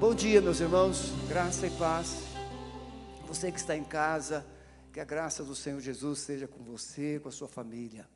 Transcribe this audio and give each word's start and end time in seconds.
Bom 0.00 0.12
dia, 0.12 0.42
meus 0.42 0.58
irmãos, 0.58 1.12
graça 1.28 1.68
e 1.68 1.70
paz. 1.78 2.24
Você 3.28 3.52
que 3.52 3.60
está 3.60 3.76
em 3.76 3.84
casa, 3.84 4.44
que 4.92 4.98
a 4.98 5.04
graça 5.04 5.44
do 5.44 5.54
Senhor 5.54 5.80
Jesus 5.80 6.18
seja 6.18 6.48
com 6.48 6.64
você, 6.64 7.20
com 7.20 7.28
a 7.28 7.32
sua 7.32 7.46
família. 7.46 8.08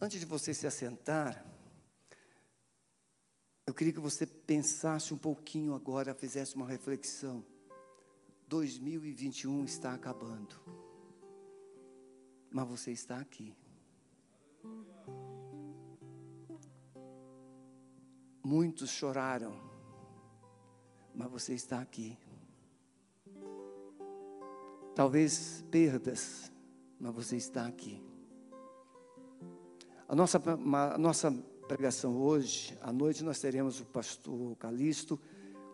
Antes 0.00 0.18
de 0.18 0.26
você 0.26 0.52
se 0.52 0.66
assentar, 0.66 1.46
eu 3.64 3.72
queria 3.72 3.92
que 3.92 4.00
você 4.00 4.26
pensasse 4.26 5.14
um 5.14 5.16
pouquinho 5.16 5.74
agora, 5.74 6.12
fizesse 6.12 6.56
uma 6.56 6.66
reflexão. 6.66 7.44
2021 8.48 9.64
está 9.64 9.94
acabando, 9.94 10.60
mas 12.50 12.66
você 12.66 12.90
está 12.90 13.18
aqui. 13.18 13.54
Muitos 18.42 18.90
choraram, 18.90 19.73
mas 21.14 21.30
você 21.30 21.54
está 21.54 21.80
aqui. 21.80 22.18
Talvez 24.94 25.64
perdas, 25.70 26.50
mas 26.98 27.14
você 27.14 27.36
está 27.36 27.66
aqui. 27.66 28.02
A 30.08 30.14
nossa, 30.14 30.42
a 30.46 30.98
nossa 30.98 31.32
pregação 31.66 32.16
hoje, 32.16 32.76
à 32.80 32.92
noite, 32.92 33.24
nós 33.24 33.40
teremos 33.40 33.80
o 33.80 33.86
pastor 33.86 34.56
Calixto, 34.56 35.18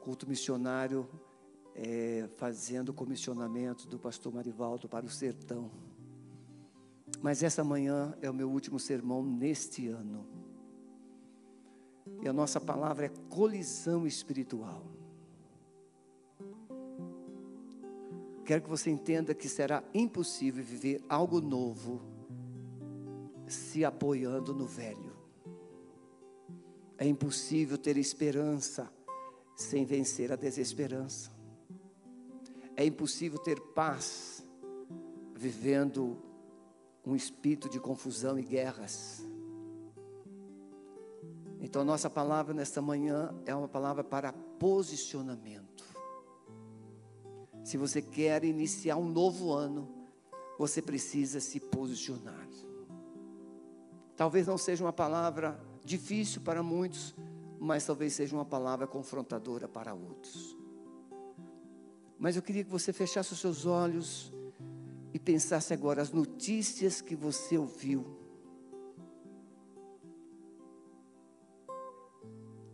culto 0.00 0.28
missionário, 0.28 1.08
é, 1.74 2.28
fazendo 2.36 2.90
o 2.90 2.95
comissionamento 2.95 3.86
do 3.86 3.98
pastor 3.98 4.32
Marivaldo 4.32 4.88
para 4.88 5.04
o 5.04 5.10
sertão. 5.10 5.70
Mas 7.20 7.42
essa 7.42 7.64
manhã 7.64 8.14
é 8.22 8.30
o 8.30 8.34
meu 8.34 8.50
último 8.50 8.78
sermão 8.78 9.22
neste 9.22 9.88
ano. 9.88 10.26
E 12.22 12.28
a 12.28 12.32
nossa 12.32 12.60
palavra 12.60 13.06
é 13.06 13.12
colisão 13.28 14.06
espiritual. 14.06 14.99
Quero 18.51 18.62
que 18.62 18.68
você 18.68 18.90
entenda 18.90 19.32
que 19.32 19.48
será 19.48 19.80
impossível 19.95 20.65
viver 20.65 21.04
algo 21.09 21.40
novo 21.40 22.02
se 23.46 23.84
apoiando 23.84 24.52
no 24.52 24.66
velho. 24.66 25.16
É 26.98 27.06
impossível 27.06 27.78
ter 27.78 27.96
esperança 27.96 28.93
sem 29.54 29.84
vencer 29.84 30.32
a 30.32 30.34
desesperança. 30.34 31.30
É 32.74 32.84
impossível 32.84 33.38
ter 33.38 33.60
paz 33.60 34.45
vivendo 35.32 36.21
um 37.06 37.15
espírito 37.15 37.68
de 37.68 37.78
confusão 37.78 38.37
e 38.37 38.43
guerras. 38.43 39.24
Então, 41.60 41.84
nossa 41.84 42.10
palavra 42.10 42.52
nesta 42.52 42.82
manhã 42.82 43.32
é 43.46 43.54
uma 43.54 43.68
palavra 43.68 44.02
para 44.02 44.32
posicionamento. 44.32 45.90
Se 47.71 47.76
você 47.76 48.02
quer 48.02 48.43
iniciar 48.43 48.96
um 48.96 49.09
novo 49.09 49.52
ano, 49.52 49.88
você 50.59 50.82
precisa 50.82 51.38
se 51.38 51.60
posicionar. 51.60 52.49
Talvez 54.16 54.49
não 54.49 54.59
seja 54.59 54.82
uma 54.82 54.93
palavra 54.93 55.57
difícil 55.85 56.40
para 56.40 56.65
muitos, 56.65 57.15
mas 57.60 57.87
talvez 57.87 58.15
seja 58.15 58.35
uma 58.35 58.45
palavra 58.45 58.88
confrontadora 58.88 59.68
para 59.68 59.95
outros. 59.95 60.57
Mas 62.18 62.35
eu 62.35 62.43
queria 62.43 62.65
que 62.65 62.71
você 62.71 62.93
fechasse 62.93 63.32
os 63.35 63.38
seus 63.38 63.65
olhos 63.65 64.32
e 65.15 65.19
pensasse 65.21 65.72
agora 65.72 66.03
as 66.03 66.10
notícias 66.10 67.00
que 67.00 67.15
você 67.15 67.56
ouviu 67.56 68.05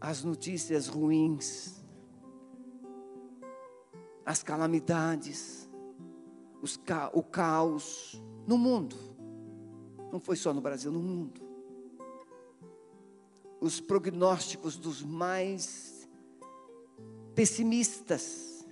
as 0.01 0.25
notícias 0.25 0.87
ruins, 0.87 1.85
as 4.27 4.43
calamidades, 4.43 5.71
ca 6.85 7.11
o 7.15 7.23
caos 7.23 8.21
no 8.45 8.59
mundo. 8.59 8.97
Não 10.11 10.19
foi 10.19 10.35
só 10.35 10.53
no 10.53 10.61
Brasil, 10.61 10.91
no 10.91 10.99
mundo. 10.99 11.41
Os 13.61 13.81
prognósticos 13.81 14.77
dos 14.77 15.01
mais 15.01 16.09
pessimistas. 17.37 18.67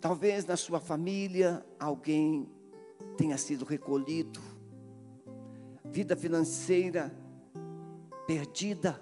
Talvez 0.00 0.44
na 0.44 0.56
sua 0.56 0.80
família 0.80 1.64
alguém 1.78 2.48
tenha 3.16 3.38
sido 3.38 3.64
recolhido. 3.64 4.40
Vida 5.84 6.16
financeira 6.16 7.14
perdida, 8.26 9.00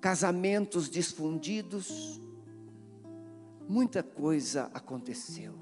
casamentos 0.00 0.88
desfundidos, 0.88 2.20
muita 3.68 4.02
coisa 4.02 4.70
aconteceu. 4.72 5.54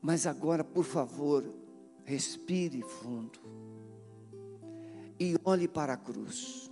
Mas 0.00 0.26
agora, 0.26 0.64
por 0.64 0.84
favor, 0.84 1.44
respire 2.04 2.82
fundo 2.82 3.38
e 5.18 5.36
olhe 5.44 5.68
para 5.68 5.92
a 5.92 5.96
cruz. 5.96 6.70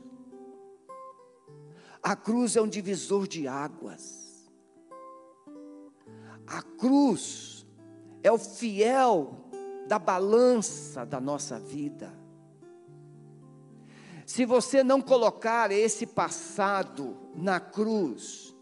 A 2.02 2.16
cruz 2.16 2.56
é 2.56 2.62
um 2.62 2.68
divisor 2.68 3.28
de 3.28 3.46
águas. 3.46 4.48
A 6.46 6.62
cruz 6.62 7.66
é 8.22 8.32
o 8.32 8.38
fiel 8.38 9.44
da 9.86 9.98
balança 9.98 11.04
da 11.04 11.20
nossa 11.20 11.60
vida. 11.60 12.17
Se 14.28 14.44
você 14.44 14.84
não 14.84 15.00
colocar 15.00 15.72
esse 15.72 16.04
passado 16.04 17.16
na 17.34 17.58
cruz, 17.58 18.54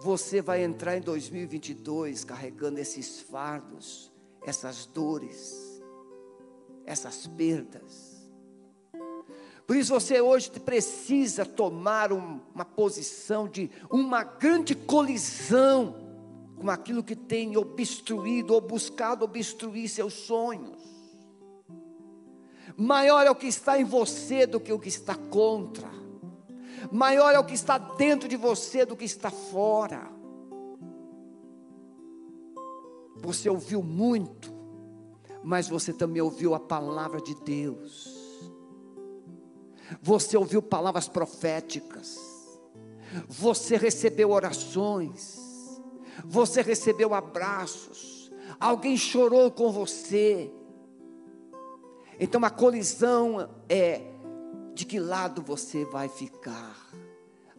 você 0.00 0.40
vai 0.40 0.62
entrar 0.62 0.96
em 0.96 1.02
2022 1.02 2.24
carregando 2.24 2.80
esses 2.80 3.20
fardos, 3.20 4.10
essas 4.46 4.86
dores, 4.86 5.82
essas 6.86 7.26
perdas. 7.26 8.18
Por 9.66 9.76
isso 9.76 9.92
você 9.92 10.22
hoje 10.22 10.52
precisa 10.52 11.44
tomar 11.44 12.14
um, 12.14 12.40
uma 12.54 12.64
posição 12.64 13.46
de 13.46 13.70
uma 13.90 14.24
grande 14.24 14.74
colisão 14.74 15.96
com 16.58 16.70
aquilo 16.70 17.04
que 17.04 17.14
tem 17.14 17.58
obstruído 17.58 18.54
ou 18.54 18.60
buscado 18.62 19.26
obstruir 19.26 19.86
seus 19.86 20.14
sonhos. 20.14 20.89
Maior 22.76 23.26
é 23.26 23.30
o 23.30 23.34
que 23.34 23.46
está 23.46 23.78
em 23.78 23.84
você 23.84 24.46
do 24.46 24.60
que 24.60 24.72
o 24.72 24.78
que 24.78 24.88
está 24.88 25.14
contra. 25.14 25.88
Maior 26.90 27.34
é 27.34 27.38
o 27.38 27.44
que 27.44 27.54
está 27.54 27.78
dentro 27.78 28.28
de 28.28 28.36
você 28.36 28.84
do 28.84 28.96
que 28.96 29.04
está 29.04 29.30
fora. 29.30 30.10
Você 33.16 33.50
ouviu 33.50 33.82
muito, 33.82 34.52
mas 35.42 35.68
você 35.68 35.92
também 35.92 36.22
ouviu 36.22 36.54
a 36.54 36.60
palavra 36.60 37.20
de 37.20 37.34
Deus. 37.34 38.18
Você 40.00 40.36
ouviu 40.36 40.62
palavras 40.62 41.08
proféticas. 41.08 42.18
Você 43.28 43.76
recebeu 43.76 44.30
orações. 44.30 45.38
Você 46.24 46.62
recebeu 46.62 47.14
abraços. 47.14 48.32
Alguém 48.58 48.96
chorou 48.96 49.50
com 49.50 49.70
você 49.72 50.50
então 52.22 52.44
a 52.44 52.50
colisão 52.50 53.48
é 53.66 54.02
de 54.74 54.84
que 54.84 55.00
lado 55.00 55.40
você 55.40 55.86
vai 55.86 56.06
ficar, 56.06 56.76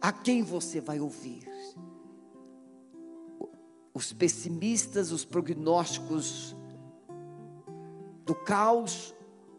a 0.00 0.12
quem 0.12 0.44
você 0.44 0.80
vai 0.80 1.00
ouvir. 1.00 1.42
Os 3.92 4.12
pessimistas, 4.12 5.10
os 5.10 5.24
prognósticos 5.24 6.54
do 8.24 8.36
caos, 8.36 9.12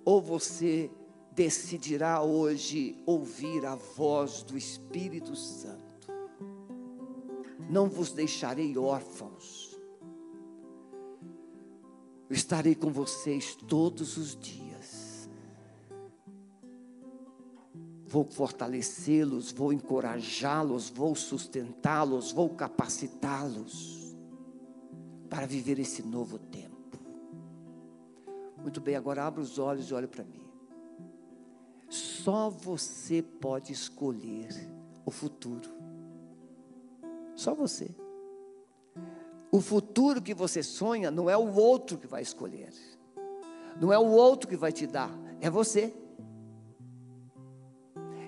ou 0.05 0.21
você 0.21 0.89
decidirá 1.33 2.21
hoje 2.21 2.97
ouvir 3.05 3.65
a 3.65 3.75
voz 3.75 4.41
do 4.41 4.57
Espírito 4.57 5.35
Santo. 5.35 6.07
Não 7.69 7.89
vos 7.89 8.13
deixarei 8.13 8.77
órfãos. 8.77 9.77
Eu 12.29 12.35
estarei 12.35 12.73
com 12.73 12.89
vocês 12.89 13.53
todos 13.67 14.15
os 14.15 14.33
dias 14.35 14.62
vou 18.13 18.23
fortalecê-los, 18.23 19.51
vou 19.51 19.73
encorajá-los, 19.73 20.87
vou 20.87 21.15
sustentá-los, 21.15 22.31
vou 22.31 22.47
capacitá-los 22.51 24.15
para 25.27 25.47
viver 25.47 25.79
esse 25.79 26.03
novo 26.03 26.37
tempo. 26.37 26.99
Muito 28.61 28.79
bem, 28.79 28.95
agora 28.95 29.25
abra 29.25 29.41
os 29.41 29.57
olhos 29.57 29.89
e 29.89 29.95
olhe 29.95 30.05
para 30.05 30.23
mim. 30.23 30.45
Só 31.89 32.51
você 32.51 33.23
pode 33.23 33.73
escolher 33.73 34.69
o 35.03 35.09
futuro. 35.09 35.71
Só 37.35 37.55
você. 37.55 37.89
O 39.51 39.59
futuro 39.59 40.21
que 40.21 40.35
você 40.35 40.61
sonha 40.61 41.09
não 41.09 41.27
é 41.27 41.35
o 41.35 41.55
outro 41.55 41.97
que 41.97 42.05
vai 42.05 42.21
escolher. 42.21 42.71
Não 43.81 43.91
é 43.91 43.97
o 43.97 44.05
outro 44.11 44.47
que 44.47 44.55
vai 44.55 44.71
te 44.71 44.85
dar, 44.85 45.09
é 45.41 45.49
você. 45.49 46.02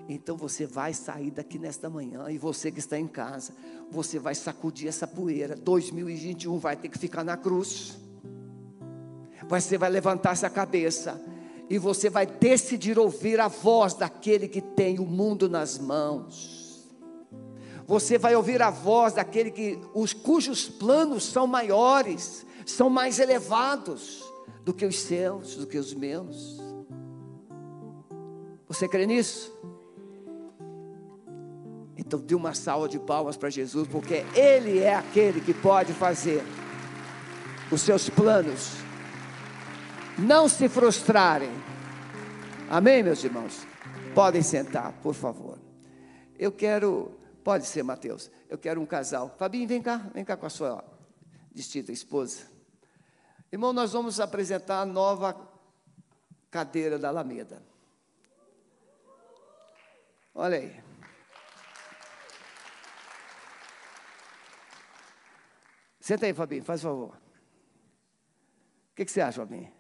Então 0.08 0.38
você 0.38 0.66
vai 0.66 0.94
sair 0.94 1.32
daqui 1.32 1.58
nesta 1.58 1.90
manhã 1.90 2.30
e 2.30 2.38
você 2.38 2.72
que 2.72 2.80
está 2.80 3.00
em 3.00 3.08
casa, 3.08 3.54
você 3.90 4.20
vai 4.20 4.36
sacudir 4.36 4.88
essa 4.88 5.08
poeira. 5.08 5.56
2021 5.56 6.58
vai 6.60 6.76
ter 6.76 6.90
que 6.90 6.98
ficar 6.98 7.24
na 7.24 7.36
cruz. 7.36 7.98
Você 9.48 9.78
vai 9.78 9.90
levantar 9.90 10.32
essa 10.32 10.50
cabeça 10.50 11.20
e 11.70 11.80
você 11.80 12.10
vai 12.10 12.26
decidir 12.26 13.00
ouvir 13.00 13.40
a 13.40 13.48
voz 13.48 13.96
daquele 13.96 14.48
que 14.48 14.62
tem 14.62 15.00
o 15.00 15.06
mundo 15.06 15.50
nas 15.50 15.80
mãos. 15.80 16.88
Você 17.88 18.18
vai 18.18 18.36
ouvir 18.36 18.62
a 18.62 18.70
voz 18.70 19.14
daquele 19.14 19.52
que 19.52 19.80
os 19.94 20.14
cujos 20.14 20.68
planos 20.68 21.24
são 21.24 21.46
maiores, 21.46 22.46
são 22.66 22.90
mais 22.90 23.20
elevados 23.20 24.24
do 24.64 24.74
que 24.74 24.86
os 24.86 25.00
seus, 25.00 25.56
do 25.56 25.68
que 25.68 25.78
os 25.78 25.94
meus. 25.94 26.60
Você 28.68 28.88
crê 28.88 29.06
nisso? 29.06 29.54
Então 31.98 32.20
dê 32.20 32.36
uma 32.36 32.54
salva 32.54 32.90
de 32.90 33.00
palmas 33.00 33.38
para 33.38 33.50
Jesus, 33.50 33.88
porque 33.88 34.26
Ele 34.36 34.80
é 34.80 34.96
aquele 34.96 35.40
que 35.42 35.54
pode 35.54 35.94
fazer 35.94 36.44
os 37.72 37.82
seus 37.82 38.10
planos 38.10 38.86
não 40.18 40.48
se 40.48 40.70
frustrarem. 40.70 41.52
Amém, 42.70 43.04
meus 43.04 43.24
irmãos? 43.24 43.66
Podem 44.14 44.42
sentar, 44.42 44.94
por 45.02 45.14
favor. 45.14 45.60
Eu 46.38 46.52
quero, 46.52 47.12
pode 47.44 47.66
ser, 47.66 47.84
Mateus, 47.84 48.32
eu 48.50 48.58
quero 48.58 48.82
um 48.82 48.86
casal. 48.86 49.36
Fabinho, 49.38 49.68
vem 49.68 49.82
cá, 49.82 49.98
vem 50.14 50.24
cá 50.24 50.38
com 50.38 50.46
a 50.46 50.50
sua 50.50 50.84
distinta 51.54 51.92
esposa. 51.92 52.44
Irmão, 53.52 53.74
nós 53.74 53.94
vamos 53.94 54.20
apresentar 54.20 54.82
a 54.82 54.86
nova 54.86 55.36
cadeira 56.50 56.98
da 56.98 57.10
Alameda. 57.10 57.62
Olha 60.34 60.58
aí. 60.58 60.95
Senta 66.06 66.28
aí, 66.28 66.36
Fabinho, 66.36 66.64
faz 66.64 66.84
favor. 66.84 67.16
O 68.92 68.96
que, 68.96 69.06
que 69.06 69.12
você 69.12 69.22
acha, 69.22 69.42
Fabinho? 69.42 69.74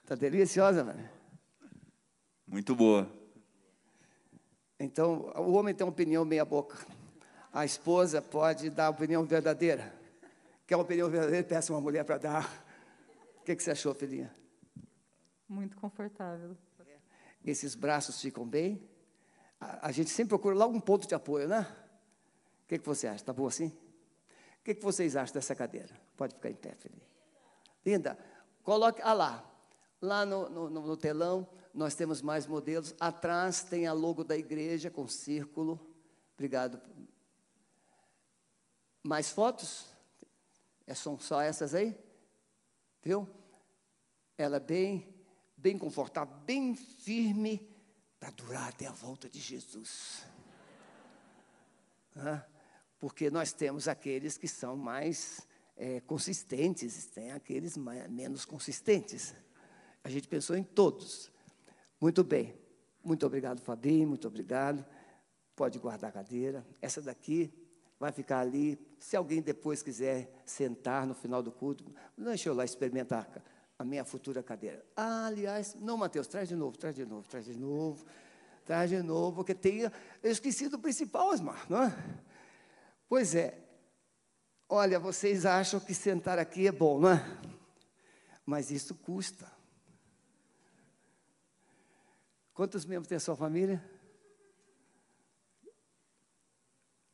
Está 0.00 0.14
deliciosa, 0.14 0.84
mano. 0.84 1.10
Muito 2.46 2.76
boa. 2.76 3.10
Então, 4.78 5.32
o 5.34 5.54
homem 5.54 5.74
tem 5.74 5.84
uma 5.84 5.92
opinião 5.92 6.24
meia 6.24 6.44
boca. 6.44 6.78
A 7.52 7.64
esposa 7.64 8.22
pode 8.22 8.70
dar 8.70 8.86
a 8.86 8.90
opinião 8.90 9.24
verdadeira. 9.24 9.92
Quer 10.68 10.76
uma 10.76 10.84
opinião 10.84 11.10
verdadeira? 11.10 11.44
Peça 11.44 11.72
uma 11.72 11.80
mulher 11.80 12.04
para 12.04 12.18
dar. 12.18 12.64
O 13.40 13.42
que, 13.42 13.56
que 13.56 13.64
você 13.64 13.72
achou, 13.72 13.92
filhinha? 13.92 14.32
Muito 15.48 15.76
confortável. 15.78 16.56
Esses 17.44 17.74
braços 17.74 18.20
ficam 18.20 18.46
bem. 18.46 18.88
A, 19.60 19.88
a 19.88 19.90
gente 19.90 20.10
sempre 20.10 20.28
procura 20.28 20.54
logo 20.54 20.76
um 20.76 20.80
ponto 20.80 21.08
de 21.08 21.14
apoio, 21.16 21.48
né? 21.48 21.66
O 22.62 22.68
que, 22.68 22.78
que 22.78 22.86
você 22.86 23.08
acha? 23.08 23.16
Está 23.16 23.32
bom 23.32 23.48
assim? 23.48 23.76
O 24.60 24.62
que, 24.62 24.74
que 24.74 24.82
vocês 24.84 25.16
acham 25.16 25.34
dessa 25.34 25.54
cadeira? 25.54 25.94
Pode 26.16 26.34
ficar 26.34 26.50
em 26.50 26.54
pé, 26.54 26.74
filhinha. 26.74 27.06
Linda. 27.84 28.18
Coloque, 28.62 29.00
ah 29.02 29.12
lá. 29.12 29.50
Lá 30.00 30.24
no, 30.24 30.48
no, 30.48 30.68
no 30.68 30.96
telão, 30.96 31.48
nós 31.72 31.94
temos 31.94 32.20
mais 32.20 32.46
modelos. 32.46 32.94
Atrás 33.00 33.62
tem 33.62 33.86
a 33.86 33.92
logo 33.92 34.22
da 34.22 34.36
igreja 34.36 34.90
com 34.90 35.08
círculo. 35.08 35.80
Obrigado. 36.34 36.80
Mais 39.02 39.30
fotos? 39.30 39.86
É, 40.86 40.94
são 40.94 41.18
só 41.18 41.40
essas 41.40 41.74
aí? 41.74 41.98
Viu? 43.02 43.28
Ela 44.36 44.56
é 44.56 44.60
bem, 44.60 45.14
bem 45.56 45.78
confortável, 45.78 46.34
bem 46.44 46.74
firme 46.74 47.66
para 48.18 48.30
durar 48.30 48.68
até 48.68 48.86
a 48.86 48.92
volta 48.92 49.28
de 49.28 49.38
Jesus. 49.38 50.24
Porque 53.00 53.30
nós 53.30 53.52
temos 53.52 53.88
aqueles 53.88 54.36
que 54.36 54.46
são 54.46 54.76
mais 54.76 55.48
é, 55.76 56.00
consistentes, 56.00 57.06
tem 57.06 57.32
aqueles 57.32 57.76
mais, 57.76 58.08
menos 58.10 58.44
consistentes. 58.44 59.34
A 60.04 60.10
gente 60.10 60.28
pensou 60.28 60.54
em 60.54 60.62
todos. 60.62 61.30
Muito 61.98 62.22
bem. 62.22 62.54
Muito 63.02 63.24
obrigado, 63.24 63.60
Fabinho, 63.60 64.06
muito 64.06 64.28
obrigado. 64.28 64.84
Pode 65.56 65.78
guardar 65.78 66.10
a 66.10 66.12
cadeira. 66.12 66.66
Essa 66.82 67.00
daqui 67.00 67.50
vai 67.98 68.12
ficar 68.12 68.40
ali. 68.40 68.78
Se 68.98 69.16
alguém 69.16 69.40
depois 69.40 69.82
quiser 69.82 70.30
sentar 70.44 71.06
no 71.06 71.14
final 71.14 71.42
do 71.42 71.50
culto, 71.50 71.84
deixa 72.16 72.50
eu 72.50 72.54
lá 72.54 72.64
experimentar 72.64 73.26
a 73.78 73.84
minha 73.84 74.04
futura 74.04 74.42
cadeira. 74.42 74.84
Ah, 74.94 75.26
aliás, 75.26 75.74
não, 75.80 75.96
Mateus, 75.96 76.26
traz 76.26 76.50
de 76.50 76.54
novo, 76.54 76.76
traz 76.76 76.94
de 76.94 77.06
novo, 77.06 77.26
traz 77.26 77.46
de 77.46 77.56
novo, 77.56 78.04
traz 78.66 78.90
de 78.90 79.02
novo, 79.02 79.36
porque 79.36 79.54
tem. 79.54 79.80
Eu 80.22 80.30
esqueci 80.30 80.68
do 80.68 80.78
principal, 80.78 81.28
Osmar, 81.28 81.64
não 81.70 81.84
é? 81.84 81.96
Pois 83.10 83.34
é. 83.34 83.58
Olha, 84.68 85.00
vocês 85.00 85.44
acham 85.44 85.80
que 85.80 85.92
sentar 85.92 86.38
aqui 86.38 86.68
é 86.68 86.70
bom, 86.70 87.00
não 87.00 87.10
é? 87.10 87.40
Mas 88.46 88.70
isso 88.70 88.94
custa. 88.94 89.50
Quantos 92.54 92.84
membros 92.84 93.08
tem 93.08 93.16
a 93.16 93.20
sua 93.20 93.34
família? 93.34 93.84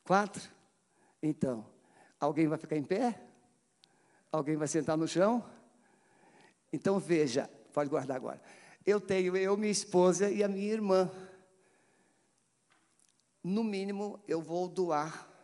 Quatro? 0.05 0.43
Então, 1.23 1.67
alguém 2.21 2.47
vai 2.47 2.59
ficar 2.59 2.77
em 2.77 2.85
pé? 2.85 3.19
Alguém 4.31 4.55
vai 4.55 4.69
sentar 4.69 4.99
no 4.99 5.09
chão? 5.09 5.43
Então 6.71 6.99
veja, 6.99 7.49
pode 7.73 7.89
guardar 7.89 8.19
agora. 8.19 8.43
Eu 8.85 9.01
tenho 9.01 9.35
eu, 9.35 9.57
minha 9.57 9.73
esposa 9.73 10.29
e 10.29 10.45
a 10.45 10.49
minha 10.49 10.71
irmã. 10.71 11.11
No 13.43 13.65
mínimo, 13.65 14.23
eu 14.29 14.43
vou 14.43 14.69
doar 14.69 15.36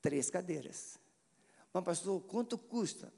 três 0.00 0.30
cadeiras. 0.30 0.98
Mas, 1.72 1.84
pastor, 1.84 2.20
quanto 2.22 2.58
custa? 2.58 3.12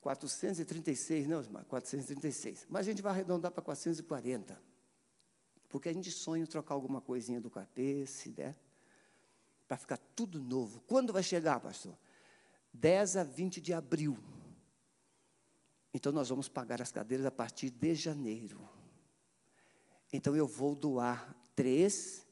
436, 0.00 1.26
não, 1.26 1.42
436. 1.64 2.66
Mas 2.68 2.86
a 2.86 2.90
gente 2.90 3.02
vai 3.02 3.12
arredondar 3.12 3.50
para 3.50 3.62
440. 3.62 4.60
Porque 5.68 5.88
a 5.88 5.92
gente 5.92 6.10
sonha 6.10 6.42
em 6.42 6.46
trocar 6.46 6.74
alguma 6.74 7.00
coisinha 7.00 7.40
do 7.40 7.50
capês, 7.50 8.24
né? 8.36 8.54
para 9.66 9.76
ficar 9.76 9.98
tudo 10.16 10.40
novo. 10.40 10.80
Quando 10.86 11.12
vai 11.12 11.22
chegar, 11.22 11.60
pastor? 11.60 11.96
10 12.72 13.18
a 13.18 13.24
20 13.24 13.60
de 13.60 13.74
abril. 13.74 14.16
Então 15.92 16.10
nós 16.10 16.30
vamos 16.30 16.48
pagar 16.48 16.80
as 16.80 16.90
cadeiras 16.90 17.26
a 17.26 17.30
partir 17.30 17.70
de 17.70 17.94
janeiro. 17.94 18.66
Então 20.10 20.34
eu 20.34 20.46
vou 20.46 20.74
doar 20.74 21.36
três 21.54 22.26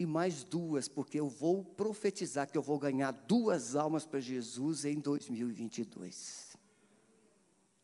e 0.00 0.06
mais 0.06 0.42
duas, 0.42 0.88
porque 0.88 1.20
eu 1.20 1.28
vou 1.28 1.62
profetizar 1.62 2.50
que 2.50 2.56
eu 2.56 2.62
vou 2.62 2.78
ganhar 2.78 3.10
duas 3.10 3.76
almas 3.76 4.06
para 4.06 4.18
Jesus 4.18 4.86
em 4.86 4.98
2022. 4.98 6.56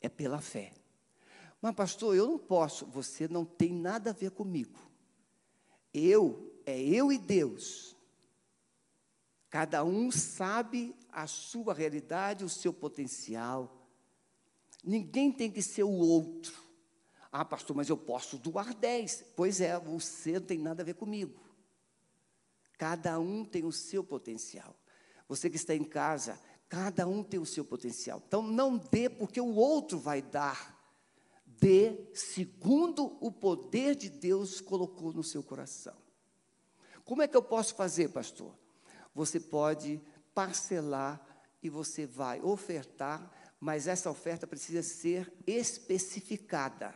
É 0.01 0.09
pela 0.09 0.41
fé. 0.41 0.73
Mas, 1.61 1.75
pastor, 1.75 2.17
eu 2.17 2.27
não 2.27 2.39
posso. 2.39 2.87
Você 2.87 3.29
não 3.29 3.45
tem 3.45 3.71
nada 3.71 4.11
a 4.11 4.13
ver 4.15 4.31
comigo. 4.31 4.79
Eu, 5.93 6.59
é 6.65 6.81
eu 6.81 7.13
e 7.13 7.19
Deus. 7.19 7.95
Cada 9.51 9.85
um 9.85 10.11
sabe 10.11 10.97
a 11.13 11.27
sua 11.27 11.75
realidade, 11.75 12.47
o 12.47 12.49
seu 12.49 12.73
potencial. 12.73 13.87
Ninguém 14.83 15.31
tem 15.31 15.51
que 15.51 15.61
ser 15.61 15.83
o 15.83 15.91
outro. 15.91 16.65
Ah, 17.31 17.45
pastor, 17.45 17.77
mas 17.77 17.91
eu 17.91 17.97
posso 17.99 18.39
doar 18.39 18.73
dez. 18.73 19.23
Pois 19.37 19.61
é, 19.61 19.79
você 19.79 20.41
não 20.41 20.47
tem 20.47 20.59
nada 20.59 20.83
a 20.83 20.87
ver 20.87 20.95
comigo. 20.95 21.46
Cada 22.77 23.19
um 23.19 23.45
tem 23.45 23.65
o 23.65 23.73
seu 23.73 24.05
potencial. 24.05 24.77
Você 25.29 25.49
que 25.51 25.57
está 25.57 25.75
em 25.75 25.85
casa, 25.85 26.39
cada 26.69 27.07
um 27.07 27.23
tem 27.23 27.41
o 27.41 27.47
seu 27.47 27.65
potencial. 27.65 28.23
Então 28.27 28.43
não 28.43 28.77
dê 28.77 29.09
porque 29.09 29.41
o 29.41 29.55
outro 29.55 29.99
vai 29.99 30.23
dar. 30.23 30.75
Dê 31.45 32.07
segundo 32.15 33.17
o 33.21 33.33
poder 33.33 33.95
de 33.95 34.11
Deus 34.11 34.61
colocou 34.61 35.13
no 35.13 35.25
seu 35.25 35.43
coração. 35.43 35.97
Como 37.05 37.23
é 37.23 37.29
que 37.29 37.37
eu 37.37 37.43
posso 37.43 37.75
fazer, 37.75 38.09
pastor? 38.11 38.55
você 39.17 39.41
pode 39.41 39.99
parcelar 40.35 41.27
e 41.63 41.71
você 41.71 42.05
vai 42.07 42.39
ofertar, 42.43 43.33
mas 43.59 43.89
essa 43.89 44.11
oferta 44.11 44.47
precisa 44.47 44.83
ser 44.83 45.33
especificada. 45.47 46.95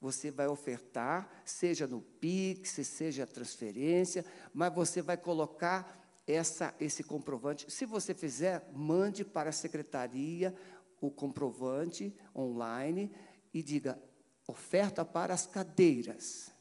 Você 0.00 0.30
vai 0.30 0.46
ofertar, 0.46 1.28
seja 1.44 1.86
no 1.86 2.00
Pix, 2.00 2.70
seja 2.86 3.26
transferência, 3.26 4.24
mas 4.54 4.72
você 4.72 5.02
vai 5.02 5.16
colocar 5.16 5.98
essa, 6.26 6.74
esse 6.78 7.02
comprovante. 7.02 7.70
Se 7.70 7.84
você 7.84 8.14
fizer, 8.14 8.70
mande 8.72 9.24
para 9.24 9.50
a 9.50 9.52
secretaria 9.52 10.54
o 11.00 11.10
comprovante 11.10 12.14
online 12.34 13.12
e 13.52 13.62
diga: 13.62 14.00
oferta 14.46 15.04
para 15.04 15.34
as 15.34 15.46
cadeiras. 15.46 16.52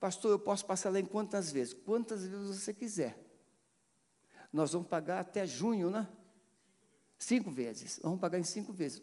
Pastor, 0.00 0.30
eu 0.32 0.38
posso 0.38 0.64
passar 0.66 0.90
lá 0.90 1.00
em 1.00 1.06
quantas 1.06 1.50
vezes? 1.50 1.72
Quantas 1.72 2.26
vezes 2.26 2.62
você 2.62 2.74
quiser. 2.74 3.18
Nós 4.52 4.72
vamos 4.72 4.86
pagar 4.86 5.20
até 5.20 5.46
junho, 5.46 5.90
né? 5.90 6.06
Cinco 7.18 7.50
vezes. 7.50 7.98
Vamos 8.02 8.20
pagar 8.20 8.38
em 8.38 8.44
cinco 8.44 8.72
vezes. 8.72 9.02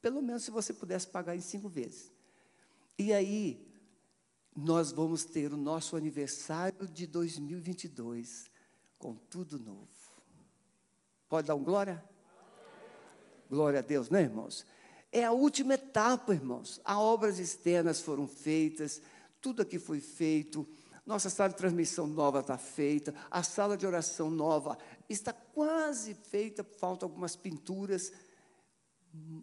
Pelo 0.00 0.22
menos 0.22 0.44
se 0.44 0.50
você 0.50 0.72
pudesse 0.72 1.06
pagar 1.06 1.34
em 1.34 1.40
cinco 1.40 1.68
vezes. 1.68 2.12
E 2.98 3.12
aí, 3.12 3.64
nós 4.56 4.90
vamos 4.90 5.24
ter 5.24 5.52
o 5.52 5.56
nosso 5.56 5.96
aniversário 5.96 6.88
de 6.88 7.06
2022 7.06 8.50
com 8.98 9.14
tudo 9.14 9.56
novo. 9.56 9.86
Pode 11.28 11.46
dar 11.46 11.54
um 11.54 11.62
glória? 11.62 12.02
Glória 13.48 13.78
a 13.78 13.82
Deus, 13.82 14.10
né, 14.10 14.22
irmãos? 14.22 14.66
É 15.12 15.24
a 15.24 15.30
última 15.30 15.74
etapa, 15.74 16.34
irmãos. 16.34 16.80
As 16.84 16.96
obras 16.96 17.38
externas 17.38 18.00
foram 18.00 18.26
feitas, 18.26 19.00
tudo 19.40 19.62
aqui 19.62 19.78
foi 19.78 20.00
feito. 20.00 20.68
Nossa 21.06 21.30
sala 21.30 21.50
de 21.50 21.56
transmissão 21.56 22.06
nova 22.08 22.40
está 22.40 22.58
feita, 22.58 23.14
a 23.30 23.44
sala 23.44 23.76
de 23.76 23.86
oração 23.86 24.28
nova 24.28 24.76
está 25.08 25.32
quase 25.32 26.14
feita, 26.14 26.64
faltam 26.64 27.08
algumas 27.08 27.36
pinturas. 27.36 28.12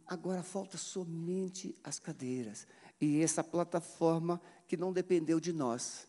Agora 0.05 0.43
falta 0.43 0.77
somente 0.77 1.73
as 1.83 1.99
cadeiras. 1.99 2.67
E 2.99 3.21
essa 3.21 3.43
plataforma 3.43 4.41
que 4.67 4.77
não 4.77 4.93
dependeu 4.93 5.39
de 5.39 5.51
nós, 5.51 6.07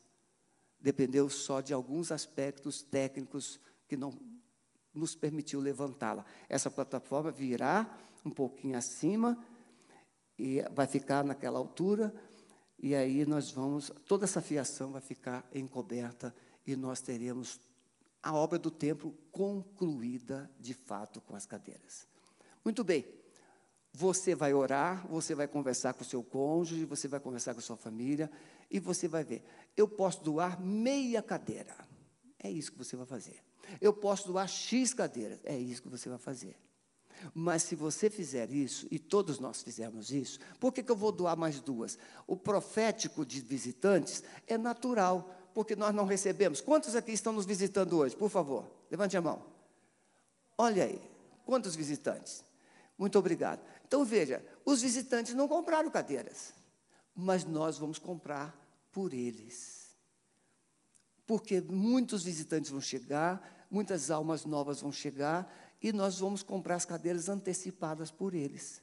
dependeu 0.81 1.29
só 1.29 1.61
de 1.61 1.73
alguns 1.73 2.13
aspectos 2.13 2.83
técnicos 2.83 3.61
que 3.89 3.97
não 3.97 4.13
nos 4.95 5.15
permitiu 5.15 5.61
levantá-la. 5.61 6.25
Essa 6.49 6.71
plataforma 6.71 7.31
virá 7.31 7.99
um 8.25 8.31
pouquinho 8.31 8.77
acima 8.77 9.39
e 10.39 10.63
vai 10.73 10.87
ficar 10.87 11.25
naquela 11.25 11.59
altura 11.59 12.15
e 12.79 12.95
aí 12.95 13.25
nós 13.25 13.51
vamos, 13.51 13.91
toda 14.07 14.25
essa 14.25 14.43
fiação 14.43 14.93
vai 14.93 15.01
ficar 15.01 15.49
encoberta 15.55 16.35
e 16.67 16.77
nós 16.77 17.01
teremos 17.01 17.61
a 18.23 18.35
obra 18.35 18.59
do 18.59 18.71
templo 18.71 19.15
concluída 19.31 20.51
de 20.59 20.75
fato 20.75 21.21
com 21.21 21.35
as 21.35 21.47
cadeiras. 21.47 22.07
Muito 22.65 22.83
bem. 22.85 23.05
Você 23.99 24.35
vai 24.35 24.53
orar, 24.53 25.07
você 25.09 25.35
vai 25.35 25.49
conversar 25.49 25.95
com 25.95 26.03
o 26.03 26.05
seu 26.05 26.23
cônjuge, 26.23 26.85
você 26.85 27.09
vai 27.09 27.19
conversar 27.19 27.55
com 27.55 27.61
a 27.61 27.63
sua 27.63 27.79
família 27.79 28.31
e 28.71 28.79
você 28.79 29.09
vai 29.09 29.25
ver. 29.25 29.43
Eu 29.75 29.89
posso 29.89 30.23
doar 30.23 30.61
meia 30.61 31.23
cadeira. 31.23 31.75
É 32.39 32.51
isso 32.51 32.73
que 32.73 32.77
você 32.77 32.95
vai 32.95 33.07
fazer. 33.07 33.43
Eu 33.81 33.95
posso 33.95 34.29
doar 34.29 34.47
X 34.47 34.93
cadeiras. 34.93 35.41
É 35.45 35.57
isso 35.57 35.81
que 35.81 35.89
você 35.89 36.11
vai 36.11 36.19
fazer. 36.19 36.59
Mas 37.33 37.63
se 37.63 37.75
você 37.75 38.11
fizer 38.11 38.51
isso, 38.51 38.87
e 38.91 38.99
todos 38.99 39.39
nós 39.39 39.63
fizermos 39.63 40.11
isso, 40.11 40.41
por 40.61 40.75
que, 40.75 40.83
que 40.83 40.93
eu 40.93 40.97
vou 40.97 41.11
doar 41.11 41.35
mais 41.35 41.59
duas? 41.59 41.99
O 42.27 42.37
profético 42.37 43.25
de 43.25 43.41
visitantes 43.41 44.23
é 44.47 44.59
natural, 44.59 45.35
porque 45.55 45.75
nós 45.75 45.95
não 45.95 46.05
recebemos. 46.05 46.61
Quantos 46.61 46.95
aqui 46.95 47.13
estão 47.13 47.33
nos 47.33 47.47
visitando 47.47 47.97
hoje? 47.97 48.15
Por 48.15 48.29
favor, 48.29 48.71
levante 48.91 49.17
a 49.17 49.23
mão. 49.23 49.43
Olha 50.59 50.85
aí, 50.85 51.01
quantos 51.47 51.75
visitantes? 51.75 52.45
Muito 52.99 53.19
obrigado. 53.19 53.61
Então 53.87 54.05
veja, 54.05 54.45
os 54.65 54.83
visitantes 54.83 55.33
não 55.33 55.47
compraram 55.47 55.89
cadeiras, 55.91 56.53
mas 57.15 57.45
nós 57.45 57.79
vamos 57.79 58.01
comprar 58.01 58.53
por 58.91 59.15
eles. 59.15 59.97
Porque 61.25 61.61
muitos 61.61 62.25
visitantes 62.25 62.71
vão 62.71 62.81
chegar, 62.81 63.67
muitas 63.71 64.11
almas 64.11 64.45
novas 64.45 64.81
vão 64.81 64.91
chegar, 64.91 65.53
e 65.81 65.93
nós 65.93 66.19
vamos 66.19 66.43
comprar 66.43 66.75
as 66.75 66.85
cadeiras 66.85 67.29
antecipadas 67.29 68.11
por 68.11 68.35
eles. 68.35 68.83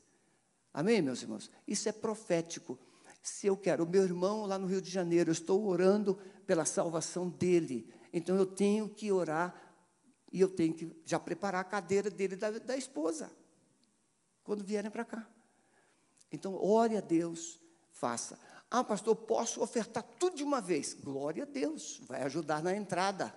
Amém, 0.73 1.01
meus 1.01 1.21
irmãos? 1.21 1.51
Isso 1.67 1.89
é 1.89 1.91
profético. 1.91 2.79
Se 3.21 3.47
eu 3.47 3.57
quero, 3.57 3.83
o 3.83 3.87
meu 3.87 4.03
irmão 4.03 4.45
lá 4.45 4.57
no 4.57 4.67
Rio 4.67 4.81
de 4.81 4.89
Janeiro, 4.89 5.29
eu 5.31 5.33
estou 5.33 5.65
orando 5.65 6.17
pela 6.47 6.63
salvação 6.63 7.27
dele, 7.27 7.93
então 8.13 8.37
eu 8.37 8.45
tenho 8.45 8.87
que 8.87 9.11
orar 9.11 9.53
e 10.31 10.39
eu 10.39 10.49
tenho 10.49 10.73
que 10.73 10.89
já 11.05 11.19
preparar 11.19 11.61
a 11.61 11.65
cadeira 11.65 12.09
dele 12.09 12.37
da, 12.37 12.51
da 12.51 12.77
esposa, 12.77 13.29
quando 14.43 14.63
vierem 14.63 14.91
para 14.91 15.05
cá. 15.05 15.27
Então, 16.31 16.55
ore 16.55 16.97
a 16.97 17.01
Deus, 17.01 17.59
faça. 17.91 18.39
Ah, 18.69 18.83
pastor, 18.83 19.15
posso 19.15 19.61
ofertar 19.61 20.03
tudo 20.19 20.35
de 20.35 20.43
uma 20.43 20.59
vez? 20.59 20.93
Glória 20.93 21.43
a 21.43 21.45
Deus, 21.45 22.01
vai 22.07 22.23
ajudar 22.23 22.63
na 22.63 22.75
entrada 22.75 23.33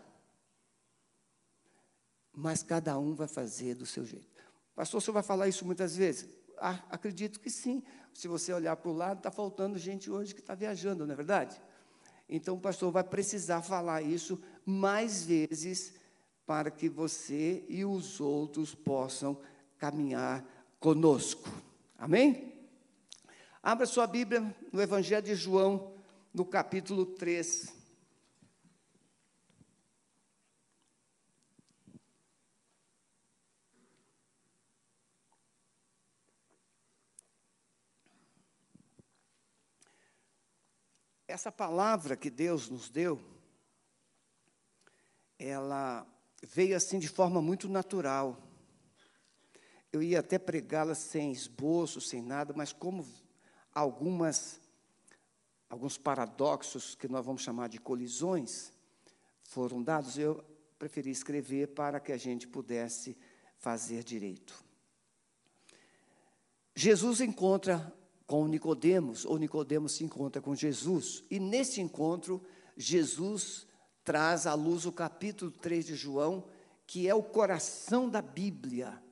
mas 2.37 2.63
cada 2.63 2.99
um 2.99 3.15
vai 3.15 3.27
fazer 3.27 3.75
do 3.75 3.87
seu 3.87 4.05
jeito. 4.05 4.45
Pastor, 4.75 4.99
o 4.99 5.01
senhor 5.01 5.15
vai 5.15 5.23
falar 5.23 5.49
isso 5.49 5.65
muitas 5.65 5.97
vezes? 5.97 6.29
Ah, 6.59 6.85
acredito 6.91 7.41
que 7.41 7.49
sim. 7.49 7.83
Se 8.13 8.29
você 8.29 8.53
olhar 8.53 8.77
para 8.77 8.91
o 8.91 8.95
lado, 8.95 9.19
está 9.19 9.31
faltando 9.31 9.79
gente 9.79 10.11
hoje 10.11 10.35
que 10.35 10.41
está 10.41 10.55
viajando, 10.55 11.07
não 11.07 11.15
é 11.15 11.17
verdade? 11.17 11.59
Então 12.29 12.57
o 12.57 12.61
pastor 12.61 12.93
vai 12.93 13.03
precisar 13.03 13.63
falar 13.63 14.03
isso 14.03 14.39
mais 14.67 15.25
vezes 15.25 15.95
para 16.45 16.71
que 16.71 16.91
você 16.91 17.65
e 17.69 17.87
os 17.87 18.21
outros 18.21 18.75
possam 18.75 19.41
caminhar 19.79 20.45
conosco. 20.79 21.49
Amém? 21.99 22.53
Abra 23.63 23.87
sua 23.87 24.07
Bíblia 24.07 24.55
no 24.73 24.81
Evangelho 24.81 25.25
de 25.25 25.35
João, 25.35 25.95
no 26.33 26.45
capítulo 26.45 27.07
3. 27.07 27.77
essa 41.37 41.53
palavra 41.53 42.17
que 42.17 42.31
Deus 42.31 42.71
nos 42.71 42.89
deu, 42.89 43.23
ela 45.39 46.07
veio 46.43 46.75
assim 46.75 46.99
de 46.99 47.09
forma 47.09 47.43
muito 47.43 47.69
natural. 47.69 48.46
Eu 49.97 50.03
ia 50.03 50.21
até 50.21 50.39
pregá-la 50.39 50.95
sem 50.95 51.33
esboço, 51.33 52.03
sem 52.03 52.21
nada, 52.21 52.53
mas 52.55 52.71
como 52.71 53.03
algumas 53.73 54.61
alguns 55.71 55.97
paradoxos 55.97 56.95
que 56.95 57.09
nós 57.09 57.25
vamos 57.25 57.41
chamar 57.41 57.71
de 57.71 57.79
colisões 57.79 58.75
foram 59.45 59.83
dados, 59.83 60.19
eu 60.19 60.45
preferi 60.79 61.11
escrever 61.11 61.69
para 61.69 61.99
que 61.99 62.13
a 62.13 62.19
gente 62.19 62.47
pudesse 62.47 63.17
fazer 63.57 64.05
direito. 64.05 64.63
Jesus 66.75 67.23
encontra 67.23 67.91
com 68.27 68.47
Nicodemos, 68.47 69.25
ou 69.25 69.39
Nicodemos 69.39 69.93
se 69.93 70.05
encontra 70.05 70.43
com 70.43 70.55
Jesus, 70.55 71.25
e 71.31 71.41
nesse 71.41 71.81
encontro, 71.81 72.45
Jesus 72.77 73.67
traz 74.05 74.47
à 74.47 74.53
luz 74.53 74.85
o 74.85 74.93
capítulo 74.93 75.51
3 75.51 75.87
de 75.87 75.97
João, 75.97 76.45
que 76.87 77.09
é 77.09 77.15
o 77.15 77.23
coração 77.23 78.11
da 78.11 78.21
Bíblia. 78.21 79.06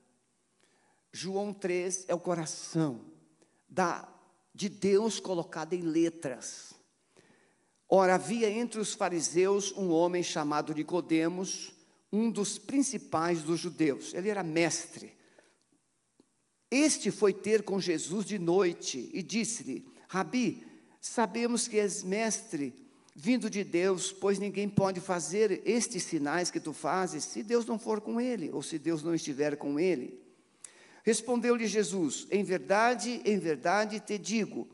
João 1.16 1.52
3 1.52 2.06
é 2.08 2.14
o 2.14 2.20
coração 2.20 3.00
da, 3.68 4.08
de 4.54 4.68
Deus 4.68 5.20
colocado 5.20 5.72
em 5.72 5.82
letras. 5.82 6.74
Ora, 7.88 8.16
havia 8.16 8.50
entre 8.50 8.80
os 8.80 8.92
fariseus 8.92 9.72
um 9.72 9.90
homem 9.90 10.22
chamado 10.22 10.74
Nicodemos, 10.74 11.72
um 12.12 12.30
dos 12.30 12.58
principais 12.58 13.42
dos 13.42 13.60
judeus. 13.60 14.12
Ele 14.12 14.28
era 14.28 14.42
mestre 14.42 15.14
este 16.76 17.12
foi 17.12 17.32
ter 17.32 17.62
com 17.62 17.78
Jesus 17.78 18.26
de 18.26 18.36
noite 18.36 19.08
e 19.12 19.22
disse-lhe: 19.22 19.86
Rabi, 20.08 20.66
sabemos 21.00 21.68
que 21.68 21.78
és 21.78 22.02
mestre 22.02 22.74
vindo 23.14 23.48
de 23.48 23.62
Deus, 23.62 24.10
pois 24.10 24.40
ninguém 24.40 24.68
pode 24.68 25.00
fazer 25.00 25.62
estes 25.64 26.02
sinais 26.02 26.50
que 26.50 26.58
tu 26.58 26.72
fazes 26.72 27.22
se 27.22 27.44
Deus 27.44 27.64
não 27.64 27.78
for 27.78 28.00
com 28.00 28.20
ele, 28.20 28.50
ou 28.52 28.60
se 28.60 28.76
Deus 28.76 29.04
não 29.04 29.14
estiver 29.14 29.56
com 29.56 29.78
ele. 29.78 30.20
Respondeu-lhe 31.04 31.66
Jesus: 31.66 32.26
Em 32.30 32.42
verdade, 32.42 33.20
em 33.26 33.38
verdade 33.38 34.00
te 34.00 34.18
digo, 34.18 34.66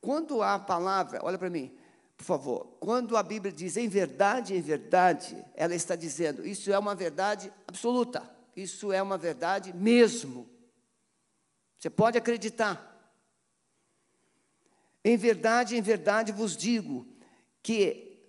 quando 0.00 0.42
a 0.42 0.58
palavra, 0.58 1.20
olha 1.22 1.38
para 1.38 1.50
mim, 1.50 1.70
por 2.16 2.24
favor, 2.24 2.76
quando 2.80 3.18
a 3.18 3.22
Bíblia 3.22 3.52
diz 3.52 3.76
em 3.76 3.86
verdade, 3.86 4.54
em 4.54 4.62
verdade, 4.62 5.36
ela 5.54 5.74
está 5.74 5.94
dizendo, 5.94 6.46
isso 6.46 6.72
é 6.72 6.78
uma 6.78 6.94
verdade 6.94 7.52
absoluta, 7.68 8.22
isso 8.56 8.92
é 8.92 9.02
uma 9.02 9.18
verdade 9.18 9.74
mesmo. 9.74 10.48
Você 11.78 11.90
pode 11.90 12.16
acreditar. 12.16 12.90
Em 15.04 15.18
verdade, 15.18 15.76
em 15.76 15.82
verdade 15.82 16.32
vos 16.32 16.56
digo 16.56 17.06
que 17.62 18.22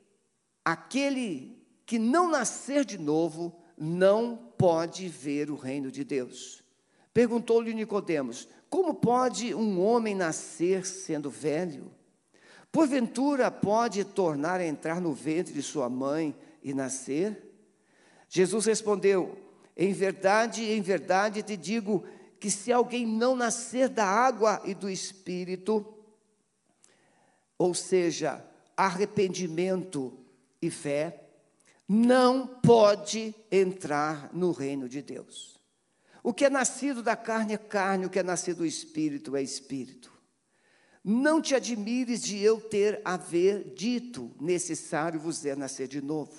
aquele 0.64 1.58
que 1.86 1.98
não 1.98 2.30
nascer 2.30 2.84
de 2.84 2.98
novo 2.98 3.58
não 3.78 4.36
pode 4.58 5.08
ver 5.08 5.50
o 5.50 5.56
reino 5.56 5.90
de 5.90 6.04
Deus. 6.04 6.65
Perguntou-lhe 7.16 7.74
Nicodemos: 7.74 8.46
Como 8.70 8.94
pode 8.94 9.56
um 9.56 9.80
homem 9.80 10.14
nascer 10.14 10.86
sendo 10.86 11.30
velho? 11.30 11.90
Porventura 12.70 13.50
pode 13.50 14.04
tornar 14.04 14.60
a 14.60 14.66
entrar 14.66 15.00
no 15.00 15.14
ventre 15.14 15.54
de 15.54 15.64
sua 15.64 15.90
mãe 15.90 16.36
e 16.62 16.74
nascer? 16.74 17.56
Jesus 18.28 18.66
respondeu: 18.66 19.38
Em 19.78 19.94
verdade, 19.94 20.62
em 20.66 20.82
verdade 20.82 21.42
te 21.42 21.56
digo 21.56 22.04
que 22.38 22.52
se 22.52 22.70
alguém 22.70 23.08
não 23.08 23.34
nascer 23.34 23.88
da 23.88 24.06
água 24.06 24.62
e 24.66 24.74
do 24.74 24.90
espírito, 24.90 25.86
ou 27.58 27.74
seja, 27.74 28.46
arrependimento 28.76 30.12
e 30.62 30.70
fé, 30.70 31.30
não 31.88 32.46
pode 32.46 33.34
entrar 33.50 34.30
no 34.34 34.52
reino 34.52 34.90
de 34.90 35.02
Deus. 35.02 35.55
O 36.26 36.34
que 36.34 36.46
é 36.46 36.50
nascido 36.50 37.04
da 37.04 37.16
carne 37.16 37.54
é 37.54 37.58
carne, 37.58 38.08
o 38.08 38.10
que 38.10 38.18
é 38.18 38.24
nascido 38.24 38.58
do 38.58 38.66
espírito 38.66 39.36
é 39.36 39.44
espírito. 39.44 40.12
Não 41.04 41.40
te 41.40 41.54
admires 41.54 42.24
de 42.24 42.42
eu 42.42 42.60
ter 42.60 43.00
haver 43.06 43.76
dito, 43.76 44.32
necessário 44.42 45.20
vos 45.20 45.46
é 45.46 45.56
nascer 45.56 45.88
de 45.88 46.02
novo. 46.02 46.34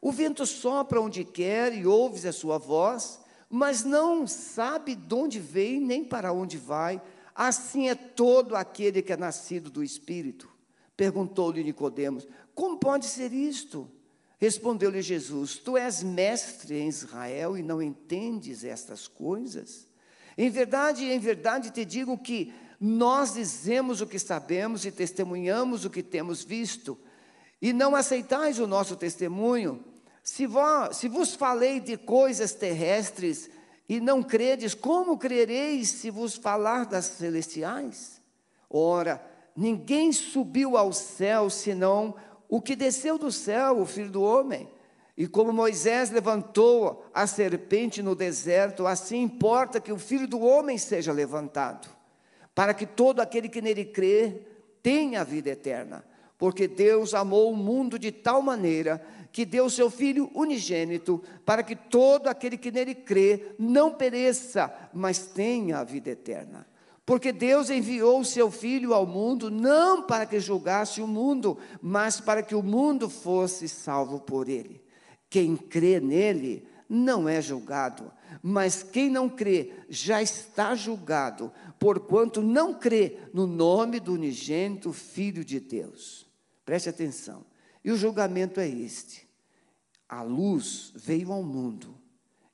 O 0.00 0.10
vento 0.10 0.46
sopra 0.46 1.02
onde 1.02 1.22
quer 1.22 1.74
e 1.74 1.86
ouves 1.86 2.24
a 2.24 2.32
sua 2.32 2.56
voz, 2.56 3.20
mas 3.50 3.84
não 3.84 4.26
sabe 4.26 4.94
de 4.94 5.14
onde 5.14 5.38
vem 5.38 5.82
nem 5.82 6.02
para 6.02 6.32
onde 6.32 6.56
vai. 6.56 6.98
Assim 7.34 7.90
é 7.90 7.94
todo 7.94 8.56
aquele 8.56 9.02
que 9.02 9.12
é 9.12 9.18
nascido 9.18 9.70
do 9.70 9.84
Espírito. 9.84 10.48
Perguntou-lhe 10.96 11.62
Nicodemos: 11.62 12.26
Como 12.54 12.78
pode 12.78 13.04
ser 13.04 13.34
isto? 13.34 13.86
Respondeu-lhe 14.40 15.02
Jesus: 15.02 15.58
Tu 15.58 15.76
és 15.76 16.02
mestre 16.02 16.78
em 16.78 16.88
Israel 16.88 17.58
e 17.58 17.62
não 17.62 17.82
entendes 17.82 18.64
estas 18.64 19.06
coisas? 19.06 19.86
Em 20.38 20.48
verdade, 20.48 21.04
em 21.04 21.18
verdade 21.18 21.70
te 21.70 21.84
digo 21.84 22.16
que 22.16 22.52
nós 22.80 23.34
dizemos 23.34 24.00
o 24.00 24.06
que 24.06 24.18
sabemos 24.18 24.86
e 24.86 24.90
testemunhamos 24.90 25.84
o 25.84 25.90
que 25.90 26.02
temos 26.02 26.42
visto, 26.42 26.96
e 27.60 27.74
não 27.74 27.94
aceitais 27.94 28.58
o 28.58 28.66
nosso 28.66 28.96
testemunho. 28.96 29.84
Se 30.22 30.46
vos, 30.46 30.96
se 30.96 31.06
vos 31.06 31.34
falei 31.34 31.78
de 31.78 31.98
coisas 31.98 32.54
terrestres 32.54 33.50
e 33.86 34.00
não 34.00 34.22
credes, 34.22 34.72
como 34.72 35.18
crereis 35.18 35.90
se 35.90 36.10
vos 36.10 36.36
falar 36.36 36.86
das 36.86 37.04
celestiais? 37.04 38.22
Ora, 38.70 39.22
ninguém 39.54 40.12
subiu 40.12 40.78
ao 40.78 40.90
céu 40.92 41.50
senão 41.50 42.14
o 42.50 42.60
que 42.60 42.74
desceu 42.74 43.16
do 43.16 43.30
céu, 43.30 43.80
o 43.80 43.86
Filho 43.86 44.10
do 44.10 44.22
Homem. 44.22 44.68
E 45.16 45.28
como 45.28 45.52
Moisés 45.52 46.10
levantou 46.10 47.06
a 47.14 47.26
serpente 47.26 48.02
no 48.02 48.14
deserto, 48.14 48.86
assim 48.86 49.22
importa 49.22 49.80
que 49.80 49.92
o 49.92 49.98
Filho 49.98 50.26
do 50.26 50.40
Homem 50.40 50.76
seja 50.76 51.12
levantado, 51.12 51.88
para 52.54 52.74
que 52.74 52.84
todo 52.84 53.20
aquele 53.20 53.48
que 53.48 53.62
nele 53.62 53.84
crê 53.84 54.42
tenha 54.82 55.20
a 55.20 55.24
vida 55.24 55.50
eterna. 55.50 56.04
Porque 56.36 56.66
Deus 56.66 57.14
amou 57.14 57.52
o 57.52 57.56
mundo 57.56 57.98
de 57.98 58.10
tal 58.10 58.42
maneira 58.42 59.00
que 59.30 59.44
deu 59.44 59.70
seu 59.70 59.90
Filho 59.90 60.28
unigênito, 60.34 61.22
para 61.44 61.62
que 61.62 61.76
todo 61.76 62.26
aquele 62.26 62.56
que 62.56 62.72
nele 62.72 62.94
crê 62.94 63.54
não 63.58 63.92
pereça, 63.92 64.74
mas 64.92 65.26
tenha 65.26 65.78
a 65.78 65.84
vida 65.84 66.10
eterna. 66.10 66.66
Porque 67.10 67.32
Deus 67.32 67.70
enviou 67.70 68.20
o 68.20 68.24
seu 68.24 68.52
Filho 68.52 68.94
ao 68.94 69.04
mundo, 69.04 69.50
não 69.50 70.04
para 70.04 70.24
que 70.24 70.38
julgasse 70.38 71.02
o 71.02 71.08
mundo, 71.08 71.58
mas 71.82 72.20
para 72.20 72.40
que 72.40 72.54
o 72.54 72.62
mundo 72.62 73.10
fosse 73.10 73.68
salvo 73.68 74.20
por 74.20 74.48
ele. 74.48 74.80
Quem 75.28 75.56
crê 75.56 75.98
nele 75.98 76.68
não 76.88 77.28
é 77.28 77.42
julgado, 77.42 78.12
mas 78.40 78.84
quem 78.84 79.10
não 79.10 79.28
crê 79.28 79.72
já 79.88 80.22
está 80.22 80.76
julgado, 80.76 81.52
porquanto 81.80 82.42
não 82.42 82.74
crê 82.74 83.18
no 83.34 83.44
nome 83.44 83.98
do 83.98 84.12
unigênito 84.12 84.92
Filho 84.92 85.44
de 85.44 85.58
Deus. 85.58 86.28
Preste 86.64 86.90
atenção. 86.90 87.44
E 87.84 87.90
o 87.90 87.96
julgamento 87.96 88.60
é 88.60 88.68
este: 88.68 89.28
a 90.08 90.22
luz 90.22 90.92
veio 90.94 91.32
ao 91.32 91.42
mundo, 91.42 91.92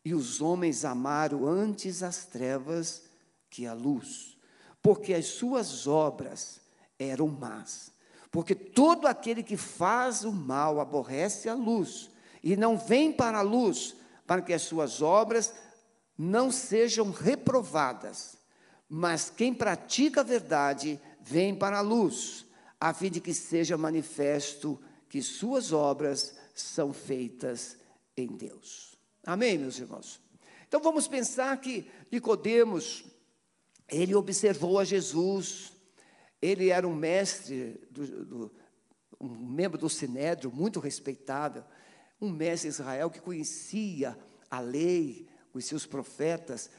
e 0.03 0.15
os 0.15 0.41
homens 0.41 0.83
amaram 0.83 1.47
antes 1.47 2.03
as 2.03 2.25
trevas 2.25 3.05
que 3.51 3.67
a 3.67 3.75
luz, 3.75 4.36
porque 4.87 5.15
as 5.15 5.27
suas 5.27 5.89
obras 5.89 6.61
eram 6.97 7.27
más. 7.27 7.91
Porque 8.31 8.55
todo 8.55 9.09
aquele 9.09 9.43
que 9.43 9.57
faz 9.57 10.23
o 10.23 10.31
mal 10.31 10.79
aborrece 10.79 11.49
a 11.49 11.55
luz 11.55 12.09
e 12.41 12.57
não 12.57 12.79
vem 12.79 13.13
para 13.13 13.39
a 13.39 13.43
luz, 13.43 13.97
para 14.25 14.41
que 14.41 14.53
as 14.53 14.63
suas 14.63 15.03
obras 15.03 15.53
não 16.17 16.53
sejam 16.53 17.11
reprovadas. 17.11 18.37
Mas 18.89 19.29
quem 19.29 19.53
pratica 19.53 20.21
a 20.21 20.23
verdade 20.23 21.01
vem 21.21 21.53
para 21.53 21.79
a 21.79 21.83
luz, 21.83 22.47
a 22.81 22.95
fim 22.95 23.11
de 23.11 23.21
que 23.21 23.35
seja 23.35 23.77
manifesto 23.77 24.81
que 25.09 25.21
suas 25.21 25.73
obras 25.73 26.33
são 26.55 26.93
feitas 26.93 27.77
em 28.17 28.29
Deus. 28.29 28.97
Amém, 29.25 29.59
meus 29.59 29.81
irmãos? 29.81 30.21
Então 30.69 30.81
vamos 30.81 31.09
pensar 31.09 31.61
que 31.61 31.91
Nicodemos, 32.09 33.05
ele 33.89 34.15
observou 34.15 34.79
a 34.79 34.85
Jesus, 34.85 35.73
ele 36.41 36.71
era 36.71 36.87
um 36.87 36.95
mestre, 36.95 37.81
do, 37.91 38.25
do, 38.25 38.55
um 39.21 39.29
membro 39.29 39.79
do 39.79 39.89
Sinédrio, 39.89 40.53
muito 40.53 40.81
respeitado, 40.81 41.65
um 42.21 42.31
mestre 42.31 42.69
Israel 42.69 43.11
que 43.11 43.21
conhecia 43.21 44.19
a 44.51 44.61
lei, 44.61 45.29
conhecia 45.53 45.77
os 45.77 45.87
profetas, 45.87 46.71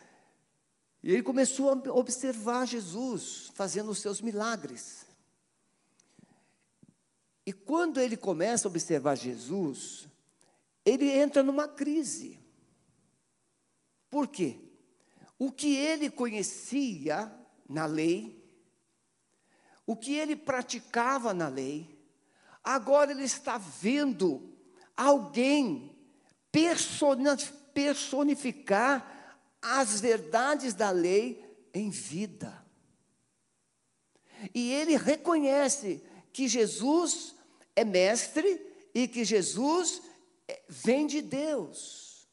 e 1.03 1.11
ele 1.11 1.23
começou 1.23 1.69
a 1.69 1.93
observar 1.93 2.65
Jesus 2.65 3.51
fazendo 3.53 3.91
os 3.91 3.99
seus 3.99 4.19
milagres. 4.19 5.05
E 7.45 7.53
quando 7.53 7.99
ele 7.99 8.17
começa 8.17 8.67
a 8.67 8.71
observar 8.71 9.15
Jesus, 9.15 10.07
ele 10.83 11.09
entra 11.09 11.41
numa 11.41 11.67
crise. 11.67 12.39
Por 14.09 14.27
quê? 14.27 14.66
O 15.39 15.51
que 15.51 15.75
ele 15.75 16.09
conhecia 16.09 17.31
na 17.69 17.85
lei, 17.85 18.43
o 19.85 19.95
que 19.95 20.15
ele 20.15 20.35
praticava 20.35 21.33
na 21.33 21.47
lei, 21.47 21.97
agora 22.63 23.11
ele 23.11 23.23
está 23.23 23.57
vendo 23.57 24.57
alguém 24.95 25.95
personificar 27.73 29.13
as 29.61 30.01
verdades 30.01 30.73
da 30.73 30.89
lei 30.89 31.45
em 31.73 31.89
vida. 31.89 32.65
E 34.53 34.71
ele 34.71 34.95
reconhece 34.97 36.03
que 36.33 36.47
Jesus 36.47 37.35
é 37.75 37.83
mestre 37.83 38.61
e 38.93 39.07
que 39.07 39.23
Jesus 39.23 40.01
vem 40.67 41.05
de 41.05 41.21
Deus. 41.21 42.27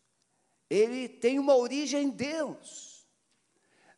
Ele 0.68 1.08
tem 1.08 1.38
uma 1.38 1.56
origem 1.56 2.04
em 2.04 2.10
Deus. 2.10 2.93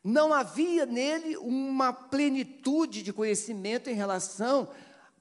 Não 0.09 0.33
havia 0.33 0.85
nele 0.85 1.35
uma 1.35 1.91
plenitude 1.91 3.03
de 3.03 3.11
conhecimento 3.11 3.89
em 3.89 3.93
relação 3.93 4.69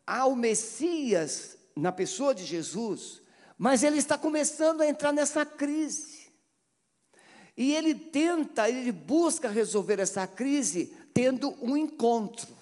ao 0.06 0.36
Messias 0.36 1.56
na 1.74 1.90
pessoa 1.90 2.32
de 2.32 2.44
Jesus, 2.44 3.20
mas 3.58 3.82
ele 3.82 3.98
está 3.98 4.16
começando 4.16 4.82
a 4.82 4.86
entrar 4.86 5.12
nessa 5.12 5.44
crise. 5.44 6.30
E 7.56 7.74
ele 7.74 7.96
tenta, 7.96 8.70
ele 8.70 8.92
busca 8.92 9.48
resolver 9.48 9.98
essa 9.98 10.24
crise 10.24 10.96
tendo 11.12 11.56
um 11.60 11.76
encontro 11.76 12.54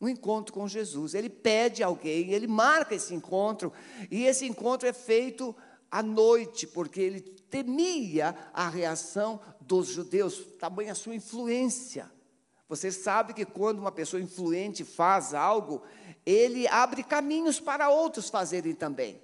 um 0.00 0.08
encontro 0.08 0.52
com 0.52 0.66
Jesus. 0.66 1.14
Ele 1.14 1.30
pede 1.30 1.80
alguém, 1.80 2.32
ele 2.32 2.48
marca 2.48 2.92
esse 2.92 3.14
encontro, 3.14 3.72
e 4.10 4.24
esse 4.24 4.44
encontro 4.44 4.88
é 4.88 4.92
feito 4.92 5.54
à 5.88 6.02
noite, 6.02 6.66
porque 6.66 7.00
ele 7.00 7.20
temia 7.20 8.34
a 8.52 8.68
reação 8.68 9.40
dos 9.72 9.88
judeus, 9.88 10.44
tamanha 10.58 10.92
a 10.92 10.94
sua 10.94 11.14
influência. 11.14 12.10
Você 12.68 12.92
sabe 12.92 13.32
que 13.32 13.46
quando 13.46 13.78
uma 13.78 13.90
pessoa 13.90 14.22
influente 14.22 14.84
faz 14.84 15.32
algo, 15.32 15.82
ele 16.26 16.68
abre 16.68 17.02
caminhos 17.02 17.58
para 17.58 17.88
outros 17.88 18.28
fazerem 18.28 18.74
também. 18.74 19.18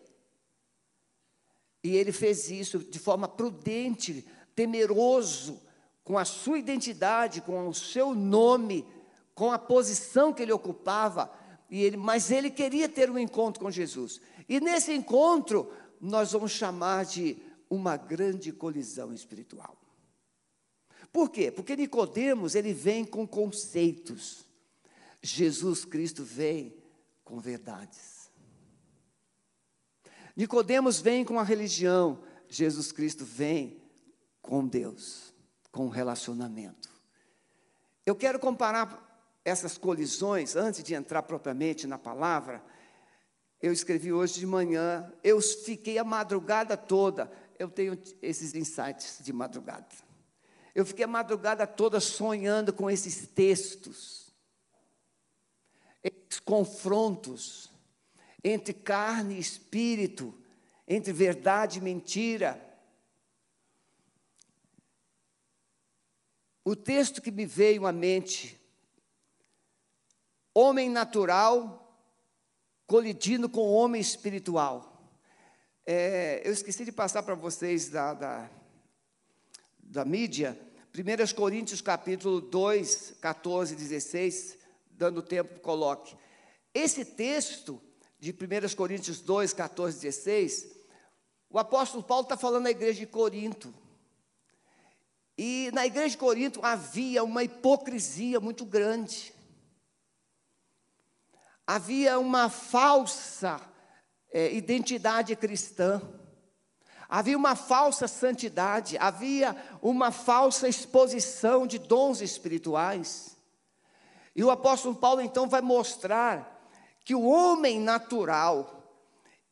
E 1.85 1.95
ele 1.95 2.13
fez 2.13 2.51
isso 2.51 2.79
de 2.79 2.99
forma 2.99 3.29
prudente, 3.29 4.27
temeroso, 4.55 5.61
com 6.03 6.17
a 6.17 6.25
sua 6.25 6.59
identidade, 6.59 7.43
com 7.43 7.69
o 7.69 7.75
seu 7.75 8.15
nome 8.15 8.87
com 9.35 9.53
a 9.53 9.59
posição 9.59 10.33
que 10.33 10.43
ele 10.43 10.51
ocupava, 10.51 11.31
e 11.71 11.81
ele, 11.85 11.97
mas 11.97 12.33
ele 12.33 12.51
queria 12.51 12.89
ter 12.89 13.09
um 13.09 13.17
encontro 13.17 13.63
com 13.63 13.71
Jesus. 13.71 14.21
E 14.49 14.59
nesse 14.59 14.93
encontro, 14.93 15.71
nós 16.01 16.33
vamos 16.33 16.51
chamar 16.51 17.05
de 17.05 17.39
uma 17.71 17.97
grande 17.97 18.51
colisão 18.51 19.13
espiritual. 19.13 19.79
Por 21.13 21.31
quê? 21.31 21.51
Porque 21.51 21.77
Nicodemos, 21.77 22.55
ele 22.55 22.73
vem 22.73 23.05
com 23.05 23.27
conceitos. 23.27 24.45
Jesus 25.23 25.85
Cristo 25.85 26.25
vem 26.25 26.77
com 27.25 27.41
verdades. 27.41 28.31
Nicodemos 30.37 31.01
vem 31.01 31.25
com 31.25 31.39
a 31.39 31.43
religião, 31.43 32.23
Jesus 32.49 32.93
Cristo 32.93 33.25
vem 33.25 33.83
com 34.41 34.67
Deus, 34.67 35.35
com 35.73 35.87
o 35.87 35.91
relacionamento. 35.91 36.89
Eu 38.07 38.15
quero 38.15 38.39
comparar 38.39 39.05
essas 39.45 39.77
colisões, 39.77 40.55
antes 40.55 40.83
de 40.83 40.95
entrar 40.95 41.23
propriamente 41.23 41.87
na 41.87 41.99
palavra, 41.99 42.63
eu 43.61 43.73
escrevi 43.73 44.13
hoje 44.13 44.39
de 44.39 44.47
manhã, 44.47 45.13
eu 45.25 45.41
fiquei 45.41 45.99
a 45.99 46.05
madrugada 46.05 46.77
toda, 46.77 47.31
eu 47.59 47.69
tenho 47.69 47.99
esses 48.23 48.55
insights 48.55 49.19
de 49.21 49.33
madrugada. 49.33 50.08
Eu 50.75 50.85
fiquei 50.85 51.05
a 51.05 51.09
madrugada 51.09 51.67
toda 51.67 52.01
sonhando 52.01 52.73
com 52.73 52.91
esses 52.91 53.27
textos, 53.27 54.33
esses 56.03 56.41
confrontos 56.41 57.71
entre 58.43 58.73
carne 58.73 59.35
e 59.35 59.41
espírito, 59.41 60.35
entre 60.87 61.13
verdade 61.13 61.79
e 61.79 61.83
mentira. 61.83 62.65
O 66.65 66.77
texto 66.77 67.21
que 67.23 67.31
me 67.31 67.47
veio 67.47 67.87
à 67.87 67.93
mente 67.93 68.61
homem 70.55 70.91
natural 70.91 71.85
colidindo 72.87 73.49
com 73.49 73.71
homem 73.71 74.01
espiritual. 74.01 75.13
É, 75.87 76.43
eu 76.45 76.53
esqueci 76.53 76.85
de 76.85 76.93
passar 76.93 77.23
para 77.23 77.35
vocês 77.35 77.89
da, 77.89 78.13
da, 78.15 78.51
da 79.91 80.05
mídia, 80.05 80.59
1 80.95 81.35
Coríntios 81.35 81.81
capítulo 81.81 82.41
2, 82.41 83.15
14, 83.21 83.75
16, 83.75 84.59
dando 84.91 85.23
tempo, 85.23 85.61
coloque. 85.61 86.15
Esse 86.75 87.05
texto 87.05 87.81
de 88.19 88.31
1 88.31 88.77
Coríntios 88.77 89.21
2, 89.21 89.55
14, 89.55 90.01
16, 90.01 90.77
o 91.49 91.59
apóstolo 91.59 92.03
Paulo 92.03 92.25
está 92.25 92.37
falando 92.37 92.65
na 92.65 92.71
igreja 92.71 93.01
de 93.01 93.07
Corinto. 93.07 93.73
E 95.37 95.71
na 95.73 95.87
igreja 95.87 96.11
de 96.11 96.19
Corinto 96.19 96.61
havia 96.63 97.25
uma 97.25 97.43
hipocrisia 97.43 98.41
muito 98.41 98.67
grande. 98.67 99.33
Havia 101.67 102.19
uma 102.19 102.51
falsa 102.51 103.61
é, 104.31 104.53
identidade 104.53 105.35
cristã. 105.37 106.03
Havia 107.09 107.39
uma 107.39 107.57
falsa 107.57 108.07
santidade, 108.07 108.99
havia 108.99 109.57
uma 109.81 110.13
falsa 110.13 110.69
exposição 110.69 111.67
de 111.67 111.79
dons 111.79 112.21
espirituais. 112.21 113.37
E 114.37 114.45
o 114.45 114.51
apóstolo 114.51 114.95
Paulo 114.95 115.23
então 115.23 115.49
vai 115.49 115.63
mostrar 115.63 116.59
que 117.05 117.15
o 117.15 117.23
homem 117.23 117.81
natural, 117.81 118.93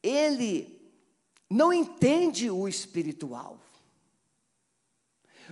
ele 0.02 0.92
não 1.48 1.72
entende 1.72 2.50
o 2.50 2.68
espiritual. 2.68 3.58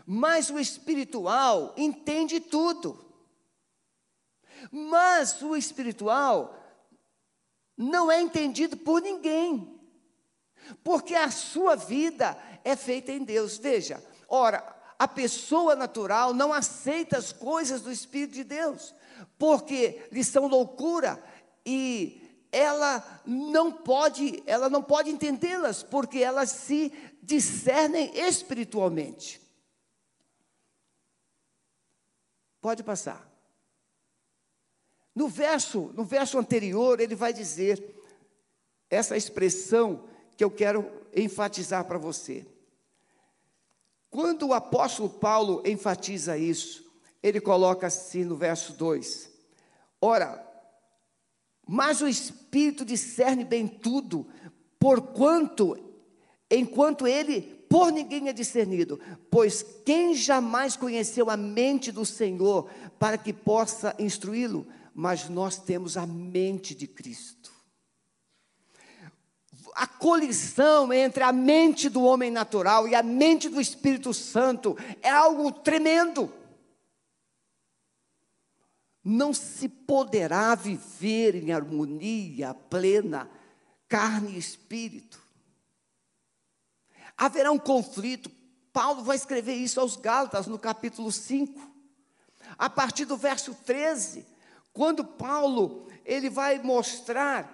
Mas 0.05 0.51
o 0.51 0.59
espiritual 0.59 1.73
entende 1.77 2.39
tudo. 2.39 3.03
Mas 4.71 5.41
o 5.41 5.57
espiritual 5.57 6.55
não 7.77 8.11
é 8.11 8.21
entendido 8.21 8.77
por 8.77 9.01
ninguém. 9.01 9.74
Porque 10.83 11.15
a 11.15 11.31
sua 11.31 11.75
vida 11.77 12.37
é 12.65 12.77
feita 12.77 13.13
em 13.13 13.25
Deus. 13.25 13.59
Veja, 13.59 14.03
ora, 14.29 14.75
a 14.99 15.09
pessoa 15.09 15.75
natural 15.75 16.33
não 16.33 16.53
aceita 16.53 17.19
as 17.19 17.33
coisas 17.33 17.83
do 17.83 17.93
Espírito 17.93 18.35
de 18.35 18.45
Deus, 18.45 18.95
porque 19.39 20.07
lhes 20.11 20.29
são 20.29 20.47
loucura 20.47 21.23
e 21.67 22.21
ela 22.53 23.05
não 23.27 23.73
pode, 23.73 24.43
ela 24.47 24.71
não 24.71 24.83
pode 24.83 25.11
entendê-las, 25.11 25.83
porque 25.83 26.21
elas 26.21 26.51
se 26.51 26.93
discernem 27.23 28.17
espiritualmente. 28.17 29.41
Pode 32.61 32.83
passar. 32.83 33.29
No 35.15 35.29
verso, 35.29 35.93
no 35.95 36.05
verso 36.05 36.39
anterior, 36.39 37.01
ele 37.01 37.15
vai 37.15 37.33
dizer 37.33 37.95
essa 38.89 39.17
expressão 39.17 40.09
que 40.37 40.45
eu 40.45 40.51
quero 40.51 40.91
enfatizar 41.15 41.85
para 41.85 41.99
você. 41.99 42.47
Quando 44.11 44.49
o 44.49 44.53
apóstolo 44.55 45.09
Paulo 45.09 45.63
enfatiza 45.65 46.39
isso, 46.39 46.85
ele 47.23 47.41
coloca 47.41 47.87
assim 47.87 48.25
no 48.25 48.37
verso 48.37 48.73
2: 48.75 49.31
Ora, 50.01 50.45
mas 51.67 52.01
o 52.01 52.09
Espírito 52.09 52.85
discerne 52.85 53.45
bem 53.45 53.67
tudo, 53.67 54.27
porquanto, 54.79 55.79
enquanto 56.51 57.07
ele 57.07 57.55
por 57.69 57.91
ninguém 57.91 58.29
é 58.29 58.33
discernido, 58.33 59.01
pois 59.31 59.65
quem 59.85 60.15
jamais 60.15 60.77
conheceu 60.77 61.29
a 61.29 61.37
mente 61.37 61.91
do 61.91 62.05
Senhor 62.05 62.71
para 62.99 63.19
que 63.19 63.33
possa 63.33 63.97
instruí-lo? 63.99 64.67
Mas 64.95 65.29
nós 65.29 65.59
temos 65.59 65.97
a 65.97 66.07
mente 66.07 66.73
de 66.73 66.87
Cristo. 66.87 67.54
A 69.75 69.87
colisão 69.87 70.93
entre 70.93 71.25
a 71.25 71.33
mente 71.33 71.89
do 71.89 72.03
homem 72.05 72.31
natural 72.31 72.87
e 72.87 72.95
a 72.95 73.03
mente 73.03 73.49
do 73.49 73.61
Espírito 73.61 74.15
Santo 74.15 74.77
é 75.03 75.11
algo 75.11 75.51
tremendo. 75.51 76.33
Não 79.03 79.35
se 79.35 79.69
poderá 79.69 80.55
viver 80.55 81.35
em 81.35 81.53
harmonia 81.53 82.55
plena, 82.55 83.29
carne 83.89 84.33
e 84.33 84.39
espírito 84.39 85.25
Haverá 87.17 87.51
um 87.53 87.59
conflito. 87.59 88.31
Paulo 88.73 89.05
vai 89.05 89.17
escrever 89.17 89.55
isso 89.55 89.81
aos 89.81 89.97
Gálatas 89.97 90.47
no 90.47 90.59
capítulo 90.59 91.13
5. 91.13 91.73
A 92.59 92.69
partir 92.69 93.05
do 93.05 93.17
verso 93.17 93.55
13, 93.65 94.27
quando 94.73 95.05
Paulo 95.05 95.89
ele 96.05 96.29
vai 96.29 96.59
mostrar 96.59 97.54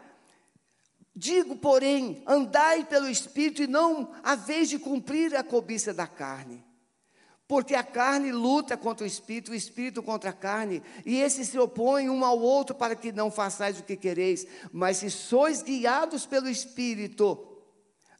Digo, 1.15 1.57
porém, 1.57 2.23
andai 2.27 2.85
pelo 2.85 3.09
Espírito 3.09 3.63
e 3.63 3.67
não 3.67 4.13
a 4.23 4.35
vez 4.37 4.69
de 4.69 4.79
cumprir 4.79 5.35
a 5.35 5.43
cobiça 5.43 5.93
da 5.93 6.07
carne. 6.07 6.65
Porque 7.49 7.75
a 7.75 7.83
carne 7.83 8.31
luta 8.31 8.77
contra 8.77 9.03
o 9.03 9.07
Espírito, 9.09 9.51
o 9.51 9.55
Espírito 9.57 10.05
contra 10.05 10.31
a 10.31 10.33
carne, 10.33 10.81
e 11.05 11.21
esses 11.21 11.49
se 11.49 11.59
opõem 11.59 12.09
um 12.09 12.25
ao 12.25 12.39
outro 12.39 12.77
para 12.77 12.95
que 12.95 13.11
não 13.11 13.29
façais 13.29 13.81
o 13.81 13.83
que 13.83 13.97
quereis. 13.97 14.47
Mas 14.73 14.99
se 14.99 15.11
sois 15.11 15.61
guiados 15.61 16.27
pelo 16.27 16.49
Espírito, 16.49 17.51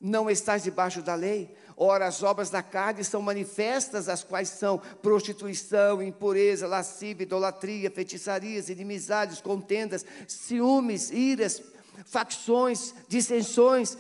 não 0.01 0.29
estás 0.29 0.65
debaixo 0.65 1.01
da 1.01 1.15
lei? 1.15 1.55
Ora, 1.77 2.09
as 2.09 2.23
obras 2.25 2.51
da 2.51 2.63
carne 2.63 3.05
são 3.05 3.23
manifestas, 3.23 4.09
as 4.09 4.25
quais 4.25 4.49
são 4.49 4.79
prostituição, 5.01 6.03
impureza, 6.03 6.67
lascívia, 6.67 7.23
idolatria, 7.23 7.91
feitiçarias, 7.91 8.69
inimizades, 8.69 9.41
contendas, 9.41 10.05
ciúmes, 10.27 11.11
iras, 11.11 11.63
facções, 12.05 12.95
dissensões, 13.09 13.97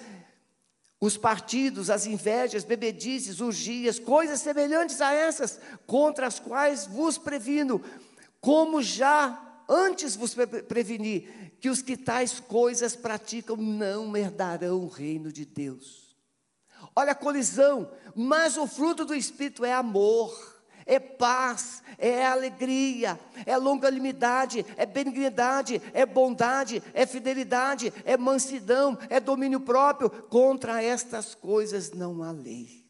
os 1.01 1.17
partidos, 1.17 1.89
as 1.89 2.05
invejas, 2.05 2.63
bebedices, 2.63 3.41
urgias, 3.41 3.99
coisas 3.99 4.41
semelhantes 4.41 5.01
a 5.01 5.13
essas, 5.13 5.59
contra 5.87 6.27
as 6.27 6.39
quais 6.39 6.87
vos 6.87 7.17
previno, 7.17 7.83
como 8.41 8.83
já 8.83 9.65
antes 9.69 10.15
vos 10.15 10.35
preveni, 10.69 11.21
que 11.61 11.71
os 11.71 11.81
que 11.81 11.97
tais 11.97 12.41
coisas 12.41 12.97
praticam 12.97 13.57
não 13.57 14.17
herdarão 14.17 14.81
o 14.81 14.89
reino 14.89 15.33
de 15.33 15.45
Deus. 15.45 16.17
Olha 16.95 17.13
a 17.13 17.15
colisão, 17.15 17.91
mas 18.15 18.57
o 18.57 18.67
fruto 18.67 19.05
do 19.05 19.15
Espírito 19.15 19.65
é 19.65 19.73
amor, 19.73 20.50
é 20.91 20.99
paz, 20.99 21.85
é 21.97 22.27
alegria, 22.27 23.19
é 23.47 23.57
longanimidade, 23.57 24.67
é 24.77 24.85
benignidade, 24.85 25.81
é 25.95 26.05
bondade, 26.05 26.83
é 26.93 27.07
fidelidade, 27.07 27.93
é 28.05 28.17
mansidão, 28.17 28.99
é 29.09 29.21
domínio 29.21 29.61
próprio. 29.61 30.11
Contra 30.11 30.83
estas 30.83 31.33
coisas 31.33 31.93
não 31.93 32.25
há 32.25 32.33
lei. 32.33 32.85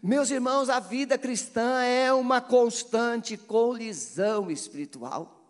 Meus 0.00 0.30
irmãos, 0.30 0.70
a 0.70 0.78
vida 0.78 1.18
cristã 1.18 1.82
é 1.82 2.12
uma 2.12 2.40
constante 2.40 3.36
colisão 3.36 4.48
espiritual. 4.48 5.40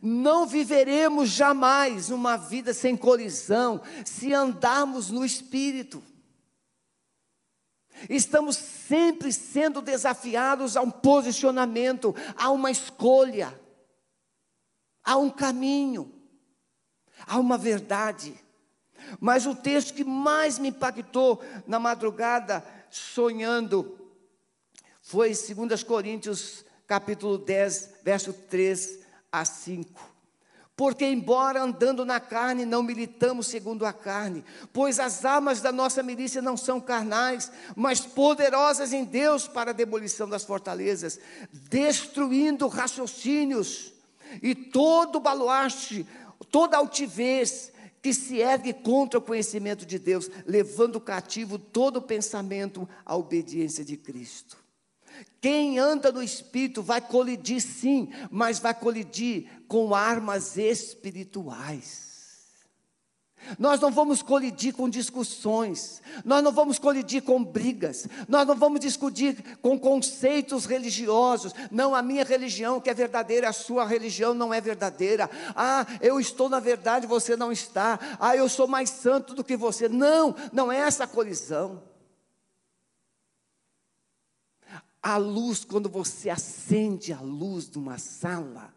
Não 0.00 0.46
viveremos 0.46 1.28
jamais 1.28 2.08
uma 2.08 2.38
vida 2.38 2.72
sem 2.72 2.96
colisão 2.96 3.82
se 4.06 4.32
andarmos 4.32 5.10
no 5.10 5.22
Espírito. 5.22 6.02
Estamos 8.08 8.56
sempre 8.56 9.32
sendo 9.32 9.80
desafiados 9.80 10.76
a 10.76 10.82
um 10.82 10.90
posicionamento, 10.90 12.14
a 12.36 12.50
uma 12.50 12.70
escolha, 12.70 13.58
a 15.04 15.16
um 15.16 15.30
caminho, 15.30 16.12
a 17.26 17.38
uma 17.38 17.56
verdade. 17.56 18.34
Mas 19.20 19.46
o 19.46 19.54
texto 19.54 19.94
que 19.94 20.04
mais 20.04 20.58
me 20.58 20.68
impactou 20.68 21.42
na 21.66 21.78
madrugada, 21.78 22.64
sonhando, 22.90 23.98
foi 25.00 25.32
2 25.32 25.82
Coríntios 25.82 26.64
capítulo 26.86 27.38
10, 27.38 27.96
verso 28.02 28.32
3 28.32 29.00
a 29.30 29.44
5. 29.44 30.17
Porque, 30.78 31.04
embora 31.04 31.60
andando 31.60 32.04
na 32.04 32.20
carne, 32.20 32.64
não 32.64 32.84
militamos 32.84 33.48
segundo 33.48 33.84
a 33.84 33.92
carne, 33.92 34.44
pois 34.72 35.00
as 35.00 35.24
armas 35.24 35.60
da 35.60 35.72
nossa 35.72 36.04
milícia 36.04 36.40
não 36.40 36.56
são 36.56 36.80
carnais, 36.80 37.50
mas 37.74 37.98
poderosas 37.98 38.92
em 38.92 39.04
Deus 39.04 39.48
para 39.48 39.72
a 39.72 39.74
demolição 39.74 40.28
das 40.28 40.44
fortalezas, 40.44 41.18
destruindo 41.52 42.68
raciocínios 42.68 43.92
e 44.40 44.54
todo 44.54 45.18
baluarte, 45.18 46.06
toda 46.48 46.76
altivez 46.76 47.72
que 48.00 48.14
se 48.14 48.36
ergue 48.36 48.72
contra 48.72 49.18
o 49.18 49.22
conhecimento 49.22 49.84
de 49.84 49.98
Deus, 49.98 50.30
levando 50.46 51.00
cativo 51.00 51.58
todo 51.58 52.00
pensamento 52.00 52.88
à 53.04 53.16
obediência 53.16 53.84
de 53.84 53.96
Cristo. 53.96 54.67
Quem 55.40 55.78
anda 55.78 56.10
no 56.10 56.22
espírito 56.22 56.82
vai 56.82 57.00
colidir 57.00 57.60
sim, 57.60 58.10
mas 58.30 58.58
vai 58.58 58.74
colidir 58.74 59.46
com 59.68 59.94
armas 59.94 60.56
espirituais. 60.56 62.08
Nós 63.58 63.80
não 63.80 63.90
vamos 63.90 64.20
colidir 64.20 64.74
com 64.74 64.88
discussões, 64.90 66.02
nós 66.24 66.42
não 66.42 66.52
vamos 66.52 66.78
colidir 66.78 67.22
com 67.22 67.42
brigas, 67.42 68.06
nós 68.28 68.46
não 68.46 68.54
vamos 68.54 68.80
discutir 68.80 69.56
com 69.62 69.78
conceitos 69.78 70.66
religiosos. 70.66 71.54
Não, 71.70 71.94
a 71.94 72.02
minha 72.02 72.24
religião 72.24 72.80
que 72.80 72.90
é 72.90 72.94
verdadeira, 72.94 73.48
a 73.48 73.52
sua 73.52 73.86
religião 73.86 74.34
não 74.34 74.52
é 74.52 74.60
verdadeira. 74.60 75.30
Ah, 75.54 75.86
eu 76.00 76.20
estou 76.20 76.48
na 76.48 76.60
verdade, 76.60 77.06
você 77.06 77.36
não 77.36 77.52
está. 77.52 77.98
Ah, 78.18 78.36
eu 78.36 78.48
sou 78.48 78.66
mais 78.66 78.90
santo 78.90 79.34
do 79.34 79.44
que 79.44 79.56
você. 79.56 79.88
Não, 79.88 80.34
não 80.52 80.70
é 80.70 80.78
essa 80.78 81.06
colisão. 81.06 81.82
A 85.02 85.16
luz, 85.16 85.64
quando 85.64 85.88
você 85.88 86.28
acende 86.28 87.12
a 87.12 87.20
luz 87.20 87.68
de 87.68 87.78
uma 87.78 87.98
sala, 87.98 88.74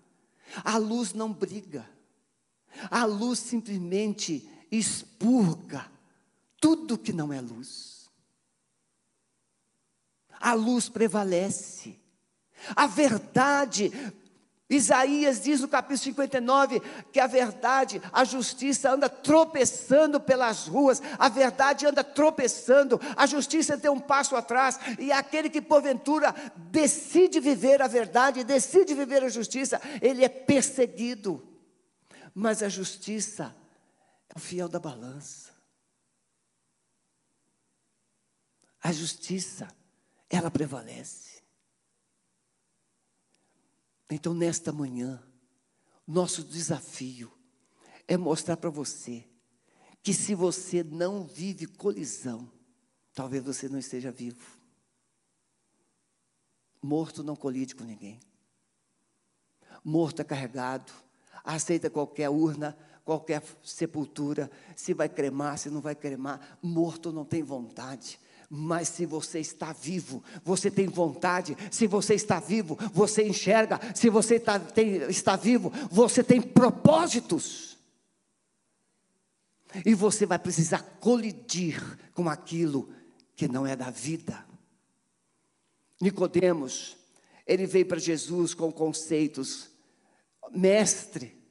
a 0.63 0.77
luz 0.77 1.13
não 1.13 1.31
briga. 1.31 1.87
A 2.89 3.05
luz 3.05 3.39
simplesmente 3.39 4.47
expurga 4.71 5.91
tudo 6.59 6.97
que 6.97 7.11
não 7.11 7.33
é 7.33 7.41
luz. 7.41 8.09
A 10.39 10.53
luz 10.53 10.89
prevalece. 10.89 11.99
A 12.75 12.87
verdade 12.87 13.91
Isaías 14.71 15.41
diz 15.41 15.59
no 15.59 15.67
capítulo 15.67 15.97
59 15.97 16.79
que 17.11 17.19
a 17.19 17.27
verdade, 17.27 18.01
a 18.11 18.23
justiça 18.23 18.89
anda 18.89 19.09
tropeçando 19.09 20.17
pelas 20.17 20.65
ruas, 20.65 21.01
a 21.19 21.27
verdade 21.27 21.85
anda 21.85 22.05
tropeçando, 22.05 22.99
a 23.17 23.25
justiça 23.25 23.77
tem 23.77 23.91
um 23.91 23.99
passo 23.99 24.33
atrás, 24.33 24.79
e 24.97 25.11
aquele 25.11 25.49
que 25.49 25.61
porventura 25.61 26.33
decide 26.55 27.41
viver 27.41 27.81
a 27.81 27.87
verdade, 27.87 28.45
decide 28.45 28.93
viver 28.93 29.23
a 29.23 29.29
justiça, 29.29 29.81
ele 30.01 30.23
é 30.23 30.29
perseguido. 30.29 31.45
Mas 32.33 32.63
a 32.63 32.69
justiça 32.69 33.53
é 34.29 34.37
o 34.37 34.39
fiel 34.39 34.69
da 34.69 34.79
balança. 34.79 35.51
A 38.81 38.93
justiça, 38.93 39.67
ela 40.29 40.49
prevalece. 40.49 41.40
Então, 44.13 44.33
nesta 44.33 44.73
manhã, 44.73 45.23
nosso 46.05 46.43
desafio 46.43 47.31
é 48.05 48.17
mostrar 48.17 48.57
para 48.57 48.69
você 48.69 49.25
que 50.03 50.13
se 50.13 50.35
você 50.35 50.83
não 50.83 51.23
vive 51.23 51.65
colisão, 51.65 52.51
talvez 53.13 53.41
você 53.41 53.69
não 53.69 53.79
esteja 53.79 54.11
vivo. 54.11 54.59
Morto 56.81 57.23
não 57.23 57.37
colide 57.37 57.73
com 57.73 57.85
ninguém. 57.85 58.19
Morto 59.81 60.21
é 60.21 60.25
carregado, 60.25 60.91
aceita 61.41 61.89
qualquer 61.89 62.29
urna, 62.29 62.77
qualquer 63.05 63.41
sepultura, 63.63 64.51
se 64.75 64.93
vai 64.93 65.07
cremar, 65.07 65.57
se 65.57 65.69
não 65.69 65.79
vai 65.79 65.95
cremar, 65.95 66.59
morto 66.61 67.13
não 67.13 67.23
tem 67.23 67.43
vontade. 67.43 68.19
Mas 68.53 68.89
se 68.89 69.05
você 69.05 69.39
está 69.39 69.71
vivo, 69.71 70.21
você 70.43 70.69
tem 70.69 70.85
vontade. 70.85 71.55
Se 71.71 71.87
você 71.87 72.15
está 72.15 72.37
vivo, 72.37 72.77
você 72.91 73.25
enxerga. 73.25 73.79
Se 73.95 74.09
você 74.09 74.35
está, 74.35 74.59
tem, 74.59 74.95
está 75.03 75.37
vivo, 75.37 75.71
você 75.89 76.21
tem 76.21 76.41
propósitos. 76.41 77.77
E 79.85 79.93
você 79.93 80.25
vai 80.25 80.37
precisar 80.37 80.79
colidir 80.99 81.81
com 82.13 82.27
aquilo 82.27 82.93
que 83.37 83.47
não 83.47 83.65
é 83.65 83.73
da 83.73 83.89
vida. 83.89 84.45
Nicodemos, 86.01 86.97
ele 87.47 87.65
veio 87.65 87.85
para 87.85 87.99
Jesus 87.99 88.53
com 88.53 88.69
conceitos 88.69 89.69
mestre. 90.51 91.41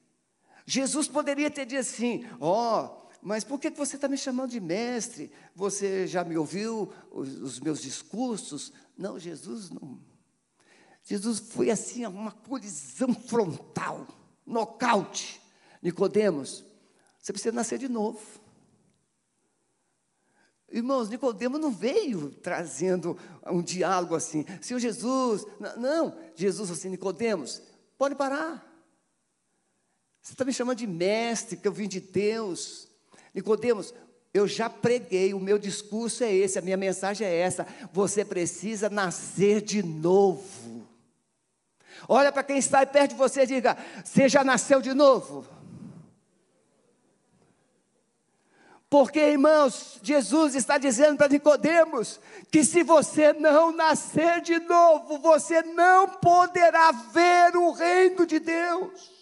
Jesus 0.67 1.09
poderia 1.09 1.51
ter 1.51 1.65
dito 1.65 1.81
assim: 1.81 2.27
ó, 2.39 2.85
oh, 2.85 3.00
mas 3.23 3.45
por 3.45 3.61
que 3.61 3.71
você 3.71 3.97
está 3.97 4.09
me 4.09 4.17
chamando 4.17 4.51
de 4.51 4.61
mestre? 4.61 5.31
Você 5.55 6.07
já 6.07 6.25
me 6.25 6.37
ouviu 6.37 6.93
os, 7.11 7.29
os, 7.41 7.61
meus 7.61 7.81
discursos? 7.83 8.73
Não, 8.97 9.19
Jesus 9.19 9.71
não. 9.71 10.01
Jesus 11.05 11.39
foi 11.39 11.71
assim, 11.71 12.07
uma 12.07 12.33
colisão 12.33 13.13
frontal, 13.15 14.07
nocaute. 14.47 15.41
Nicodemos, 15.83 16.65
você 17.19 17.33
precisa 17.33 17.55
nascer 17.55 17.79
de 17.79 17.89
novo. 17.89 18.21
Irmãos, 20.71 21.09
Nicodemos 21.09 21.61
não 21.61 21.73
veio 21.73 22.31
trazendo 22.31 23.19
um 23.47 23.61
diálogo 23.61 24.15
assim, 24.15 24.45
Senhor 24.63 24.79
Jesus, 24.79 25.45
não, 25.77 26.17
Jesus 26.35 26.71
assim, 26.71 26.89
Nicodemos, 26.89 27.61
pode 27.99 28.15
parar. 28.15 28.67
Você 30.23 30.33
está 30.33 30.45
me 30.45 30.53
chamando 30.53 30.79
de 30.79 30.87
mestre, 30.87 31.57
que 31.57 31.67
eu 31.67 31.73
vim 31.73 31.89
de 31.89 31.99
Deus. 31.99 32.90
Nicodemos, 33.35 33.95
eu 34.33 34.47
já 34.47 34.71
preguei, 34.71 35.35
o 35.35 35.41
meu 35.41 35.59
discurso 35.59 36.23
é 36.23 36.33
esse, 36.33 36.59
a 36.59 36.63
minha 36.63 36.77
mensagem 36.77 37.27
é 37.27 37.35
essa. 37.35 37.67
Você 37.93 38.25
precisa 38.25 38.89
nascer 38.89 39.61
de 39.61 39.83
novo. 39.83 40.89
Olha 42.09 42.31
para 42.31 42.45
quem 42.45 42.59
está 42.59 42.85
perto 42.87 43.11
de 43.11 43.17
você 43.17 43.43
e 43.43 43.47
diga: 43.47 43.77
Você 44.05 44.29
já 44.29 44.45
nasceu 44.45 44.81
de 44.81 44.95
novo? 44.95 45.47
Porque, 48.89 49.21
irmãos, 49.21 50.01
Jesus 50.03 50.57
está 50.57 50.77
dizendo 50.77 51.17
para 51.17 51.29
Nicodemos 51.29 52.19
que 52.51 52.65
se 52.65 52.83
você 52.83 53.33
não 53.33 53.71
nascer 53.71 54.41
de 54.41 54.59
novo, 54.59 55.19
você 55.19 55.63
não 55.63 56.09
poderá 56.09 56.91
ver 56.91 57.57
o 57.57 57.71
reino 57.71 58.27
de 58.27 58.41
Deus. 58.41 59.20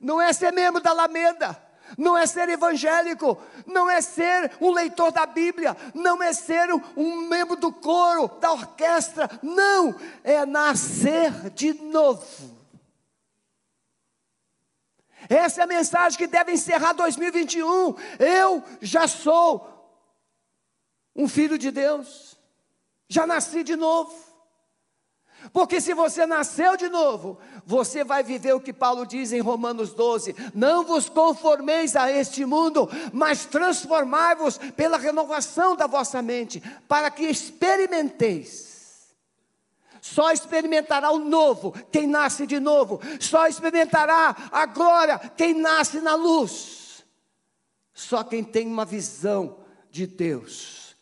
Não 0.00 0.20
é 0.20 0.32
ser 0.32 0.52
membro 0.52 0.80
da 0.80 0.90
Alameda, 0.90 1.60
não 1.98 2.16
é 2.16 2.26
ser 2.26 2.48
evangélico, 2.48 3.40
não 3.66 3.90
é 3.90 4.00
ser 4.00 4.52
um 4.60 4.70
leitor 4.70 5.12
da 5.12 5.26
Bíblia, 5.26 5.76
não 5.94 6.22
é 6.22 6.32
ser 6.32 6.68
um 6.96 7.28
membro 7.28 7.56
do 7.56 7.72
coro, 7.72 8.28
da 8.40 8.52
orquestra, 8.52 9.28
não, 9.42 9.94
é 10.22 10.44
nascer 10.46 11.50
de 11.50 11.72
novo. 11.74 12.54
Essa 15.28 15.62
é 15.62 15.64
a 15.64 15.66
mensagem 15.66 16.18
que 16.18 16.26
deve 16.26 16.52
encerrar 16.52 16.92
2021. 16.92 17.94
Eu 18.18 18.62
já 18.80 19.08
sou 19.08 19.70
um 21.16 21.28
filho 21.28 21.56
de 21.56 21.70
Deus, 21.70 22.36
já 23.08 23.26
nasci 23.26 23.62
de 23.62 23.76
novo. 23.76 24.33
Porque 25.52 25.80
se 25.80 25.94
você 25.94 26.26
nasceu 26.26 26.76
de 26.76 26.88
novo, 26.88 27.38
você 27.66 28.02
vai 28.02 28.22
viver 28.22 28.54
o 28.54 28.60
que 28.60 28.72
Paulo 28.72 29.06
diz 29.06 29.32
em 29.32 29.40
Romanos 29.40 29.92
12: 29.92 30.34
Não 30.54 30.84
vos 30.84 31.08
conformeis 31.08 31.96
a 31.96 32.10
este 32.10 32.44
mundo, 32.44 32.88
mas 33.12 33.44
transformai-vos 33.44 34.58
pela 34.76 34.96
renovação 34.96 35.76
da 35.76 35.86
vossa 35.86 36.22
mente, 36.22 36.62
para 36.88 37.10
que 37.10 37.24
experimenteis. 37.24 38.74
Só 40.00 40.30
experimentará 40.32 41.10
o 41.10 41.18
novo 41.18 41.72
quem 41.90 42.06
nasce 42.06 42.46
de 42.46 42.60
novo, 42.60 43.00
só 43.18 43.46
experimentará 43.46 44.36
a 44.52 44.66
glória 44.66 45.18
quem 45.34 45.54
nasce 45.54 46.00
na 46.00 46.14
luz, 46.14 47.02
só 47.94 48.22
quem 48.22 48.44
tem 48.44 48.66
uma 48.66 48.84
visão 48.84 49.56
de 49.90 50.06
Deus. 50.06 50.94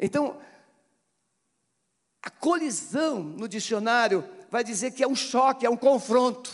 Então, 0.00 0.36
a 2.22 2.30
colisão 2.30 3.22
no 3.22 3.48
dicionário 3.48 4.28
vai 4.50 4.62
dizer 4.62 4.90
que 4.92 5.02
é 5.02 5.08
um 5.08 5.16
choque, 5.16 5.64
é 5.64 5.70
um 5.70 5.76
confronto. 5.76 6.52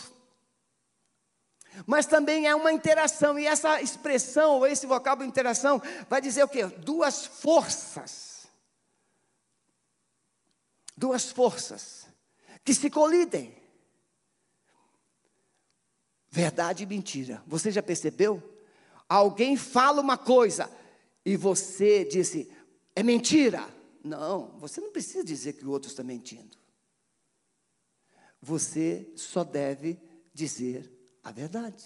Mas 1.85 2.05
também 2.05 2.47
é 2.47 2.55
uma 2.55 2.71
interação, 2.71 3.37
e 3.37 3.45
essa 3.45 3.81
expressão, 3.81 4.55
ou 4.55 4.67
esse 4.67 4.87
vocábulo 4.87 5.27
interação, 5.27 5.81
vai 6.09 6.21
dizer 6.21 6.43
o 6.43 6.47
quê? 6.47 6.65
Duas 6.65 7.25
forças. 7.25 8.47
Duas 10.95 11.29
forças 11.29 12.07
que 12.63 12.73
se 12.73 12.89
colidem. 12.89 13.55
Verdade 16.29 16.83
e 16.83 16.85
mentira. 16.85 17.43
Você 17.45 17.71
já 17.71 17.83
percebeu? 17.83 18.41
Alguém 19.07 19.55
fala 19.55 20.01
uma 20.01 20.17
coisa 20.17 20.69
e 21.25 21.37
você 21.37 22.03
disse, 22.03 22.51
é 22.95 23.03
mentira. 23.03 23.76
Não, 24.07 24.57
você 24.57 24.79
não 24.79 24.91
precisa 24.91 25.23
dizer 25.23 25.53
que 25.53 25.65
o 25.65 25.69
outro 25.69 25.89
está 25.89 26.01
mentindo. 26.01 26.57
Você 28.41 29.11
só 29.15 29.43
deve 29.43 29.99
dizer 30.33 30.89
a 31.23 31.31
verdade. 31.31 31.83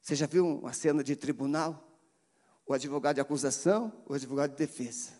Você 0.00 0.16
já 0.16 0.26
viu 0.26 0.44
uma 0.44 0.72
cena 0.72 1.04
de 1.04 1.14
tribunal? 1.14 1.86
O 2.66 2.72
advogado 2.72 3.16
de 3.16 3.20
acusação, 3.20 3.92
o 4.06 4.14
advogado 4.14 4.52
de 4.52 4.56
defesa. 4.56 5.12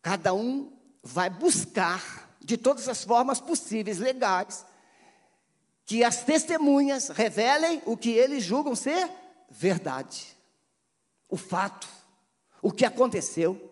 Cada 0.00 0.32
um 0.32 0.72
vai 1.02 1.28
buscar, 1.28 2.36
de 2.40 2.56
todas 2.56 2.88
as 2.88 3.04
formas 3.04 3.40
possíveis, 3.40 3.98
legais, 3.98 4.64
que 5.84 6.04
as 6.04 6.24
testemunhas 6.24 7.08
revelem 7.08 7.82
o 7.84 7.96
que 7.96 8.10
eles 8.10 8.44
julgam 8.44 8.74
ser 8.74 9.10
verdade 9.50 10.37
o 11.28 11.36
fato, 11.36 11.88
o 12.62 12.72
que 12.72 12.84
aconteceu. 12.84 13.64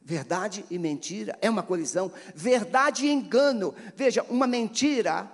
Verdade 0.00 0.64
e 0.70 0.78
mentira 0.78 1.38
é 1.40 1.48
uma 1.48 1.62
colisão. 1.62 2.12
Verdade 2.34 3.06
e 3.06 3.10
engano. 3.10 3.74
Veja, 3.96 4.22
uma 4.24 4.46
mentira, 4.46 5.30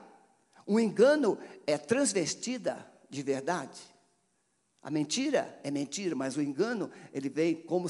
um 0.67 0.79
engano 0.79 1.37
é 1.67 1.77
transvestida 1.77 2.87
de 3.09 3.23
verdade. 3.23 3.81
A 4.83 4.91
mentira 4.91 5.59
é 5.63 5.71
mentira, 5.71 6.15
mas 6.15 6.37
o 6.37 6.43
engano, 6.43 6.91
ele 7.13 7.29
vem 7.29 7.55
como 7.55 7.89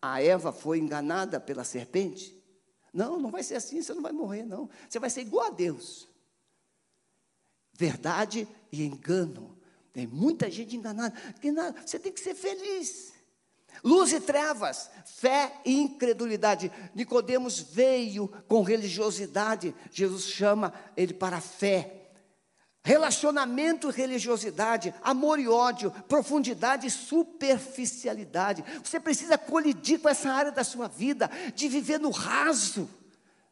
a 0.00 0.22
Eva 0.22 0.52
foi 0.52 0.78
enganada 0.78 1.40
pela 1.40 1.64
serpente. 1.64 2.36
Não, 2.92 3.18
não 3.18 3.30
vai 3.30 3.42
ser 3.42 3.56
assim, 3.56 3.82
você 3.82 3.92
não 3.92 4.02
vai 4.02 4.12
morrer, 4.12 4.44
não. 4.44 4.68
Você 4.88 4.98
vai 4.98 5.10
ser 5.10 5.22
igual 5.22 5.46
a 5.46 5.50
Deus. 5.50 6.08
Verdade 7.72 8.46
e 8.70 8.84
engano. 8.84 9.57
Tem 9.98 10.06
muita 10.06 10.48
gente 10.48 10.76
enganada. 10.76 11.12
Você 11.84 11.98
tem 11.98 12.12
que 12.12 12.20
ser 12.20 12.36
feliz. 12.36 13.12
Luz 13.82 14.12
e 14.12 14.20
trevas, 14.20 14.88
fé 15.04 15.52
e 15.64 15.74
incredulidade. 15.74 16.70
Nicodemos 16.94 17.58
veio 17.58 18.28
com 18.46 18.62
religiosidade. 18.62 19.74
Jesus 19.90 20.26
chama 20.26 20.72
ele 20.96 21.12
para 21.12 21.38
a 21.38 21.40
fé. 21.40 22.10
Relacionamento 22.84 23.90
e 23.90 23.92
religiosidade, 23.92 24.94
amor 25.02 25.40
e 25.40 25.48
ódio, 25.48 25.90
profundidade 26.08 26.86
e 26.86 26.90
superficialidade. 26.92 28.64
Você 28.84 29.00
precisa 29.00 29.36
colidir 29.36 29.98
com 29.98 30.08
essa 30.08 30.30
área 30.30 30.52
da 30.52 30.62
sua 30.62 30.86
vida, 30.86 31.28
de 31.56 31.66
viver 31.66 31.98
no 31.98 32.10
raso. 32.10 32.88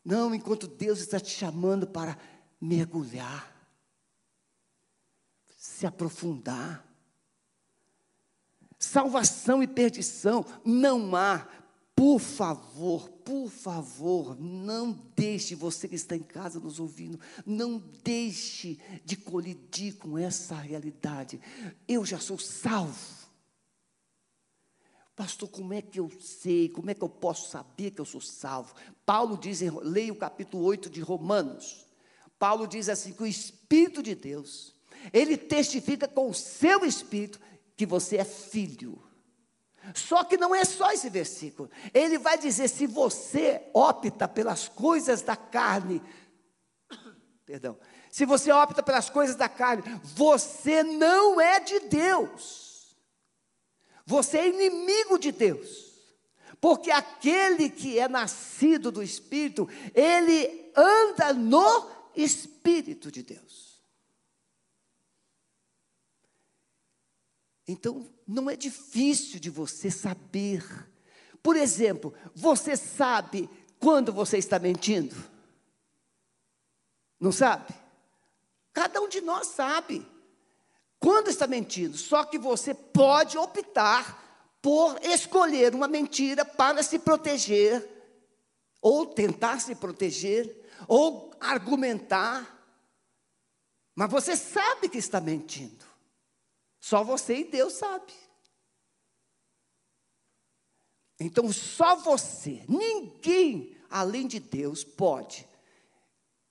Não, 0.04 0.32
enquanto 0.32 0.68
Deus 0.68 1.00
está 1.00 1.18
te 1.18 1.36
chamando 1.36 1.88
para 1.88 2.16
mergulhar, 2.60 3.55
se 5.76 5.86
aprofundar. 5.86 6.86
Salvação 8.78 9.62
e 9.62 9.66
perdição 9.66 10.44
não 10.64 11.14
há. 11.14 11.46
Por 11.94 12.18
favor, 12.18 13.10
por 13.10 13.50
favor, 13.50 14.38
não 14.38 14.92
deixe, 15.14 15.54
você 15.54 15.86
que 15.86 15.94
está 15.94 16.16
em 16.16 16.22
casa 16.22 16.60
nos 16.60 16.80
ouvindo, 16.80 17.20
não 17.44 17.78
deixe 18.02 18.78
de 19.04 19.16
colidir 19.16 19.96
com 19.96 20.16
essa 20.16 20.54
realidade. 20.54 21.40
Eu 21.86 22.04
já 22.04 22.18
sou 22.18 22.38
salvo. 22.38 23.26
Pastor, 25.14 25.48
como 25.48 25.72
é 25.72 25.80
que 25.80 26.00
eu 26.00 26.10
sei? 26.20 26.68
Como 26.68 26.90
é 26.90 26.94
que 26.94 27.02
eu 27.02 27.08
posso 27.08 27.50
saber 27.50 27.90
que 27.90 28.00
eu 28.00 28.04
sou 28.04 28.20
salvo? 28.20 28.74
Paulo 29.04 29.38
diz, 29.38 29.60
leia 29.82 30.12
o 30.12 30.16
capítulo 30.16 30.64
8 30.64 30.90
de 30.90 31.00
Romanos. 31.00 31.86
Paulo 32.38 32.66
diz 32.66 32.90
assim: 32.90 33.14
que 33.14 33.22
o 33.22 33.26
Espírito 33.26 34.02
de 34.02 34.14
Deus, 34.14 34.75
ele 35.12 35.36
testifica 35.36 36.08
com 36.08 36.28
o 36.30 36.34
seu 36.34 36.84
Espírito 36.84 37.40
que 37.76 37.86
você 37.86 38.16
é 38.16 38.24
filho. 38.24 39.02
Só 39.94 40.24
que 40.24 40.36
não 40.36 40.54
é 40.54 40.64
só 40.64 40.90
esse 40.90 41.08
versículo. 41.08 41.70
Ele 41.94 42.18
vai 42.18 42.36
dizer: 42.38 42.68
se 42.68 42.86
você 42.86 43.62
opta 43.72 44.26
pelas 44.26 44.68
coisas 44.68 45.22
da 45.22 45.36
carne, 45.36 46.02
perdão, 47.44 47.78
se 48.10 48.24
você 48.24 48.50
opta 48.50 48.82
pelas 48.82 49.10
coisas 49.10 49.36
da 49.36 49.48
carne, 49.48 49.82
você 50.02 50.82
não 50.82 51.40
é 51.40 51.60
de 51.60 51.80
Deus. 51.80 52.96
Você 54.04 54.38
é 54.38 54.48
inimigo 54.48 55.18
de 55.18 55.32
Deus. 55.32 55.86
Porque 56.60 56.90
aquele 56.90 57.68
que 57.68 57.98
é 57.98 58.08
nascido 58.08 58.90
do 58.90 59.02
Espírito, 59.02 59.68
ele 59.94 60.72
anda 60.74 61.32
no 61.32 61.90
Espírito 62.14 63.10
de 63.12 63.22
Deus. 63.22 63.65
Então, 67.66 68.08
não 68.26 68.48
é 68.48 68.56
difícil 68.56 69.40
de 69.40 69.50
você 69.50 69.90
saber. 69.90 70.64
Por 71.42 71.56
exemplo, 71.56 72.14
você 72.34 72.76
sabe 72.76 73.48
quando 73.78 74.12
você 74.12 74.38
está 74.38 74.58
mentindo? 74.58 75.16
Não 77.18 77.32
sabe? 77.32 77.74
Cada 78.72 79.00
um 79.00 79.08
de 79.08 79.20
nós 79.20 79.48
sabe 79.48 80.06
quando 80.98 81.28
está 81.28 81.46
mentindo, 81.46 81.96
só 81.96 82.24
que 82.24 82.38
você 82.38 82.74
pode 82.74 83.38
optar 83.38 84.24
por 84.60 84.98
escolher 85.02 85.74
uma 85.74 85.86
mentira 85.86 86.44
para 86.44 86.82
se 86.82 86.98
proteger, 86.98 87.88
ou 88.80 89.06
tentar 89.06 89.60
se 89.60 89.74
proteger, 89.74 90.68
ou 90.88 91.30
argumentar, 91.40 92.56
mas 93.94 94.10
você 94.10 94.36
sabe 94.36 94.88
que 94.88 94.98
está 94.98 95.20
mentindo. 95.20 95.85
Só 96.86 97.02
você 97.02 97.38
e 97.38 97.44
Deus 97.44 97.72
sabe. 97.72 98.12
Então 101.18 101.52
só 101.52 101.96
você, 101.96 102.64
ninguém 102.68 103.76
além 103.90 104.24
de 104.24 104.38
Deus 104.38 104.84
pode 104.84 105.48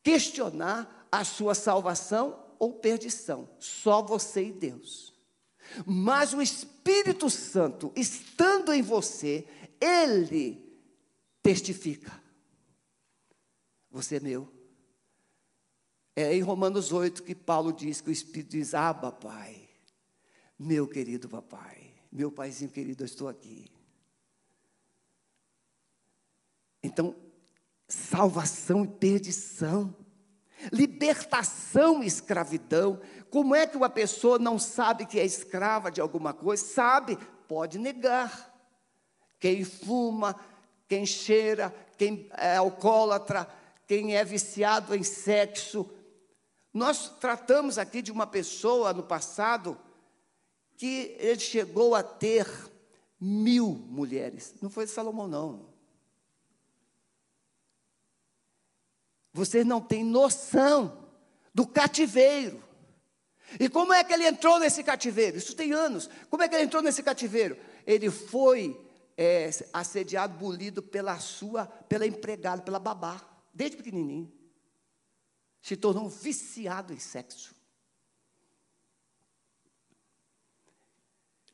questionar 0.03 1.07
a 1.09 1.23
sua 1.23 1.55
salvação 1.55 2.53
ou 2.59 2.73
perdição. 2.73 3.49
Só 3.61 4.01
você 4.01 4.47
e 4.47 4.51
Deus. 4.51 5.13
Mas 5.85 6.33
o 6.33 6.41
Espírito 6.41 7.29
Santo, 7.29 7.93
estando 7.95 8.73
em 8.73 8.81
você, 8.81 9.47
ele 9.79 10.61
testifica. 11.41 12.11
Você 13.89 14.17
é 14.17 14.19
meu. 14.19 14.51
É 16.13 16.35
em 16.35 16.41
Romanos 16.41 16.91
8 16.91 17.23
que 17.23 17.33
Paulo 17.33 17.71
diz 17.71 18.01
que 18.01 18.09
o 18.09 18.11
Espírito 18.11 18.51
diz: 18.51 18.73
Abba, 18.73 19.13
Pai. 19.13 19.64
Meu 20.57 20.87
querido 20.87 21.27
papai, 21.27 21.93
meu 22.11 22.31
paizinho 22.31 22.71
querido, 22.71 23.03
eu 23.03 23.05
estou 23.05 23.27
aqui. 23.27 23.69
Então, 26.81 27.15
salvação 27.87 28.85
e 28.85 28.87
perdição, 28.87 29.93
libertação 30.71 32.01
e 32.01 32.07
escravidão. 32.07 33.01
Como 33.29 33.53
é 33.53 33.67
que 33.67 33.75
uma 33.75 33.89
pessoa 33.89 34.39
não 34.39 34.57
sabe 34.57 35.05
que 35.05 35.19
é 35.19 35.25
escrava 35.25 35.91
de 35.91 35.99
alguma 35.99 36.33
coisa? 36.33 36.63
Sabe, 36.65 37.17
pode 37.47 37.77
negar. 37.77 38.53
Quem 39.39 39.65
fuma, 39.65 40.39
quem 40.87 41.05
cheira, 41.05 41.73
quem 41.97 42.29
é 42.37 42.55
alcoólatra, 42.55 43.47
quem 43.85 44.15
é 44.15 44.23
viciado 44.23 44.95
em 44.95 45.03
sexo. 45.03 45.89
Nós 46.73 47.09
tratamos 47.19 47.77
aqui 47.77 48.01
de 48.01 48.11
uma 48.11 48.25
pessoa 48.25 48.93
no 48.93 49.03
passado 49.03 49.77
que 50.77 51.15
ele 51.19 51.39
chegou 51.39 51.95
a 51.95 52.03
ter 52.03 52.47
mil 53.19 53.69
mulheres. 53.69 54.55
Não 54.61 54.69
foi 54.69 54.87
Salomão, 54.87 55.27
não. 55.27 55.73
Vocês 59.33 59.65
não 59.65 59.81
têm 59.81 60.03
noção 60.03 61.09
do 61.53 61.65
cativeiro. 61.65 62.63
E 63.59 63.69
como 63.69 63.93
é 63.93 64.03
que 64.03 64.13
ele 64.13 64.27
entrou 64.27 64.59
nesse 64.59 64.83
cativeiro? 64.83 65.37
Isso 65.37 65.55
tem 65.55 65.71
anos. 65.71 66.09
Como 66.29 66.43
é 66.43 66.49
que 66.49 66.55
ele 66.55 66.65
entrou 66.65 66.81
nesse 66.81 67.01
cativeiro? 67.01 67.57
Ele 67.85 68.09
foi 68.09 68.79
é, 69.17 69.49
assediado, 69.71 70.37
bolido 70.37 70.81
pela 70.81 71.19
sua, 71.19 71.65
pela 71.65 72.05
empregada, 72.05 72.61
pela 72.61 72.79
babá, 72.79 73.21
desde 73.53 73.77
pequenininho. 73.77 74.31
Se 75.61 75.75
tornou 75.75 76.09
viciado 76.09 76.93
em 76.93 76.99
sexo. 76.99 77.54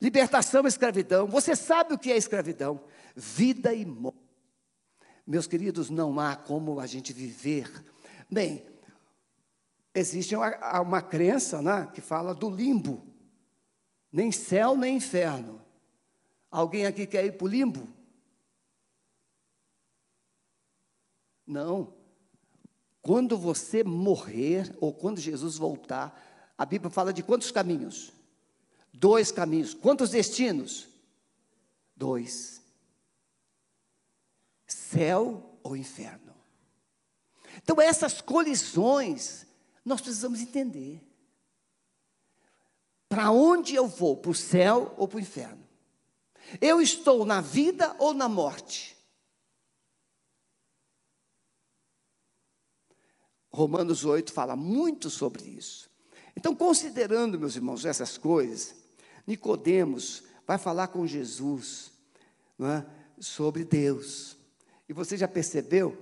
Libertação 0.02 0.64
e 0.64 0.68
escravidão. 0.68 1.28
Você 1.28 1.54
sabe 1.54 1.94
o 1.94 1.98
que 1.98 2.10
é 2.10 2.16
escravidão? 2.16 2.84
Vida 3.14 3.72
e 3.72 3.86
morte. 3.86 4.18
Meus 5.24 5.46
queridos, 5.46 5.90
não 5.90 6.18
há 6.18 6.34
como 6.34 6.80
a 6.80 6.88
gente 6.88 7.12
viver. 7.12 7.70
Bem, 8.28 8.66
existe 9.94 10.34
uma, 10.34 10.80
uma 10.80 11.00
crença 11.00 11.62
né, 11.62 11.88
que 11.94 12.00
fala 12.00 12.34
do 12.34 12.50
limbo. 12.50 13.06
Nem 14.10 14.32
céu, 14.32 14.76
nem 14.76 14.96
inferno. 14.96 15.62
Alguém 16.50 16.84
aqui 16.84 17.06
quer 17.06 17.24
ir 17.24 17.38
para 17.38 17.44
o 17.44 17.48
limbo? 17.48 17.86
Não. 21.46 21.94
Quando 23.00 23.38
você 23.38 23.84
morrer, 23.84 24.76
ou 24.80 24.92
quando 24.92 25.20
Jesus 25.20 25.56
voltar, 25.56 26.52
a 26.58 26.66
Bíblia 26.66 26.90
fala 26.90 27.12
de 27.12 27.22
quantos 27.22 27.52
caminhos? 27.52 28.12
Dois 29.02 29.32
caminhos. 29.32 29.74
Quantos 29.74 30.10
destinos? 30.10 30.86
Dois: 31.96 32.62
céu 34.64 35.58
ou 35.60 35.76
inferno. 35.76 36.32
Então, 37.56 37.80
essas 37.80 38.20
colisões, 38.20 39.44
nós 39.84 40.00
precisamos 40.00 40.40
entender. 40.40 41.02
Para 43.08 43.32
onde 43.32 43.74
eu 43.74 43.88
vou? 43.88 44.16
Para 44.16 44.30
o 44.30 44.34
céu 44.36 44.94
ou 44.96 45.08
para 45.08 45.16
o 45.16 45.20
inferno? 45.20 45.66
Eu 46.60 46.80
estou 46.80 47.26
na 47.26 47.40
vida 47.40 47.96
ou 47.98 48.14
na 48.14 48.28
morte? 48.28 48.96
Romanos 53.50 54.04
8 54.04 54.32
fala 54.32 54.54
muito 54.54 55.10
sobre 55.10 55.42
isso. 55.42 55.90
Então, 56.36 56.54
considerando, 56.54 57.36
meus 57.36 57.56
irmãos, 57.56 57.84
essas 57.84 58.16
coisas, 58.16 58.81
Nicodemos 59.26 60.24
vai 60.46 60.58
falar 60.58 60.88
com 60.88 61.06
Jesus 61.06 61.92
é? 62.60 62.84
sobre 63.20 63.64
Deus. 63.64 64.36
E 64.88 64.92
você 64.92 65.16
já 65.16 65.28
percebeu 65.28 65.96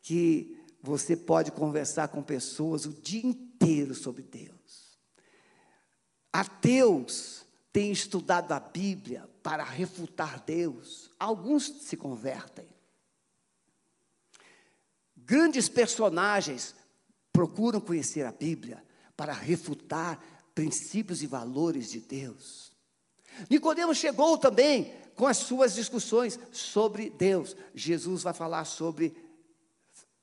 que 0.00 0.58
você 0.82 1.16
pode 1.16 1.52
conversar 1.52 2.08
com 2.08 2.22
pessoas 2.22 2.86
o 2.86 2.92
dia 2.92 3.24
inteiro 3.24 3.94
sobre 3.94 4.22
Deus. 4.22 4.98
Ateus 6.32 7.44
têm 7.72 7.92
estudado 7.92 8.52
a 8.52 8.58
Bíblia 8.58 9.28
para 9.42 9.62
refutar 9.62 10.42
Deus. 10.44 11.10
Alguns 11.18 11.64
se 11.82 11.96
convertem. 11.96 12.68
Grandes 15.16 15.68
personagens 15.68 16.74
procuram 17.32 17.80
conhecer 17.80 18.26
a 18.26 18.32
Bíblia 18.32 18.82
para 19.16 19.32
refutar 19.32 20.20
princípios 20.54 21.22
e 21.22 21.26
valores 21.26 21.90
de 21.90 22.00
Deus. 22.00 22.72
Nicodemos 23.48 23.96
chegou 23.96 24.36
também 24.36 24.92
com 25.14 25.26
as 25.26 25.38
suas 25.38 25.74
discussões 25.74 26.38
sobre 26.50 27.10
Deus. 27.10 27.56
Jesus 27.74 28.22
vai 28.22 28.34
falar 28.34 28.64
sobre 28.64 29.14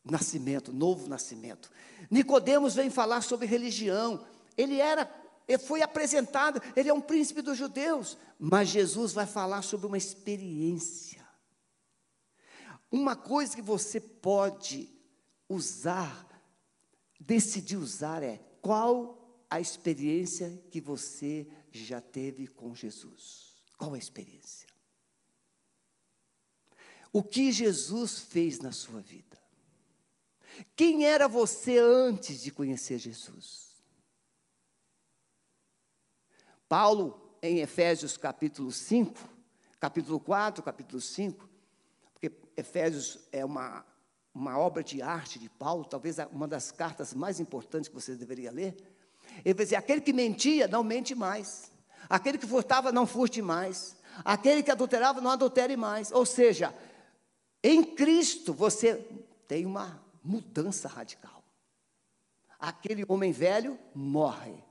nascimento, 0.03 0.73
novo 0.73 1.07
nascimento. 1.07 1.71
Nicodemos 2.09 2.75
vem 2.75 2.89
falar 2.89 3.21
sobre 3.21 3.45
religião. 3.45 4.25
Ele 4.57 4.79
era, 4.79 5.09
ele 5.47 5.57
foi 5.57 5.81
apresentado, 5.81 6.61
ele 6.75 6.89
é 6.89 6.93
um 6.93 7.01
príncipe 7.01 7.41
dos 7.41 7.57
judeus, 7.57 8.17
mas 8.39 8.69
Jesus 8.69 9.13
vai 9.13 9.25
falar 9.25 9.61
sobre 9.61 9.87
uma 9.87 9.97
experiência. 9.97 11.27
Uma 12.91 13.15
coisa 13.15 13.55
que 13.55 13.61
você 13.61 13.99
pode 13.99 14.89
usar, 15.47 16.27
decidir 17.19 17.77
usar 17.77 18.23
é 18.23 18.39
qual 18.61 19.18
a 19.49 19.59
experiência 19.59 20.61
que 20.69 20.79
você 20.79 21.47
já 21.71 21.99
teve 21.99 22.47
com 22.47 22.75
Jesus. 22.75 23.55
Qual 23.77 23.93
a 23.93 23.97
experiência? 23.97 24.67
O 27.11 27.23
que 27.23 27.51
Jesus 27.51 28.19
fez 28.19 28.59
na 28.59 28.71
sua 28.71 29.01
vida? 29.01 29.39
Quem 30.75 31.05
era 31.05 31.27
você 31.27 31.79
antes 31.79 32.41
de 32.41 32.51
conhecer 32.51 32.99
Jesus? 32.99 33.69
Paulo, 36.67 37.35
em 37.41 37.59
Efésios 37.59 38.17
capítulo 38.17 38.71
5, 38.71 39.17
capítulo 39.79 40.19
4, 40.19 40.61
capítulo 40.61 41.01
5, 41.01 41.49
porque 42.13 42.31
Efésios 42.55 43.17
é 43.31 43.43
uma, 43.43 43.83
uma 44.33 44.59
obra 44.59 44.83
de 44.83 45.01
arte 45.01 45.39
de 45.39 45.49
Paulo, 45.49 45.85
talvez 45.85 46.17
uma 46.31 46.47
das 46.47 46.71
cartas 46.71 47.13
mais 47.13 47.39
importantes 47.39 47.87
que 47.87 47.95
você 47.95 48.15
deveria 48.15 48.51
ler. 48.51 48.75
Ele 49.43 49.53
vai 49.53 49.65
dizer: 49.65 49.75
aquele 49.75 50.01
que 50.01 50.13
mentia, 50.13 50.67
não 50.67 50.83
mente 50.83 51.15
mais. 51.15 51.71
Aquele 52.09 52.37
que 52.37 52.47
furtava, 52.47 52.91
não 52.91 53.05
furte 53.05 53.41
mais. 53.41 53.95
Aquele 54.25 54.63
que 54.63 54.71
adulterava, 54.71 55.21
não 55.21 55.31
adultere 55.31 55.77
mais. 55.77 56.11
Ou 56.11 56.25
seja, 56.25 56.73
em 57.63 57.83
Cristo 57.83 58.53
você 58.53 58.95
tem 59.47 59.65
uma 59.65 60.03
mudança 60.23 60.87
radical. 60.87 61.43
Aquele 62.59 63.05
homem 63.07 63.31
velho 63.31 63.79
morre. 63.93 64.63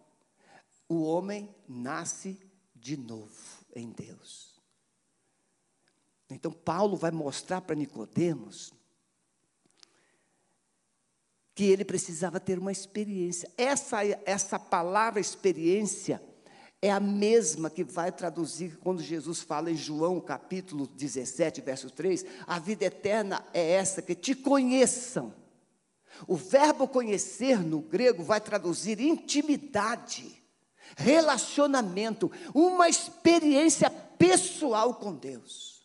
O 0.88 1.02
homem 1.02 1.54
nasce 1.68 2.38
de 2.74 2.96
novo 2.96 3.64
em 3.74 3.90
Deus. 3.90 4.58
Então 6.30 6.52
Paulo 6.52 6.96
vai 6.96 7.10
mostrar 7.10 7.60
para 7.60 7.74
Nicodemos 7.74 8.72
que 11.58 11.64
ele 11.64 11.84
precisava 11.84 12.38
ter 12.38 12.56
uma 12.56 12.70
experiência. 12.70 13.50
Essa 13.58 14.04
essa 14.24 14.60
palavra 14.60 15.18
experiência 15.18 16.22
é 16.80 16.88
a 16.88 17.00
mesma 17.00 17.68
que 17.68 17.82
vai 17.82 18.12
traduzir 18.12 18.78
quando 18.78 19.02
Jesus 19.02 19.40
fala 19.40 19.68
em 19.68 19.76
João 19.76 20.20
capítulo 20.20 20.86
17, 20.86 21.60
verso 21.60 21.90
3, 21.90 22.24
a 22.46 22.60
vida 22.60 22.84
eterna 22.84 23.44
é 23.52 23.72
essa 23.72 24.00
que 24.00 24.14
te 24.14 24.36
conheçam. 24.36 25.34
O 26.28 26.36
verbo 26.36 26.86
conhecer 26.86 27.58
no 27.58 27.80
grego 27.80 28.22
vai 28.22 28.40
traduzir 28.40 29.00
intimidade, 29.00 30.40
relacionamento, 30.96 32.30
uma 32.54 32.88
experiência 32.88 33.90
pessoal 33.90 34.94
com 34.94 35.12
Deus. 35.12 35.84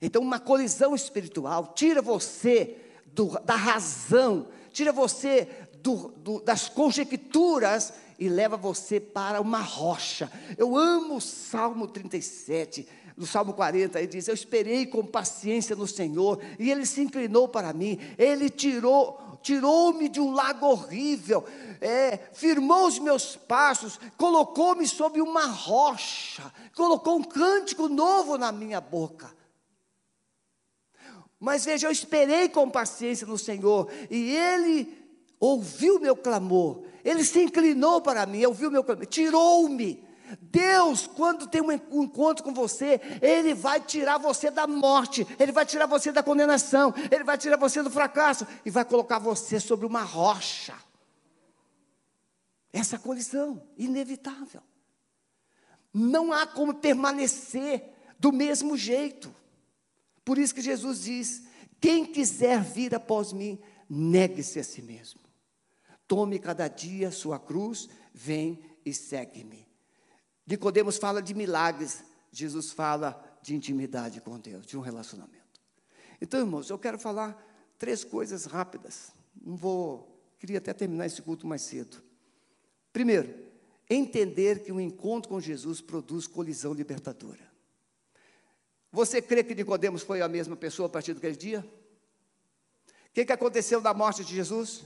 Então, 0.00 0.22
uma 0.22 0.40
colisão 0.40 0.94
espiritual 0.94 1.74
tira 1.74 2.00
você 2.00 2.78
do, 3.14 3.38
da 3.44 3.54
razão, 3.54 4.48
tira 4.72 4.92
você 4.92 5.48
do, 5.82 6.08
do, 6.16 6.40
das 6.40 6.68
conjecturas 6.68 7.92
e 8.18 8.28
leva 8.28 8.56
você 8.56 9.00
para 9.00 9.40
uma 9.40 9.60
rocha. 9.60 10.30
Eu 10.56 10.76
amo 10.76 11.16
o 11.16 11.20
Salmo 11.20 11.86
37, 11.88 12.88
no 13.16 13.26
Salmo 13.26 13.52
40, 13.52 13.98
ele 13.98 14.06
diz: 14.06 14.28
Eu 14.28 14.34
esperei 14.34 14.86
com 14.86 15.04
paciência 15.04 15.76
no 15.76 15.86
Senhor, 15.86 16.40
e 16.58 16.70
ele 16.70 16.86
se 16.86 17.02
inclinou 17.02 17.48
para 17.48 17.72
mim, 17.72 17.98
ele 18.16 18.48
tirou, 18.48 19.38
tirou-me 19.42 20.08
de 20.08 20.20
um 20.20 20.32
lago 20.32 20.66
horrível, 20.66 21.44
é, 21.80 22.18
firmou 22.32 22.86
os 22.86 22.98
meus 22.98 23.36
passos, 23.36 23.98
colocou-me 24.16 24.86
sobre 24.86 25.20
uma 25.20 25.46
rocha, 25.46 26.52
colocou 26.74 27.16
um 27.16 27.24
cântico 27.24 27.88
novo 27.88 28.38
na 28.38 28.50
minha 28.52 28.80
boca. 28.80 29.41
Mas 31.42 31.64
veja, 31.64 31.88
eu 31.88 31.90
esperei 31.90 32.48
com 32.48 32.70
paciência 32.70 33.26
no 33.26 33.36
Senhor, 33.36 33.90
e 34.08 34.30
Ele 34.30 34.96
ouviu 35.40 35.98
meu 35.98 36.14
clamor, 36.14 36.84
Ele 37.04 37.24
se 37.24 37.42
inclinou 37.42 38.00
para 38.00 38.24
mim, 38.26 38.44
ouviu 38.44 38.70
meu 38.70 38.84
clamor, 38.84 39.04
tirou-me. 39.06 40.06
Deus, 40.40 41.08
quando 41.08 41.48
tem 41.48 41.60
um 41.60 41.72
encontro 41.72 42.44
com 42.44 42.54
você, 42.54 43.00
Ele 43.20 43.54
vai 43.54 43.80
tirar 43.80 44.18
você 44.18 44.52
da 44.52 44.68
morte, 44.68 45.26
Ele 45.36 45.50
vai 45.50 45.66
tirar 45.66 45.86
você 45.86 46.12
da 46.12 46.22
condenação, 46.22 46.94
Ele 47.10 47.24
vai 47.24 47.36
tirar 47.36 47.56
você 47.56 47.82
do 47.82 47.90
fracasso 47.90 48.46
e 48.64 48.70
vai 48.70 48.84
colocar 48.84 49.18
você 49.18 49.58
sobre 49.58 49.84
uma 49.84 50.02
rocha. 50.02 50.76
Essa 52.72 53.00
colisão, 53.00 53.60
inevitável. 53.76 54.62
Não 55.92 56.32
há 56.32 56.46
como 56.46 56.74
permanecer 56.74 57.82
do 58.16 58.30
mesmo 58.30 58.76
jeito. 58.76 59.41
Por 60.24 60.38
isso 60.38 60.54
que 60.54 60.62
Jesus 60.62 61.02
diz: 61.02 61.42
quem 61.80 62.06
quiser 62.06 62.62
vir 62.62 62.94
após 62.94 63.32
mim, 63.32 63.58
negue-se 63.88 64.58
a 64.58 64.64
si 64.64 64.80
mesmo. 64.80 65.20
Tome 66.06 66.38
cada 66.38 66.68
dia 66.68 67.10
sua 67.10 67.38
cruz, 67.38 67.88
vem 68.12 68.60
e 68.84 68.94
segue-me. 68.94 69.66
Nicodemos 70.46 70.96
fala 70.96 71.22
de 71.22 71.34
milagres, 71.34 72.04
Jesus 72.30 72.70
fala 72.70 73.22
de 73.42 73.54
intimidade 73.54 74.20
com 74.20 74.38
Deus, 74.38 74.66
de 74.66 74.76
um 74.76 74.80
relacionamento. 74.80 75.60
Então, 76.20 76.40
irmãos, 76.40 76.70
eu 76.70 76.78
quero 76.78 76.98
falar 76.98 77.36
três 77.78 78.04
coisas 78.04 78.44
rápidas. 78.44 79.12
Não 79.40 79.56
vou, 79.56 80.22
queria 80.38 80.58
até 80.58 80.72
terminar 80.72 81.06
esse 81.06 81.20
culto 81.20 81.46
mais 81.46 81.62
cedo. 81.62 82.02
Primeiro, 82.92 83.34
entender 83.90 84.62
que 84.62 84.70
um 84.70 84.80
encontro 84.80 85.28
com 85.28 85.40
Jesus 85.40 85.80
produz 85.80 86.26
colisão 86.26 86.72
libertadora. 86.72 87.51
Você 88.92 89.22
crê 89.22 89.42
que 89.42 89.54
Nicodemos 89.54 90.02
foi 90.02 90.20
a 90.20 90.28
mesma 90.28 90.54
pessoa 90.54 90.86
a 90.86 90.90
partir 90.90 91.14
daquele 91.14 91.34
dia? 91.34 91.60
O 93.08 93.12
que, 93.14 93.24
que 93.24 93.32
aconteceu 93.32 93.80
na 93.80 93.94
morte 93.94 94.22
de 94.22 94.34
Jesus? 94.34 94.84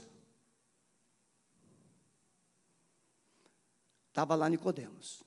Estava 4.07 4.33
lá 4.33 4.49
Nicodemos. 4.49 5.23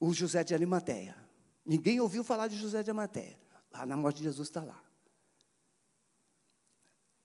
O 0.00 0.12
José 0.12 0.42
de 0.42 0.52
Arimateia. 0.52 1.16
Ninguém 1.64 2.00
ouviu 2.00 2.24
falar 2.24 2.48
de 2.48 2.56
José 2.56 2.82
de 2.82 2.90
Arimateia. 2.90 3.38
Lá 3.72 3.86
na 3.86 3.96
morte 3.96 4.16
de 4.16 4.24
Jesus 4.24 4.48
está 4.48 4.64
lá. 4.64 4.82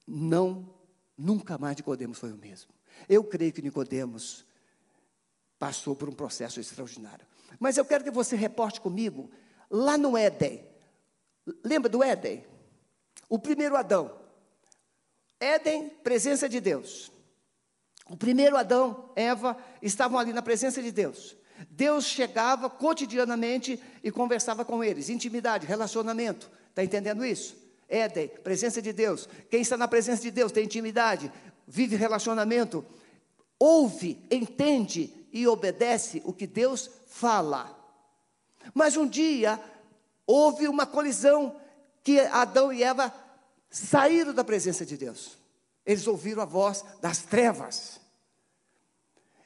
Não, 0.07 0.71
nunca 1.17 1.57
mais 1.57 1.75
Nicodemos 1.75 2.19
foi 2.19 2.31
o 2.31 2.37
mesmo. 2.37 2.71
Eu 3.09 3.23
creio 3.23 3.51
que 3.51 3.61
Nicodemos 3.61 4.45
passou 5.57 5.95
por 5.95 6.07
um 6.07 6.13
processo 6.13 6.59
extraordinário. 6.59 7.25
Mas 7.59 7.77
eu 7.77 7.85
quero 7.85 8.03
que 8.03 8.11
você 8.11 8.35
reporte 8.35 8.81
comigo 8.81 9.29
lá 9.69 9.97
no 9.97 10.17
Éden. 10.17 10.65
Lembra 11.63 11.89
do 11.89 12.03
Éden? 12.03 12.45
O 13.29 13.39
primeiro 13.39 13.75
Adão. 13.75 14.11
Éden, 15.39 15.89
presença 16.03 16.47
de 16.47 16.59
Deus. 16.59 17.11
O 18.09 18.15
primeiro 18.15 18.55
Adão, 18.55 19.09
Eva, 19.15 19.57
estavam 19.81 20.19
ali 20.19 20.31
na 20.31 20.41
presença 20.41 20.81
de 20.81 20.91
Deus. 20.91 21.35
Deus 21.69 22.05
chegava 22.05 22.69
cotidianamente 22.69 23.81
e 24.03 24.11
conversava 24.11 24.63
com 24.63 24.83
eles. 24.83 25.09
Intimidade, 25.09 25.65
relacionamento. 25.65 26.49
Está 26.69 26.83
entendendo 26.83 27.25
isso? 27.25 27.55
Éden, 27.87 28.27
presença 28.43 28.81
de 28.81 28.91
Deus. 28.91 29.27
Quem 29.49 29.61
está 29.61 29.77
na 29.77 29.87
presença 29.87 30.21
de 30.21 30.31
Deus 30.31 30.51
tem 30.51 30.65
intimidade, 30.65 31.31
vive 31.67 31.95
relacionamento, 31.95 32.85
ouve, 33.59 34.23
entende 34.29 35.24
e 35.35 35.45
obedece 35.49 36.21
o 36.23 36.31
que 36.31 36.47
Deus 36.47 36.89
fala. 37.07 37.77
Mas 38.73 38.95
um 38.95 39.05
dia 39.05 39.61
houve 40.25 40.65
uma 40.65 40.85
colisão 40.85 41.59
que 42.01 42.21
Adão 42.21 42.71
e 42.71 42.81
Eva 42.81 43.13
saíram 43.69 44.33
da 44.33 44.45
presença 44.45 44.85
de 44.85 44.95
Deus. 44.95 45.37
Eles 45.85 46.07
ouviram 46.07 46.41
a 46.41 46.45
voz 46.45 46.85
das 47.01 47.21
trevas. 47.23 47.99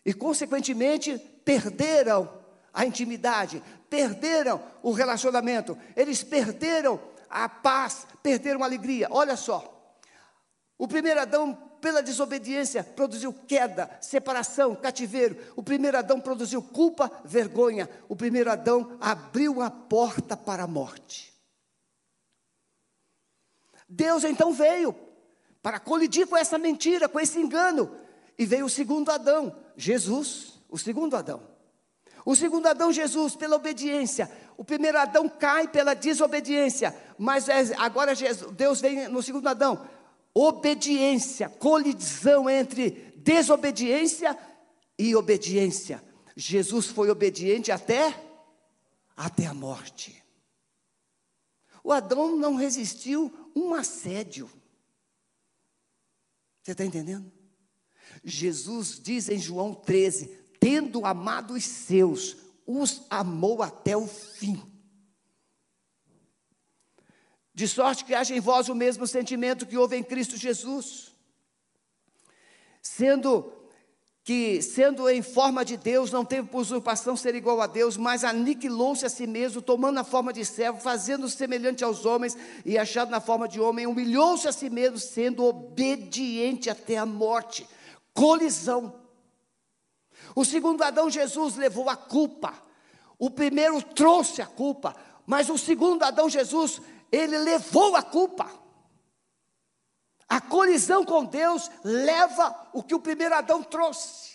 E, 0.06 0.14
consequentemente, 0.14 1.18
perderam 1.44 2.32
a 2.72 2.86
intimidade, 2.86 3.64
perderam 3.90 4.64
o 4.84 4.92
relacionamento, 4.92 5.76
eles 5.96 6.24
perderam 6.24 7.02
a 7.28 7.50
paz, 7.50 8.06
perderam 8.22 8.62
a 8.62 8.66
alegria. 8.68 9.08
Olha 9.10 9.36
só, 9.36 9.98
o 10.78 10.88
primeiro 10.88 11.20
Adão, 11.20 11.69
pela 11.80 12.02
desobediência, 12.02 12.84
produziu 12.84 13.34
queda, 13.34 13.90
separação, 14.02 14.76
cativeiro. 14.76 15.38
O 15.56 15.64
primeiro 15.64 15.98
Adão 15.98 16.20
produziu 16.20 16.62
culpa, 16.62 17.12
vergonha. 17.26 17.90
O 18.08 18.16
primeiro 18.16 18.52
Adão 18.52 18.98
abriu 19.00 19.62
a 19.62 19.70
porta 19.70 20.38
para 20.38 20.64
a 20.64 20.68
morte. 20.68 21.34
Deus 23.88 24.24
então 24.24 24.54
veio 24.54 24.96
para 25.62 25.80
colidir 25.80 26.28
com 26.28 26.38
essa 26.38 26.58
mentira, 26.58 27.10
com 27.10 27.20
esse 27.20 27.40
engano. 27.40 27.92
E 28.38 28.46
veio 28.46 28.66
o 28.66 28.70
segundo 28.70 29.12
Adão, 29.12 29.56
Jesus, 29.76 30.62
o 30.70 30.78
segundo 30.78 31.16
Adão. 31.16 31.42
O 32.26 32.36
segundo 32.36 32.68
Adão, 32.68 32.92
Jesus, 32.92 33.36
pela 33.36 33.56
obediência. 33.56 34.30
O 34.56 34.64
primeiro 34.64 35.00
Adão 35.00 35.28
cai 35.28 35.68
pela 35.68 35.94
desobediência. 35.94 36.96
Mas 37.18 37.50
é, 37.50 37.74
agora 37.78 38.14
Deus 38.54 38.82
vem 38.82 39.08
no 39.08 39.24
segundo 39.24 39.48
Adão. 39.48 39.86
Obediência, 40.42 41.50
colisão 41.50 42.50
entre 42.50 42.92
desobediência 43.18 44.40
e 44.98 45.14
obediência. 45.14 46.02
Jesus 46.34 46.86
foi 46.86 47.10
obediente 47.10 47.74
até 47.74 48.18
até 49.18 49.46
a 49.48 49.54
morte. 49.54 50.24
O 51.84 51.92
Adão 51.92 52.38
não 52.38 52.56
resistiu 52.56 53.52
um 53.54 53.74
assédio. 53.74 54.50
Você 56.64 56.72
está 56.72 56.86
entendendo? 56.86 57.30
Jesus 58.24 58.98
diz 58.98 59.28
em 59.28 59.40
João 59.40 59.74
13: 59.74 60.28
tendo 60.58 61.06
amado 61.06 61.54
os 61.54 61.66
seus, 61.66 62.38
os 62.66 63.06
amou 63.10 63.62
até 63.62 63.98
o 63.98 64.08
fim. 64.08 64.69
De 67.60 67.68
sorte 67.68 68.06
que 68.06 68.16
haja 68.16 68.34
em 68.34 68.40
vós 68.40 68.70
o 68.70 68.74
mesmo 68.74 69.06
sentimento 69.06 69.66
que 69.66 69.78
houve 69.78 69.98
em 69.98 70.02
Cristo 70.02 70.38
Jesus. 70.38 71.14
Sendo 72.82 73.52
que, 74.24 74.62
sendo 74.62 75.10
em 75.10 75.22
forma 75.22 75.66
de 75.66 75.76
Deus, 75.76 76.10
não 76.10 76.24
teve 76.24 76.48
por 76.48 76.62
usurpação 76.62 77.18
ser 77.18 77.36
igual 77.36 77.60
a 77.60 77.68
Deus, 77.68 77.98
mas 77.98 78.24
aniquilou-se 78.24 79.06
a 79.06 79.10
si 79.10 79.28
mesmo, 79.28 79.62
tomando 79.62 80.00
a 80.00 80.06
forma 80.06 80.32
de 80.32 80.46
servo, 80.46 80.80
fazendo-se 80.80 81.36
semelhante 81.36 81.84
aos 81.84 82.06
homens, 82.06 82.38
e 82.64 82.78
achado 82.78 83.12
na 83.12 83.20
forma 83.20 83.46
de 83.46 83.60
homem, 83.60 83.86
humilhou-se 83.86 84.48
a 84.48 84.54
si 84.54 84.70
mesmo, 84.70 84.98
sendo 84.98 85.44
obediente 85.44 86.70
até 86.70 86.96
a 86.96 87.06
morte. 87.06 87.68
Colisão. 88.14 88.96
O 90.34 90.46
segundo 90.46 90.82
Adão, 90.82 91.10
Jesus, 91.10 91.58
levou 91.58 91.90
a 91.90 91.98
culpa. 91.98 92.54
O 93.18 93.30
primeiro 93.30 93.84
trouxe 93.84 94.42
a 94.42 94.46
culpa, 94.46 94.96
mas 95.26 95.50
o 95.50 95.58
segundo 95.58 96.04
Adão, 96.04 96.30
Jesus, 96.30 96.82
ele 97.12 97.38
levou 97.38 97.96
a 97.96 98.04
culpa. 98.04 98.50
A 100.28 100.40
colisão 100.40 101.04
com 101.04 101.26
Deus 101.26 101.70
leva 101.84 102.70
o 102.72 102.84
que 102.84 102.94
o 102.94 103.00
primeiro 103.00 103.34
Adão 103.34 103.64
trouxe. 103.64 104.30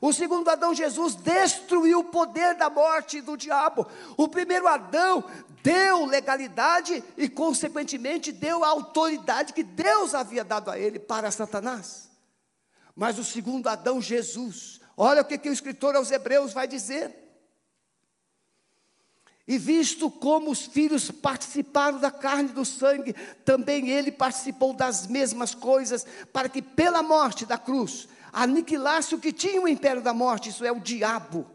O 0.00 0.12
segundo 0.12 0.48
Adão, 0.48 0.72
Jesus, 0.72 1.16
destruiu 1.16 2.00
o 2.00 2.04
poder 2.04 2.54
da 2.54 2.70
morte 2.70 3.18
e 3.18 3.20
do 3.20 3.36
diabo. 3.36 3.86
O 4.16 4.28
primeiro 4.28 4.68
Adão 4.68 5.24
deu 5.62 6.06
legalidade 6.06 7.02
e, 7.16 7.28
consequentemente, 7.28 8.30
deu 8.30 8.62
a 8.62 8.68
autoridade 8.68 9.52
que 9.52 9.64
Deus 9.64 10.14
havia 10.14 10.44
dado 10.44 10.70
a 10.70 10.78
ele 10.78 11.00
para 11.00 11.32
Satanás. 11.32 12.08
Mas 12.94 13.18
o 13.18 13.24
segundo 13.24 13.68
Adão, 13.68 14.00
Jesus, 14.00 14.80
olha 14.96 15.22
o 15.22 15.24
que, 15.24 15.38
que 15.38 15.48
o 15.48 15.52
escritor 15.52 15.96
aos 15.96 16.12
Hebreus 16.12 16.52
vai 16.52 16.68
dizer. 16.68 17.27
E 19.48 19.56
visto 19.56 20.10
como 20.10 20.50
os 20.50 20.66
filhos 20.66 21.10
participaram 21.10 21.98
da 21.98 22.10
carne 22.10 22.50
e 22.50 22.52
do 22.52 22.66
sangue, 22.66 23.14
também 23.46 23.88
ele 23.88 24.12
participou 24.12 24.74
das 24.74 25.06
mesmas 25.06 25.54
coisas, 25.54 26.06
para 26.30 26.50
que 26.50 26.60
pela 26.60 27.02
morte 27.02 27.46
da 27.46 27.56
cruz 27.56 28.06
aniquilasse 28.30 29.14
o 29.14 29.18
que 29.18 29.32
tinha 29.32 29.58
o 29.62 29.66
império 29.66 30.02
da 30.02 30.12
morte, 30.12 30.50
isso 30.50 30.66
é 30.66 30.70
o 30.70 30.78
diabo. 30.78 31.46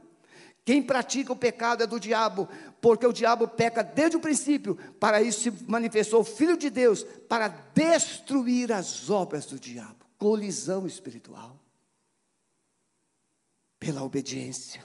Quem 0.66 0.82
pratica 0.82 1.34
o 1.34 1.36
pecado 1.36 1.84
é 1.84 1.88
do 1.88 2.00
diabo, 2.00 2.50
porque 2.82 3.06
o 3.06 3.14
diabo 3.14 3.48
peca 3.48 3.84
desde 3.84 4.18
o 4.18 4.20
princípio. 4.20 4.76
Para 5.00 5.22
isso 5.22 5.42
se 5.42 5.52
manifestou 5.68 6.22
o 6.22 6.26
Filho 6.26 6.58
de 6.58 6.72
Deus, 6.72 7.04
para 7.30 7.48
destruir 7.76 8.72
as 8.72 9.08
obras 9.08 9.46
do 9.46 9.60
diabo. 9.60 10.04
Colisão 10.18 10.88
espiritual. 10.88 11.60
Pela 13.78 14.02
obediência. 14.02 14.84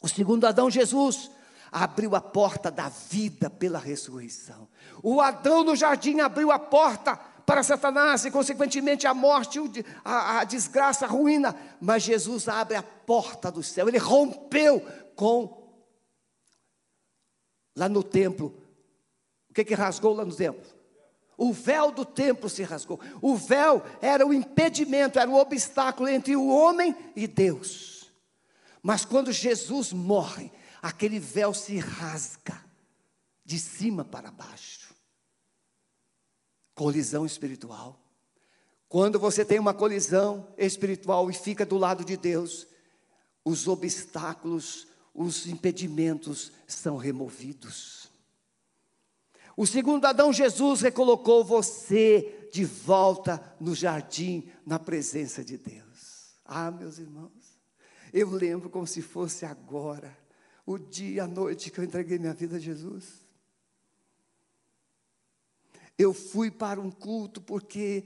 O 0.00 0.08
segundo 0.08 0.46
Adão, 0.46 0.70
Jesus, 0.70 1.30
abriu 1.72 2.14
a 2.14 2.20
porta 2.20 2.70
da 2.70 2.90
vida 2.90 3.48
pela 3.48 3.78
ressurreição. 3.78 4.68
O 5.02 5.22
Adão 5.22 5.64
no 5.64 5.74
jardim 5.74 6.20
abriu 6.20 6.52
a 6.52 6.58
porta 6.58 7.16
para 7.16 7.62
Satanás 7.62 8.26
e, 8.26 8.30
consequentemente, 8.30 9.06
a 9.06 9.14
morte, 9.14 9.58
a, 10.04 10.40
a 10.40 10.44
desgraça, 10.44 11.06
a 11.06 11.08
ruína. 11.08 11.56
Mas 11.80 12.02
Jesus 12.02 12.46
abre 12.46 12.76
a 12.76 12.82
porta 12.82 13.50
do 13.50 13.62
céu, 13.62 13.88
ele 13.88 13.98
rompeu 13.98 14.86
com. 15.16 15.62
Lá 17.74 17.88
no 17.88 18.02
templo, 18.02 18.54
o 19.48 19.54
que, 19.54 19.64
que 19.64 19.74
rasgou 19.74 20.12
lá 20.12 20.26
no 20.26 20.36
templo? 20.36 20.70
O 21.38 21.54
véu 21.54 21.90
do 21.90 22.04
templo 22.04 22.50
se 22.50 22.62
rasgou. 22.62 23.00
O 23.22 23.34
véu 23.34 23.82
era 24.02 24.26
o 24.26 24.34
impedimento, 24.34 25.18
era 25.18 25.30
o 25.30 25.38
obstáculo 25.38 26.06
entre 26.06 26.36
o 26.36 26.48
homem 26.48 26.94
e 27.16 27.26
Deus. 27.26 28.12
Mas 28.82 29.06
quando 29.06 29.32
Jesus 29.32 29.92
morre, 29.92 30.52
aquele 30.82 31.20
véu 31.20 31.54
se 31.54 31.78
rasga 31.78 32.60
de 33.44 33.58
cima 33.58 34.04
para 34.04 34.32
baixo. 34.32 34.92
Colisão 36.74 37.24
espiritual. 37.24 38.00
Quando 38.88 39.18
você 39.18 39.44
tem 39.44 39.60
uma 39.60 39.72
colisão 39.72 40.52
espiritual 40.58 41.30
e 41.30 41.34
fica 41.34 41.64
do 41.64 41.78
lado 41.78 42.04
de 42.04 42.16
Deus, 42.16 42.66
os 43.44 43.68
obstáculos, 43.68 44.88
os 45.14 45.46
impedimentos 45.46 46.52
são 46.66 46.96
removidos. 46.96 48.10
O 49.56 49.66
segundo 49.66 50.04
Adão, 50.06 50.32
Jesus, 50.32 50.80
recolocou 50.80 51.44
você 51.44 52.48
de 52.52 52.64
volta 52.64 53.54
no 53.60 53.74
jardim, 53.74 54.50
na 54.66 54.78
presença 54.78 55.44
de 55.44 55.56
Deus. 55.56 56.34
Ah, 56.44 56.70
meus 56.70 56.98
irmãos, 56.98 57.58
eu 58.12 58.30
lembro 58.30 58.68
como 58.68 58.86
se 58.86 59.00
fosse 59.00 59.44
agora 59.44 60.21
o 60.64 60.78
dia 60.78 61.10
e 61.10 61.20
a 61.20 61.26
noite 61.26 61.70
que 61.70 61.78
eu 61.78 61.84
entreguei 61.84 62.18
minha 62.18 62.34
vida 62.34 62.56
a 62.56 62.60
Jesus. 62.60 63.20
Eu 65.98 66.14
fui 66.14 66.50
para 66.50 66.80
um 66.80 66.90
culto 66.90 67.40
porque 67.40 68.04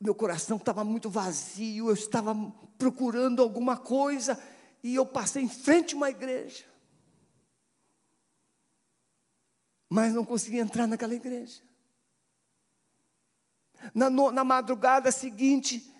meu 0.00 0.14
coração 0.14 0.56
estava 0.56 0.84
muito 0.84 1.10
vazio, 1.10 1.88
eu 1.88 1.94
estava 1.94 2.34
procurando 2.76 3.42
alguma 3.42 3.76
coisa 3.76 4.40
e 4.82 4.94
eu 4.94 5.04
passei 5.04 5.42
em 5.42 5.48
frente 5.48 5.94
a 5.94 5.96
uma 5.96 6.10
igreja. 6.10 6.64
Mas 9.88 10.12
não 10.12 10.24
consegui 10.24 10.58
entrar 10.58 10.86
naquela 10.86 11.14
igreja. 11.14 11.62
Na, 13.94 14.10
no, 14.10 14.30
na 14.30 14.44
madrugada 14.44 15.10
seguinte, 15.10 15.92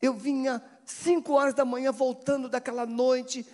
eu 0.00 0.14
vinha 0.14 0.62
cinco 0.84 1.32
horas 1.32 1.54
da 1.54 1.64
manhã 1.64 1.90
voltando 1.90 2.48
daquela 2.48 2.86
noite 2.86 3.46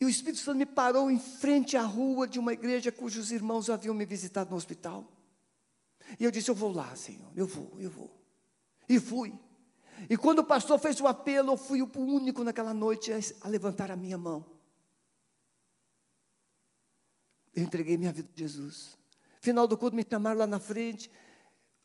e 0.00 0.04
o 0.04 0.08
Espírito 0.08 0.38
Santo 0.38 0.58
me 0.58 0.66
parou 0.66 1.10
em 1.10 1.18
frente 1.18 1.76
à 1.76 1.82
rua 1.82 2.26
de 2.26 2.38
uma 2.38 2.52
igreja 2.52 2.92
cujos 2.92 3.32
irmãos 3.32 3.68
haviam 3.68 3.94
me 3.94 4.06
visitado 4.06 4.50
no 4.50 4.56
hospital. 4.56 5.04
E 6.18 6.24
eu 6.24 6.30
disse: 6.30 6.50
Eu 6.50 6.54
vou 6.54 6.72
lá, 6.72 6.94
Senhor, 6.94 7.30
eu 7.34 7.46
vou, 7.46 7.72
eu 7.80 7.90
vou. 7.90 8.10
E 8.88 9.00
fui. 9.00 9.34
E 10.08 10.16
quando 10.16 10.38
o 10.38 10.44
pastor 10.44 10.78
fez 10.78 11.00
o 11.00 11.08
apelo, 11.08 11.52
eu 11.52 11.56
fui 11.56 11.82
o 11.82 11.90
único 11.96 12.44
naquela 12.44 12.72
noite 12.72 13.10
a 13.12 13.48
levantar 13.48 13.90
a 13.90 13.96
minha 13.96 14.16
mão. 14.16 14.44
Eu 17.52 17.64
entreguei 17.64 17.96
minha 17.96 18.12
vida 18.12 18.28
a 18.32 18.38
Jesus. 18.38 18.96
Final 19.40 19.66
do 19.66 19.76
culto, 19.76 19.96
me 19.96 20.06
chamaram 20.08 20.38
lá 20.38 20.46
na 20.46 20.60
frente 20.60 21.10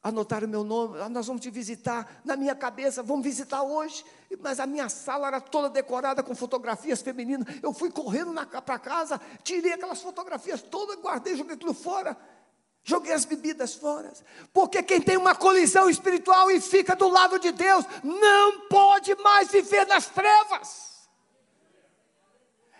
anotaram 0.03 0.47
meu 0.47 0.63
nome, 0.63 0.99
ah, 0.99 1.07
nós 1.07 1.25
vamos 1.25 1.41
te 1.41 1.49
visitar. 1.49 2.21
Na 2.25 2.35
minha 2.35 2.53
cabeça, 2.53 3.01
vamos 3.01 3.23
visitar 3.23 3.63
hoje. 3.63 4.03
Mas 4.41 4.59
a 4.59 4.67
minha 4.67 4.89
sala 4.89 5.27
era 5.27 5.39
toda 5.39 5.69
decorada 5.69 6.21
com 6.21 6.35
fotografias 6.35 7.01
femininas. 7.01 7.47
Eu 7.63 7.73
fui 7.73 7.89
correndo 7.89 8.33
para 8.61 8.77
casa, 8.77 9.21
tirei 9.43 9.71
aquelas 9.71 10.01
fotografias 10.01 10.61
todas, 10.61 10.97
guardei, 10.97 11.37
joguei 11.37 11.55
tudo 11.55 11.73
fora. 11.73 12.17
Joguei 12.85 13.13
as 13.13 13.23
bebidas 13.23 13.73
fora. 13.75 14.11
Porque 14.51 14.83
quem 14.83 14.99
tem 14.99 15.15
uma 15.15 15.33
colisão 15.33 15.89
espiritual 15.89 16.51
e 16.51 16.59
fica 16.59 16.97
do 16.97 17.07
lado 17.07 17.39
de 17.39 17.53
Deus, 17.53 17.85
não 18.03 18.67
pode 18.67 19.15
mais 19.15 19.49
viver 19.49 19.87
nas 19.87 20.07
trevas. 20.07 20.92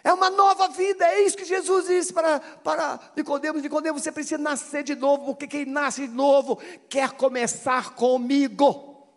É 0.03 0.11
uma 0.11 0.29
nova 0.29 0.67
vida, 0.67 1.05
é 1.05 1.21
isso 1.21 1.37
que 1.37 1.45
Jesus 1.45 1.87
disse 1.87 2.11
para, 2.11 2.39
para 2.39 2.99
Nicodemos. 3.15 3.61
Nicodemos, 3.61 4.03
você 4.03 4.11
precisa 4.11 4.37
nascer 4.37 4.83
de 4.83 4.95
novo, 4.95 5.25
porque 5.27 5.47
quem 5.47 5.65
nasce 5.65 6.07
de 6.07 6.13
novo 6.13 6.59
quer 6.89 7.11
começar 7.11 7.95
comigo. 7.95 9.07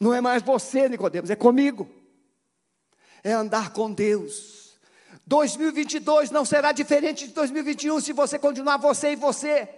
Não 0.00 0.14
é 0.14 0.20
mais 0.20 0.42
você, 0.42 0.88
Nicodemos, 0.88 1.28
é 1.28 1.36
comigo. 1.36 1.90
é 3.22 3.32
andar 3.32 3.72
com 3.72 3.92
Deus. 3.92 4.78
2022 5.26 6.30
não 6.30 6.44
será 6.44 6.72
diferente 6.72 7.26
de 7.26 7.34
2021 7.34 8.00
se 8.00 8.12
você 8.12 8.38
continuar 8.38 8.78
você 8.78 9.12
e 9.12 9.16
você. 9.16 9.68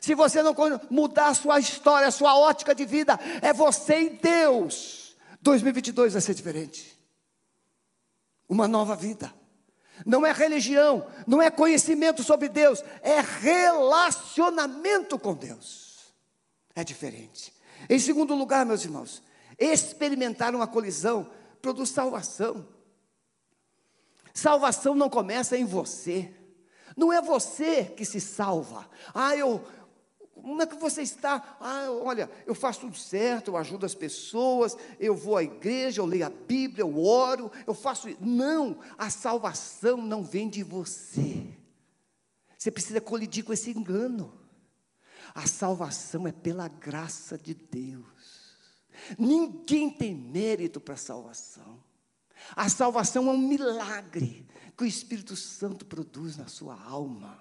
Se 0.00 0.14
você 0.14 0.42
não 0.42 0.54
mudar 0.90 1.28
a 1.28 1.34
sua 1.34 1.58
história, 1.58 2.06
a 2.06 2.12
sua 2.12 2.38
ótica 2.38 2.74
de 2.74 2.84
vida, 2.84 3.18
é 3.42 3.52
você 3.52 4.02
e 4.02 4.10
Deus. 4.10 5.16
2022 5.40 6.12
vai 6.12 6.22
ser 6.22 6.34
diferente. 6.34 6.97
Uma 8.48 8.66
nova 8.66 8.96
vida. 8.96 9.32
Não 10.06 10.24
é 10.24 10.32
religião, 10.32 11.06
não 11.26 11.42
é 11.42 11.50
conhecimento 11.50 12.22
sobre 12.22 12.48
Deus, 12.48 12.82
é 13.02 13.20
relacionamento 13.20 15.18
com 15.18 15.34
Deus. 15.34 16.14
É 16.74 16.84
diferente. 16.84 17.52
Em 17.90 17.98
segundo 17.98 18.34
lugar, 18.34 18.64
meus 18.64 18.84
irmãos, 18.84 19.22
experimentar 19.58 20.54
uma 20.54 20.66
colisão 20.66 21.28
produz 21.60 21.90
salvação. 21.90 22.66
Salvação 24.32 24.94
não 24.94 25.10
começa 25.10 25.56
em 25.56 25.64
você. 25.64 26.32
Não 26.96 27.12
é 27.12 27.20
você 27.20 27.84
que 27.84 28.04
se 28.04 28.20
salva. 28.20 28.88
Ah, 29.14 29.36
eu, 29.36 29.64
como 30.42 30.62
é 30.62 30.66
que 30.66 30.76
você 30.76 31.02
está? 31.02 31.56
Ah, 31.60 31.88
olha, 31.90 32.30
eu 32.46 32.54
faço 32.54 32.80
tudo 32.80 32.96
certo, 32.96 33.48
eu 33.48 33.56
ajudo 33.56 33.86
as 33.86 33.94
pessoas, 33.94 34.76
eu 34.98 35.14
vou 35.14 35.36
à 35.36 35.42
igreja, 35.42 36.00
eu 36.00 36.06
leio 36.06 36.26
a 36.26 36.30
Bíblia, 36.30 36.82
eu 36.82 37.04
oro, 37.04 37.50
eu 37.66 37.74
faço. 37.74 38.08
Não, 38.20 38.78
a 38.96 39.10
salvação 39.10 39.98
não 39.98 40.22
vem 40.22 40.48
de 40.48 40.62
você. 40.62 41.46
Você 42.56 42.70
precisa 42.70 43.00
colidir 43.00 43.44
com 43.44 43.52
esse 43.52 43.70
engano. 43.70 44.32
A 45.34 45.46
salvação 45.46 46.26
é 46.26 46.32
pela 46.32 46.68
graça 46.68 47.38
de 47.38 47.54
Deus. 47.54 48.56
Ninguém 49.18 49.90
tem 49.90 50.14
mérito 50.14 50.80
para 50.80 50.94
a 50.94 50.98
salvação. 50.98 51.82
A 52.56 52.68
salvação 52.68 53.28
é 53.28 53.32
um 53.32 53.38
milagre 53.38 54.46
que 54.76 54.84
o 54.84 54.86
Espírito 54.86 55.36
Santo 55.36 55.84
produz 55.84 56.36
na 56.36 56.46
sua 56.46 56.80
alma, 56.80 57.38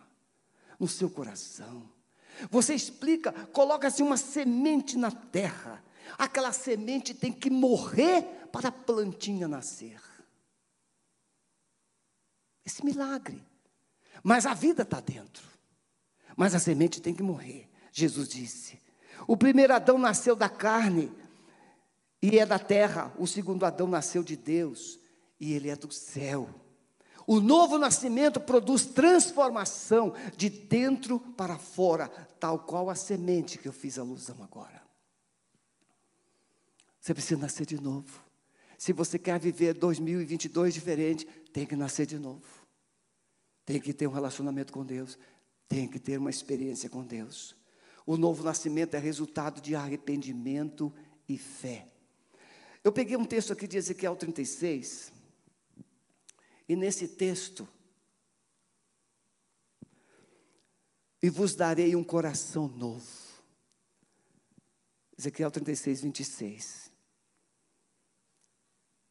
no 0.80 0.88
seu 0.88 1.10
coração. 1.10 1.90
Você 2.50 2.74
explica, 2.74 3.32
coloca-se 3.48 4.04
uma 4.04 4.18
semente 4.18 4.98
na 4.98 5.12
terra. 5.12 5.84
Aquela 6.18 6.52
semente 6.52 7.14
tem 7.14 7.32
que 7.32 7.50
morrer 7.50 8.24
para 8.52 8.70
a 8.70 8.72
plantinha 8.72 9.48
nascer. 9.48 10.02
Esse 12.66 12.84
milagre. 12.84 13.44
Mas 14.24 14.46
a 14.46 14.54
vida 14.54 14.84
está 14.84 15.00
dentro. 15.00 15.44
Mas 16.36 16.54
a 16.54 16.60
semente 16.60 17.02
tem 17.02 17.14
que 17.14 17.24
morrer. 17.24 17.70
Jesus 17.92 18.28
disse. 18.28 18.80
O 19.28 19.36
primeiro 19.36 19.74
Adão 19.74 19.98
nasceu 19.98 20.36
da 20.36 20.50
carne 20.50 21.12
e 22.22 22.38
é 22.38 22.46
da 22.46 22.60
terra. 22.60 23.14
O 23.18 23.26
segundo 23.26 23.66
Adão 23.66 23.88
nasceu 23.88 24.24
de 24.24 24.36
Deus 24.36 25.00
e 25.40 25.54
ele 25.54 25.70
é 25.70 25.76
do 25.76 25.92
céu. 25.92 26.50
O 27.30 27.42
novo 27.42 27.78
nascimento 27.78 28.40
produz 28.40 28.86
transformação 28.86 30.14
de 30.38 30.50
dentro 30.50 31.20
para 31.20 31.58
fora, 31.58 32.08
tal 32.40 32.60
qual 32.60 32.90
a 32.90 32.96
semente 32.96 33.58
que 33.58 33.68
eu 33.68 33.74
fiz 33.74 34.00
alusão 34.00 34.42
agora. 34.42 34.82
Você 37.02 37.14
precisa 37.14 37.42
nascer 37.42 37.66
de 37.66 37.82
novo. 37.82 38.24
Se 38.78 38.94
você 38.94 39.20
quer 39.20 39.38
viver 39.42 39.74
2022 39.74 40.74
diferente, 40.74 41.26
tem 41.52 41.66
que 41.66 41.76
nascer 41.76 42.06
de 42.06 42.18
novo. 42.18 42.46
Tem 43.66 43.82
que 43.82 43.92
ter 43.92 44.08
um 44.08 44.14
relacionamento 44.14 44.72
com 44.72 44.86
Deus, 44.86 45.20
tem 45.68 45.86
que 45.86 46.00
ter 46.00 46.18
uma 46.18 46.30
experiência 46.30 46.90
com 46.90 47.04
Deus. 47.04 47.58
O 48.06 48.16
novo 48.16 48.42
nascimento 48.42 48.94
é 48.96 49.00
resultado 49.00 49.60
de 49.60 49.76
arrependimento 49.76 50.94
e 51.28 51.38
fé. 51.38 51.90
Eu 52.82 52.92
peguei 52.94 53.18
um 53.18 53.26
texto 53.26 53.52
aqui 53.52 53.68
de 53.68 53.76
Ezequiel 53.76 54.16
36, 54.16 55.12
e 56.68 56.76
nesse 56.76 57.08
texto, 57.08 57.68
e 61.22 61.30
vos 61.30 61.56
darei 61.56 61.96
um 61.96 62.04
coração 62.04 62.68
novo. 62.68 63.28
Ezequiel 65.18 65.50
36, 65.50 66.02
26. 66.02 66.92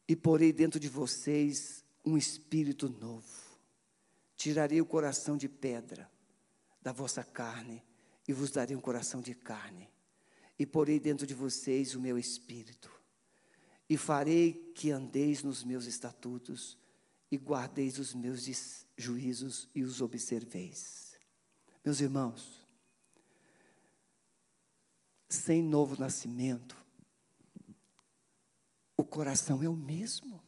E 0.08 0.14
porei 0.14 0.52
dentro 0.52 0.78
de 0.78 0.88
vocês 0.88 1.84
um 2.04 2.16
espírito 2.16 2.88
novo. 2.88 3.26
Tirarei 4.36 4.80
o 4.80 4.86
coração 4.86 5.36
de 5.36 5.48
pedra 5.48 6.08
da 6.80 6.92
vossa 6.92 7.24
carne 7.24 7.82
e 8.28 8.32
vos 8.32 8.52
darei 8.52 8.76
um 8.76 8.80
coração 8.80 9.20
de 9.20 9.34
carne. 9.34 9.90
E 10.58 10.64
porei 10.64 11.00
dentro 11.00 11.26
de 11.26 11.34
vocês 11.34 11.94
o 11.94 12.00
meu 12.00 12.16
espírito. 12.16 12.90
E 13.88 13.96
farei 13.96 14.72
que 14.74 14.90
andeis 14.92 15.42
nos 15.42 15.64
meus 15.64 15.86
estatutos 15.86 16.78
e 17.30 17.36
guardeis 17.36 17.98
os 17.98 18.14
meus 18.14 18.46
juízos 18.96 19.68
e 19.74 19.82
os 19.82 20.00
observeis. 20.00 21.18
Meus 21.84 22.00
irmãos, 22.00 22.66
sem 25.28 25.62
novo 25.62 26.00
nascimento, 26.00 26.76
o 28.96 29.04
coração 29.04 29.62
é 29.62 29.68
o 29.68 29.76
mesmo. 29.76 30.42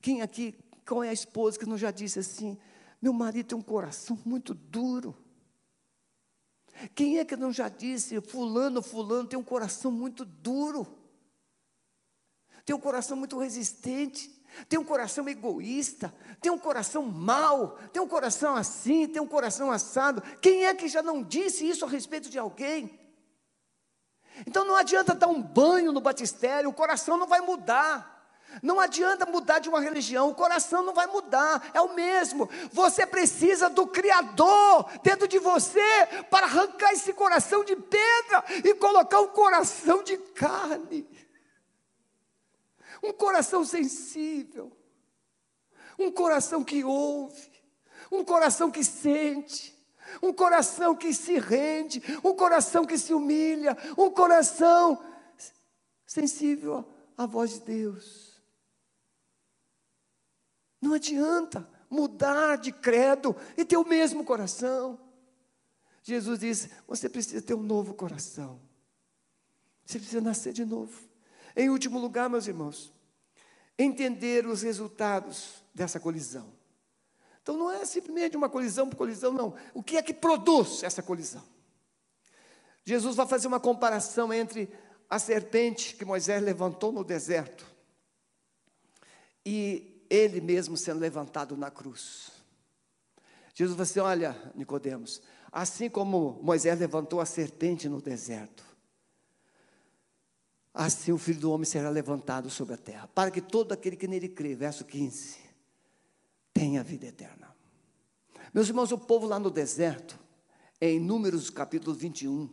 Quem 0.00 0.22
aqui, 0.22 0.52
qual 0.86 1.04
é 1.04 1.08
a 1.08 1.12
esposa 1.12 1.58
que 1.58 1.66
não 1.66 1.78
já 1.78 1.90
disse 1.90 2.18
assim? 2.18 2.58
Meu 3.00 3.12
marido 3.12 3.48
tem 3.48 3.58
um 3.58 3.62
coração 3.62 4.18
muito 4.24 4.54
duro. 4.54 5.16
Quem 6.94 7.18
é 7.18 7.24
que 7.24 7.36
não 7.36 7.52
já 7.52 7.68
disse, 7.68 8.20
fulano, 8.20 8.82
fulano 8.82 9.28
tem 9.28 9.38
um 9.38 9.44
coração 9.44 9.90
muito 9.90 10.24
duro? 10.24 10.99
Tem 12.70 12.76
um 12.76 12.80
coração 12.80 13.16
muito 13.16 13.36
resistente, 13.36 14.30
tem 14.68 14.78
um 14.78 14.84
coração 14.84 15.28
egoísta, 15.28 16.14
tem 16.40 16.52
um 16.52 16.58
coração 16.58 17.02
mau, 17.02 17.76
tem 17.92 18.00
um 18.00 18.06
coração 18.06 18.54
assim, 18.54 19.08
tem 19.08 19.20
um 19.20 19.26
coração 19.26 19.72
assado. 19.72 20.22
Quem 20.40 20.66
é 20.66 20.72
que 20.72 20.86
já 20.86 21.02
não 21.02 21.20
disse 21.20 21.68
isso 21.68 21.84
a 21.84 21.88
respeito 21.88 22.30
de 22.30 22.38
alguém? 22.38 22.96
Então 24.46 24.64
não 24.64 24.76
adianta 24.76 25.16
dar 25.16 25.26
um 25.26 25.42
banho 25.42 25.90
no 25.90 26.00
batistério, 26.00 26.70
o 26.70 26.72
coração 26.72 27.16
não 27.16 27.26
vai 27.26 27.40
mudar. 27.40 28.38
Não 28.62 28.78
adianta 28.78 29.26
mudar 29.26 29.58
de 29.58 29.68
uma 29.68 29.80
religião, 29.80 30.28
o 30.28 30.34
coração 30.34 30.84
não 30.84 30.94
vai 30.94 31.08
mudar, 31.08 31.70
é 31.74 31.80
o 31.80 31.94
mesmo. 31.94 32.48
Você 32.70 33.04
precisa 33.04 33.68
do 33.68 33.84
Criador 33.88 34.88
dentro 35.02 35.26
de 35.26 35.40
você 35.40 36.06
para 36.30 36.46
arrancar 36.46 36.92
esse 36.92 37.12
coração 37.12 37.64
de 37.64 37.74
pedra 37.74 38.44
e 38.64 38.74
colocar 38.74 39.20
um 39.20 39.28
coração 39.28 40.04
de 40.04 40.16
carne 40.16 41.08
um 43.02 43.12
coração 43.12 43.64
sensível, 43.64 44.72
um 45.98 46.10
coração 46.10 46.64
que 46.64 46.84
ouve, 46.84 47.50
um 48.10 48.24
coração 48.24 48.70
que 48.70 48.84
sente, 48.84 49.76
um 50.22 50.32
coração 50.32 50.96
que 50.96 51.12
se 51.14 51.38
rende, 51.38 52.02
um 52.24 52.34
coração 52.34 52.84
que 52.84 52.98
se 52.98 53.14
humilha, 53.14 53.76
um 53.96 54.10
coração 54.10 55.02
sensível 56.06 56.84
à 57.16 57.26
voz 57.26 57.54
de 57.54 57.60
Deus. 57.60 58.40
Não 60.80 60.94
adianta 60.94 61.68
mudar 61.88 62.56
de 62.56 62.72
credo 62.72 63.36
e 63.56 63.64
ter 63.64 63.76
o 63.76 63.86
mesmo 63.86 64.24
coração. 64.24 64.98
Jesus 66.02 66.40
disse: 66.40 66.70
você 66.86 67.08
precisa 67.08 67.42
ter 67.42 67.54
um 67.54 67.62
novo 67.62 67.94
coração. 67.94 68.60
Você 69.84 69.98
precisa 69.98 70.20
nascer 70.20 70.52
de 70.52 70.64
novo. 70.64 71.09
Em 71.56 71.68
último 71.70 71.98
lugar, 71.98 72.28
meus 72.28 72.46
irmãos, 72.46 72.92
entender 73.78 74.46
os 74.46 74.62
resultados 74.62 75.62
dessa 75.74 75.98
colisão. 75.98 76.52
Então 77.42 77.56
não 77.56 77.70
é 77.70 77.84
simplesmente 77.84 78.36
uma 78.36 78.48
colisão 78.48 78.88
por 78.88 78.96
colisão, 78.96 79.32
não. 79.32 79.54
O 79.74 79.82
que 79.82 79.96
é 79.96 80.02
que 80.02 80.14
produz 80.14 80.82
essa 80.82 81.02
colisão? 81.02 81.42
Jesus 82.84 83.16
vai 83.16 83.26
fazer 83.26 83.46
uma 83.46 83.60
comparação 83.60 84.32
entre 84.32 84.68
a 85.08 85.18
serpente 85.18 85.96
que 85.96 86.04
Moisés 86.04 86.42
levantou 86.42 86.92
no 86.92 87.02
deserto 87.02 87.66
e 89.44 90.04
ele 90.08 90.40
mesmo 90.40 90.76
sendo 90.76 91.00
levantado 91.00 91.56
na 91.56 91.70
cruz. 91.70 92.30
Jesus 93.54 93.76
vai 93.76 93.86
dizer: 93.86 94.00
Olha, 94.00 94.52
Nicodemos, 94.54 95.20
assim 95.50 95.88
como 95.88 96.40
Moisés 96.42 96.78
levantou 96.78 97.20
a 97.20 97.26
serpente 97.26 97.88
no 97.88 98.00
deserto, 98.00 98.64
assim 100.72 101.12
o 101.12 101.18
Filho 101.18 101.40
do 101.40 101.52
Homem 101.52 101.64
será 101.64 101.90
levantado 101.90 102.48
sobre 102.50 102.74
a 102.74 102.78
terra, 102.78 103.08
para 103.08 103.30
que 103.30 103.40
todo 103.40 103.72
aquele 103.72 103.96
que 103.96 104.08
nele 104.08 104.28
crê, 104.28 104.54
verso 104.54 104.84
15, 104.84 105.38
tenha 106.52 106.82
vida 106.82 107.06
eterna. 107.06 107.54
Meus 108.52 108.68
irmãos, 108.68 108.90
o 108.92 108.98
povo 108.98 109.26
lá 109.26 109.38
no 109.38 109.50
deserto, 109.50 110.18
em 110.80 110.98
Números 110.98 111.50
capítulo 111.50 111.94
21, 111.94 112.48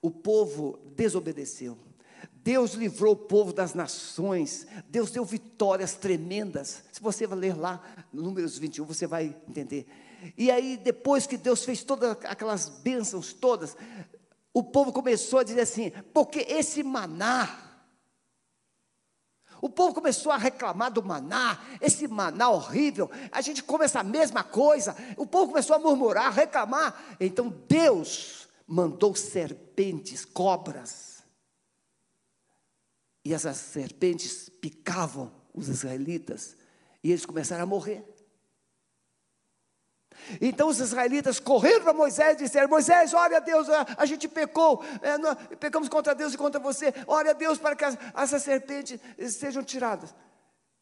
o 0.00 0.10
povo 0.10 0.78
desobedeceu. 0.94 1.76
Deus 2.32 2.72
livrou 2.72 3.12
o 3.12 3.16
povo 3.16 3.52
das 3.52 3.74
nações, 3.74 4.66
Deus 4.88 5.10
deu 5.10 5.24
vitórias 5.24 5.94
tremendas. 5.94 6.82
Se 6.92 7.00
você 7.00 7.26
vai 7.26 7.38
ler 7.38 7.56
lá, 7.56 7.82
Números 8.12 8.56
21, 8.56 8.84
você 8.86 9.06
vai 9.06 9.36
entender. 9.46 9.86
E 10.36 10.50
aí, 10.50 10.76
depois 10.76 11.26
que 11.26 11.36
Deus 11.36 11.64
fez 11.64 11.84
todas 11.84 12.16
aquelas 12.24 12.68
bênçãos 12.68 13.32
todas, 13.32 13.76
o 14.52 14.62
povo 14.62 14.92
começou 14.92 15.38
a 15.38 15.44
dizer 15.44 15.60
assim: 15.60 15.90
porque 16.12 16.40
esse 16.40 16.82
maná, 16.82 17.68
O 19.60 19.68
povo 19.68 19.92
começou 19.92 20.30
a 20.30 20.36
reclamar 20.36 20.92
do 20.92 21.02
maná, 21.02 21.58
esse 21.80 22.06
maná 22.06 22.48
horrível, 22.50 23.10
a 23.32 23.40
gente 23.40 23.62
come 23.62 23.84
essa 23.84 24.02
mesma 24.02 24.44
coisa. 24.44 24.96
O 25.16 25.26
povo 25.26 25.48
começou 25.48 25.74
a 25.74 25.78
murmurar, 25.78 26.32
reclamar. 26.32 27.16
Então 27.18 27.48
Deus 27.68 28.48
mandou 28.66 29.14
serpentes, 29.16 30.24
cobras. 30.24 31.24
E 33.24 33.34
essas 33.34 33.56
serpentes 33.56 34.48
picavam 34.48 35.32
os 35.52 35.68
israelitas, 35.68 36.56
e 37.02 37.10
eles 37.10 37.26
começaram 37.26 37.64
a 37.64 37.66
morrer. 37.66 38.04
Então 40.40 40.68
os 40.68 40.78
israelitas 40.80 41.40
correram 41.40 41.82
para 41.82 41.92
Moisés 41.92 42.34
e 42.34 42.44
disseram: 42.44 42.68
Moisés, 42.68 43.14
ore 43.14 43.34
a 43.34 43.40
Deus, 43.40 43.68
a, 43.68 43.86
a 43.96 44.06
gente 44.06 44.28
pecou, 44.28 44.84
é, 45.02 45.16
nós 45.18 45.36
pecamos 45.58 45.88
contra 45.88 46.14
Deus 46.14 46.34
e 46.34 46.38
contra 46.38 46.60
você, 46.60 46.92
ore 47.06 47.28
a 47.30 47.32
Deus 47.32 47.58
para 47.58 47.74
que 47.74 47.84
as, 47.84 47.96
essas 48.14 48.42
serpentes 48.42 49.00
sejam 49.30 49.62
tiradas. 49.62 50.14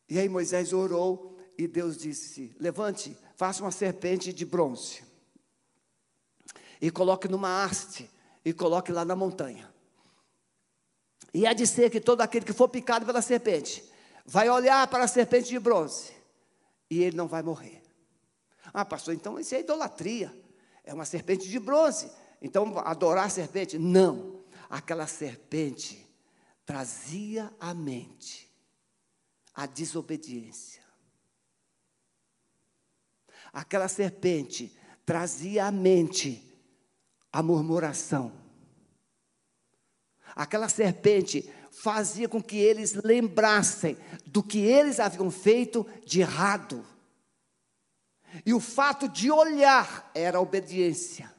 E 0.08 0.18
aí 0.18 0.28
Moisés 0.28 0.72
orou 0.72 1.38
e 1.58 1.66
Deus 1.66 1.96
disse: 1.96 2.56
Levante, 2.60 3.16
faça 3.36 3.62
uma 3.62 3.70
serpente 3.70 4.32
de 4.32 4.44
bronze 4.44 5.04
e 6.80 6.90
coloque 6.90 7.28
numa 7.28 7.64
haste 7.64 8.10
e 8.44 8.52
coloque 8.52 8.92
lá 8.92 9.04
na 9.04 9.16
montanha. 9.16 9.72
E 11.32 11.46
há 11.46 11.52
de 11.52 11.66
ser 11.66 11.90
que 11.90 12.00
todo 12.00 12.20
aquele 12.20 12.44
que 12.44 12.52
for 12.52 12.68
picado 12.68 13.04
pela 13.04 13.20
serpente 13.20 13.84
vai 14.24 14.48
olhar 14.48 14.86
para 14.88 15.04
a 15.04 15.08
serpente 15.08 15.48
de 15.48 15.58
bronze 15.58 16.12
e 16.90 17.02
ele 17.02 17.16
não 17.16 17.26
vai 17.26 17.42
morrer. 17.42 17.82
Ah, 18.72 18.84
pastor, 18.84 19.14
então 19.14 19.38
isso 19.38 19.54
é 19.54 19.60
idolatria. 19.60 20.34
É 20.84 20.94
uma 20.94 21.04
serpente 21.04 21.48
de 21.48 21.58
bronze. 21.58 22.10
Então, 22.40 22.78
adorar 22.78 23.26
a 23.26 23.30
serpente? 23.30 23.78
Não. 23.78 24.44
Aquela 24.68 25.06
serpente 25.06 26.06
trazia 26.64 27.52
à 27.60 27.72
mente 27.72 28.52
a 29.54 29.66
desobediência. 29.66 30.82
Aquela 33.52 33.88
serpente 33.88 34.76
trazia 35.04 35.66
à 35.66 35.72
mente 35.72 36.42
a 37.32 37.42
murmuração. 37.42 38.32
Aquela 40.34 40.68
serpente 40.68 41.50
fazia 41.70 42.28
com 42.28 42.42
que 42.42 42.58
eles 42.58 42.94
lembrassem 42.94 43.96
do 44.26 44.42
que 44.42 44.58
eles 44.58 45.00
haviam 45.00 45.30
feito 45.30 45.86
de 46.04 46.20
errado. 46.20 46.84
E 48.44 48.52
o 48.52 48.60
fato 48.60 49.08
de 49.08 49.30
olhar 49.30 50.10
era 50.14 50.40
obediência. 50.40 51.34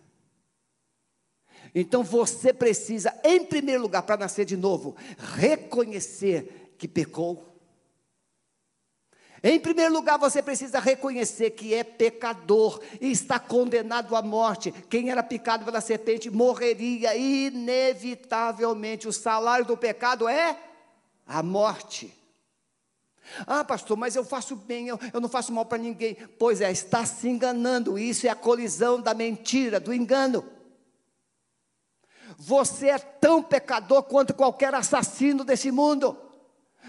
Então 1.75 2.03
você 2.03 2.53
precisa, 2.53 3.13
em 3.23 3.45
primeiro 3.45 3.83
lugar, 3.83 4.01
para 4.03 4.17
nascer 4.17 4.45
de 4.45 4.57
novo, 4.57 4.95
reconhecer 5.35 6.73
que 6.77 6.87
pecou. 6.87 7.47
Em 9.43 9.59
primeiro 9.59 9.93
lugar, 9.93 10.17
você 10.17 10.41
precisa 10.41 10.79
reconhecer 10.79 11.51
que 11.51 11.73
é 11.73 11.83
pecador 11.83 12.81
e 12.99 13.11
está 13.11 13.39
condenado 13.39 14.15
à 14.15 14.21
morte. 14.21 14.71
Quem 14.89 15.11
era 15.11 15.21
picado 15.21 15.63
pela 15.63 15.79
serpente 15.79 16.31
morreria 16.31 17.15
inevitavelmente. 17.15 19.07
O 19.07 19.13
salário 19.13 19.65
do 19.65 19.77
pecado 19.77 20.27
é 20.27 20.59
a 21.25 21.43
morte. 21.43 22.11
Ah, 23.45 23.63
pastor, 23.63 23.97
mas 23.97 24.15
eu 24.15 24.23
faço 24.23 24.55
bem, 24.55 24.87
eu, 24.87 24.99
eu 25.13 25.19
não 25.19 25.29
faço 25.29 25.51
mal 25.51 25.65
para 25.65 25.77
ninguém. 25.77 26.15
Pois 26.39 26.61
é, 26.61 26.71
está 26.71 27.05
se 27.05 27.27
enganando. 27.27 27.97
Isso 27.97 28.27
é 28.27 28.29
a 28.29 28.35
colisão 28.35 29.01
da 29.01 29.13
mentira, 29.13 29.79
do 29.79 29.93
engano. 29.93 30.45
Você 32.37 32.89
é 32.89 32.99
tão 32.99 33.41
pecador 33.41 34.03
quanto 34.03 34.33
qualquer 34.33 34.73
assassino 34.73 35.43
desse 35.43 35.71
mundo. 35.71 36.17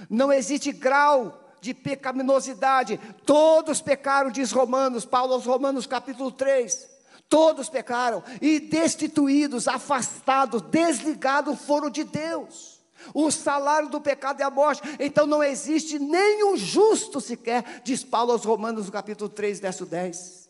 Não 0.09 0.33
existe 0.33 0.73
grau 0.73 1.49
de 1.61 1.75
pecaminosidade. 1.75 3.01
Todos 3.25 3.81
pecaram, 3.81 4.31
diz 4.31 4.53
Romanos, 4.53 5.05
Paulo 5.05 5.35
aos 5.35 5.47
Romanos 5.47 5.87
capítulo 5.87 6.31
3. 6.31 6.99
Todos 7.29 7.69
pecaram 7.69 8.23
e 8.41 8.59
destituídos, 8.59 9.69
afastados, 9.69 10.63
desligados 10.63 11.61
foram 11.61 11.91
de 11.91 12.05
Deus. 12.05 12.78
O 13.15 13.31
salário 13.31 13.89
do 13.89 14.01
pecado 14.01 14.41
é 14.41 14.45
a 14.45 14.51
morte. 14.51 14.83
Então 14.99 15.27
não 15.27 15.43
existe 15.43 15.99
nenhum 15.99 16.57
justo 16.57 17.21
sequer, 17.21 17.83
diz 17.85 18.05
Paulo 18.05 18.33
aos 18.33 18.45
Romanos, 18.45 18.87
no 18.87 18.93
capítulo 18.93 19.29
3, 19.29 19.61
verso 19.61 19.87
10. 19.87 20.49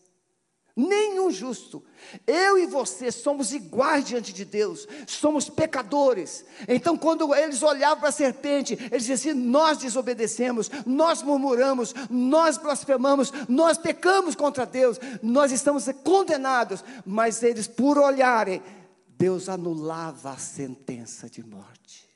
Nenhum 0.81 1.29
justo. 1.29 1.83
Eu 2.25 2.57
e 2.57 2.65
você 2.65 3.11
somos 3.11 3.53
iguais 3.53 4.05
diante 4.05 4.33
de 4.33 4.45
Deus, 4.45 4.87
somos 5.09 5.51
pecadores. 5.51 6.45
Então, 6.69 6.97
quando 6.97 7.35
eles 7.35 7.65
olhavam 7.65 7.99
para 7.99 8.11
a 8.11 8.13
serpente, 8.13 8.75
eles 8.75 9.05
diziam 9.05 9.33
assim: 9.33 9.33
Nós 9.35 9.79
desobedecemos, 9.79 10.71
nós 10.87 11.21
murmuramos, 11.21 11.93
nós 12.09 12.57
blasfemamos, 12.59 13.33
nós 13.49 13.77
pecamos 13.77 14.37
contra 14.37 14.65
Deus, 14.65 15.01
nós 15.21 15.51
estamos 15.51 15.87
condenados. 16.05 16.85
Mas 17.05 17.43
eles, 17.43 17.67
por 17.67 17.99
olharem, 17.99 18.63
Deus 19.09 19.49
anulava 19.49 20.31
a 20.31 20.39
sentença 20.39 21.29
de 21.29 21.45
morte. 21.45 22.08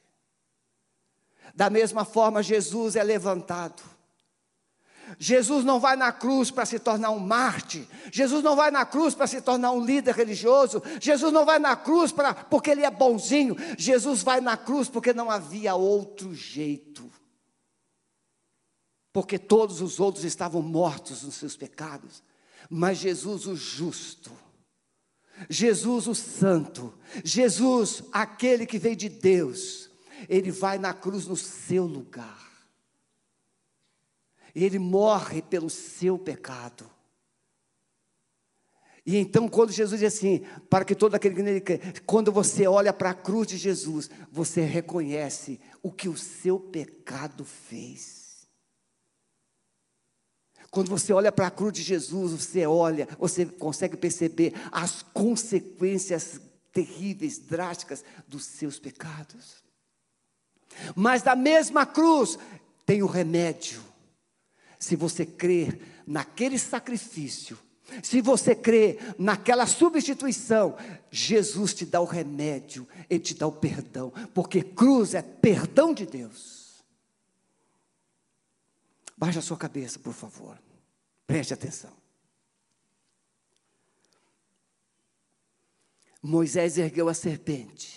Da 1.54 1.68
mesma 1.68 2.04
forma, 2.04 2.42
Jesus 2.42 2.96
é 2.96 3.02
levantado. 3.02 3.82
Jesus 5.18 5.64
não 5.64 5.78
vai 5.78 5.96
na 5.96 6.12
cruz 6.12 6.50
para 6.50 6.64
se 6.64 6.78
tornar 6.78 7.10
um 7.10 7.18
Marte. 7.18 7.88
Jesus 8.10 8.42
não 8.42 8.56
vai 8.56 8.70
na 8.70 8.84
cruz 8.84 9.14
para 9.14 9.26
se 9.26 9.40
tornar 9.40 9.72
um 9.72 9.84
líder 9.84 10.14
religioso. 10.14 10.82
Jesus 11.00 11.32
não 11.32 11.44
vai 11.44 11.58
na 11.58 11.76
cruz 11.76 12.12
para, 12.12 12.32
porque 12.34 12.70
ele 12.70 12.84
é 12.84 12.90
bonzinho. 12.90 13.56
Jesus 13.76 14.22
vai 14.22 14.40
na 14.40 14.56
cruz 14.56 14.88
porque 14.88 15.12
não 15.12 15.30
havia 15.30 15.74
outro 15.74 16.34
jeito. 16.34 17.10
Porque 19.12 19.38
todos 19.38 19.80
os 19.82 20.00
outros 20.00 20.24
estavam 20.24 20.62
mortos 20.62 21.22
nos 21.22 21.34
seus 21.34 21.56
pecados. 21.56 22.22
Mas 22.70 22.98
Jesus, 22.98 23.46
o 23.46 23.54
justo, 23.54 24.30
Jesus, 25.50 26.06
o 26.06 26.14
santo, 26.14 26.94
Jesus, 27.22 28.02
aquele 28.12 28.64
que 28.64 28.78
veio 28.78 28.96
de 28.96 29.08
Deus, 29.08 29.90
ele 30.28 30.50
vai 30.50 30.78
na 30.78 30.92
cruz 30.92 31.26
no 31.26 31.36
seu 31.36 31.84
lugar. 31.84 32.50
Ele 34.54 34.78
morre 34.78 35.42
pelo 35.42 35.70
seu 35.70 36.18
pecado. 36.18 36.90
E 39.04 39.16
então, 39.16 39.48
quando 39.48 39.72
Jesus 39.72 40.00
diz 40.00 40.14
assim, 40.14 40.44
para 40.70 40.84
que 40.84 40.94
todo 40.94 41.14
aquele 41.14 41.60
que 41.60 41.78
quando 42.06 42.30
você 42.30 42.68
olha 42.68 42.92
para 42.92 43.10
a 43.10 43.14
cruz 43.14 43.48
de 43.48 43.56
Jesus, 43.56 44.08
você 44.30 44.60
reconhece 44.60 45.60
o 45.82 45.90
que 45.90 46.08
o 46.08 46.16
seu 46.16 46.60
pecado 46.60 47.44
fez. 47.44 48.46
Quando 50.70 50.88
você 50.88 51.12
olha 51.12 51.32
para 51.32 51.48
a 51.48 51.50
cruz 51.50 51.74
de 51.74 51.82
Jesus, 51.82 52.32
você 52.32 52.64
olha, 52.64 53.06
você 53.18 53.44
consegue 53.44 53.96
perceber 53.96 54.54
as 54.70 55.02
consequências 55.02 56.40
terríveis, 56.72 57.38
drásticas 57.38 58.04
dos 58.26 58.46
seus 58.46 58.78
pecados. 58.78 59.61
Mas 60.94 61.22
da 61.22 61.36
mesma 61.36 61.86
cruz 61.86 62.38
tem 62.84 63.02
o 63.02 63.06
remédio. 63.06 63.82
Se 64.78 64.96
você 64.96 65.24
crer 65.24 66.02
naquele 66.06 66.58
sacrifício, 66.58 67.58
se 68.02 68.20
você 68.20 68.54
crê 68.54 68.98
naquela 69.18 69.66
substituição, 69.66 70.76
Jesus 71.10 71.74
te 71.74 71.84
dá 71.84 72.00
o 72.00 72.04
remédio, 72.04 72.88
Ele 73.10 73.20
te 73.20 73.34
dá 73.34 73.46
o 73.46 73.52
perdão, 73.52 74.10
porque 74.32 74.62
cruz 74.62 75.14
é 75.14 75.22
perdão 75.22 75.92
de 75.92 76.06
Deus. 76.06 76.82
Baixe 79.16 79.38
a 79.38 79.42
sua 79.42 79.56
cabeça, 79.56 79.98
por 79.98 80.14
favor, 80.14 80.58
preste 81.26 81.52
atenção. 81.52 81.92
Moisés 86.22 86.78
ergueu 86.78 87.08
a 87.08 87.14
serpente, 87.14 87.91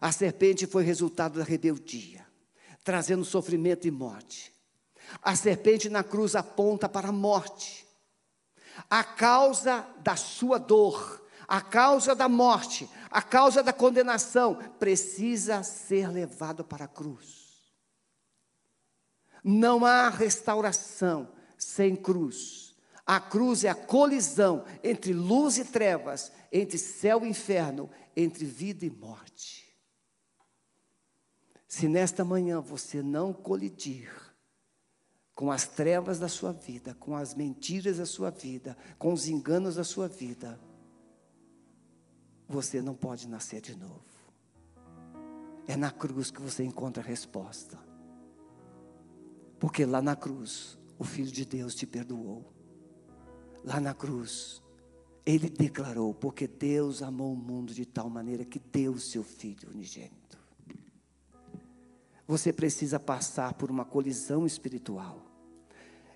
a 0.00 0.12
serpente 0.12 0.66
foi 0.66 0.84
resultado 0.84 1.38
da 1.38 1.44
rebeldia, 1.44 2.26
trazendo 2.84 3.24
sofrimento 3.24 3.86
e 3.86 3.90
morte. 3.90 4.52
A 5.22 5.34
serpente 5.34 5.88
na 5.88 6.04
cruz 6.04 6.34
aponta 6.34 6.88
para 6.88 7.08
a 7.08 7.12
morte. 7.12 7.86
A 8.88 9.02
causa 9.02 9.84
da 9.98 10.14
sua 10.14 10.58
dor, 10.58 11.26
a 11.46 11.60
causa 11.60 12.14
da 12.14 12.28
morte, 12.28 12.88
a 13.10 13.22
causa 13.22 13.62
da 13.62 13.72
condenação 13.72 14.54
precisa 14.78 15.62
ser 15.62 16.08
levado 16.08 16.62
para 16.62 16.84
a 16.84 16.88
cruz. 16.88 17.48
Não 19.42 19.84
há 19.84 20.08
restauração 20.08 21.28
sem 21.56 21.96
cruz. 21.96 22.76
A 23.06 23.18
cruz 23.18 23.64
é 23.64 23.70
a 23.70 23.74
colisão 23.74 24.64
entre 24.84 25.14
luz 25.14 25.56
e 25.56 25.64
trevas, 25.64 26.30
entre 26.52 26.76
céu 26.76 27.24
e 27.24 27.28
inferno, 27.30 27.90
entre 28.14 28.44
vida 28.44 28.84
e 28.84 28.90
morte. 28.90 29.67
Se 31.68 31.86
nesta 31.86 32.24
manhã 32.24 32.62
você 32.62 33.02
não 33.02 33.30
colidir 33.30 34.10
com 35.34 35.52
as 35.52 35.66
trevas 35.66 36.18
da 36.18 36.26
sua 36.26 36.50
vida, 36.50 36.94
com 36.94 37.14
as 37.14 37.34
mentiras 37.34 37.98
da 37.98 38.06
sua 38.06 38.30
vida, 38.30 38.74
com 38.98 39.12
os 39.12 39.28
enganos 39.28 39.74
da 39.74 39.84
sua 39.84 40.08
vida, 40.08 40.58
você 42.48 42.80
não 42.80 42.94
pode 42.94 43.28
nascer 43.28 43.60
de 43.60 43.76
novo. 43.76 44.02
É 45.66 45.76
na 45.76 45.90
cruz 45.90 46.30
que 46.30 46.40
você 46.40 46.64
encontra 46.64 47.02
a 47.02 47.06
resposta. 47.06 47.78
Porque 49.60 49.84
lá 49.84 50.00
na 50.00 50.16
cruz, 50.16 50.78
o 50.98 51.04
Filho 51.04 51.30
de 51.30 51.44
Deus 51.44 51.74
te 51.74 51.86
perdoou. 51.86 52.50
Lá 53.62 53.78
na 53.78 53.92
cruz, 53.92 54.62
ele 55.26 55.50
declarou: 55.50 56.14
Porque 56.14 56.46
Deus 56.46 57.02
amou 57.02 57.34
o 57.34 57.36
mundo 57.36 57.74
de 57.74 57.84
tal 57.84 58.08
maneira 58.08 58.46
que 58.46 58.58
deu 58.58 58.92
o 58.92 58.98
seu 58.98 59.22
Filho 59.22 59.68
unigênito. 59.70 60.37
Você 62.28 62.52
precisa 62.52 63.00
passar 63.00 63.54
por 63.54 63.70
uma 63.70 63.86
colisão 63.86 64.46
espiritual. 64.46 65.24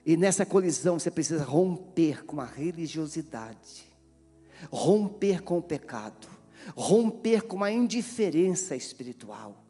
E 0.04 0.14
nessa 0.14 0.44
colisão 0.44 0.98
você 0.98 1.10
precisa 1.10 1.42
romper 1.42 2.26
com 2.26 2.38
a 2.38 2.44
religiosidade, 2.44 3.86
romper 4.70 5.42
com 5.42 5.56
o 5.56 5.62
pecado, 5.62 6.28
romper 6.76 7.42
com 7.42 7.64
a 7.64 7.70
indiferença 7.70 8.76
espiritual 8.76 9.64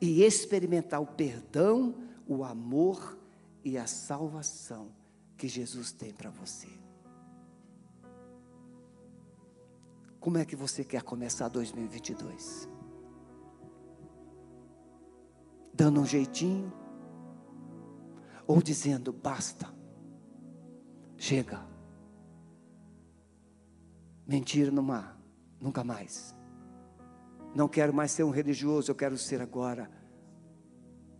e 0.00 0.22
experimentar 0.22 1.02
o 1.02 1.06
perdão, 1.06 1.94
o 2.26 2.42
amor 2.44 3.18
e 3.62 3.76
a 3.76 3.86
salvação 3.86 4.90
que 5.36 5.48
Jesus 5.48 5.92
tem 5.92 6.12
para 6.12 6.30
você. 6.30 6.68
Como 10.18 10.38
é 10.38 10.44
que 10.46 10.56
você 10.56 10.82
quer 10.82 11.02
começar 11.02 11.48
2022? 11.48 12.73
Dando 15.74 16.00
um 16.00 16.06
jeitinho? 16.06 16.72
Ou 18.46 18.62
dizendo, 18.62 19.12
basta, 19.12 19.66
chega. 21.16 21.66
Mentira 24.26 24.70
no 24.70 24.82
mar, 24.82 25.20
nunca 25.60 25.82
mais. 25.82 26.34
Não 27.54 27.68
quero 27.68 27.92
mais 27.92 28.12
ser 28.12 28.22
um 28.22 28.30
religioso, 28.30 28.90
eu 28.90 28.94
quero 28.94 29.18
ser 29.18 29.42
agora 29.42 29.90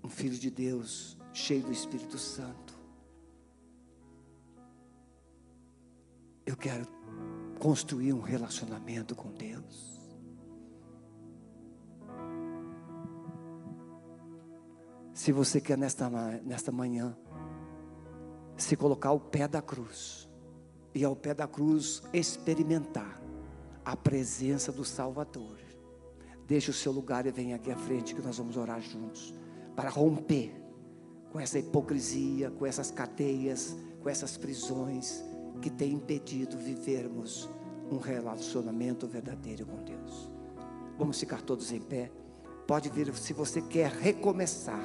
um 0.03 0.09
filho 0.09 0.39
de 0.39 0.51
Deus, 0.51 1.19
cheio 1.33 1.63
do 1.63 1.73
Espírito 1.73 2.19
Santo. 2.19 2.75
Eu 6.47 6.57
quero 6.57 6.87
construir 7.59 8.13
um 8.13 8.21
relacionamento 8.21 9.17
com 9.17 9.33
Deus. 9.33 10.04
Se 15.15 15.33
você 15.33 15.61
quer 15.61 15.79
nesta, 15.79 16.11
nesta 16.45 16.71
manhã 16.71 17.17
se 18.57 18.77
colocar 18.77 19.09
ao 19.09 19.21
pé 19.21 19.49
da 19.49 19.63
cruz 19.63 20.29
e 20.95 21.05
ao 21.05 21.17
pé 21.17 21.33
da 21.33 21.47
cruz 21.47 22.03
experimentar 22.13 23.23
a 23.85 23.97
presença 23.97 24.71
do 24.71 24.85
Salvador, 24.85 25.57
Deixe 26.47 26.71
o 26.71 26.75
seu 26.75 26.93
lugar 26.93 27.27
e 27.27 27.31
venha 27.31 27.57
aqui 27.57 27.71
à 27.71 27.77
frente 27.77 28.15
que 28.15 28.21
nós 28.21 28.37
vamos 28.37 28.57
orar 28.57 28.81
juntos 28.81 29.35
para 29.75 29.89
romper 29.89 30.55
com 31.33 31.41
essa 31.41 31.59
hipocrisia, 31.59 32.51
com 32.51 32.67
essas 32.67 32.91
cadeias, 32.91 33.75
com 34.03 34.09
essas 34.09 34.37
prisões 34.37 35.25
que 35.63 35.71
têm 35.71 35.95
impedido 35.95 36.59
vivermos 36.59 37.49
um 37.91 37.99
relacionamento 37.99 39.07
verdadeiro 39.07 39.65
com 39.65 39.83
Deus. 39.83 40.31
Vamos 40.99 41.19
ficar 41.19 41.41
todos 41.41 41.73
em 41.73 41.81
pé. 41.81 42.11
Pode 42.67 42.89
vir 42.91 43.13
se 43.15 43.33
você 43.33 43.63
quer 43.63 43.91
recomeçar 43.91 44.83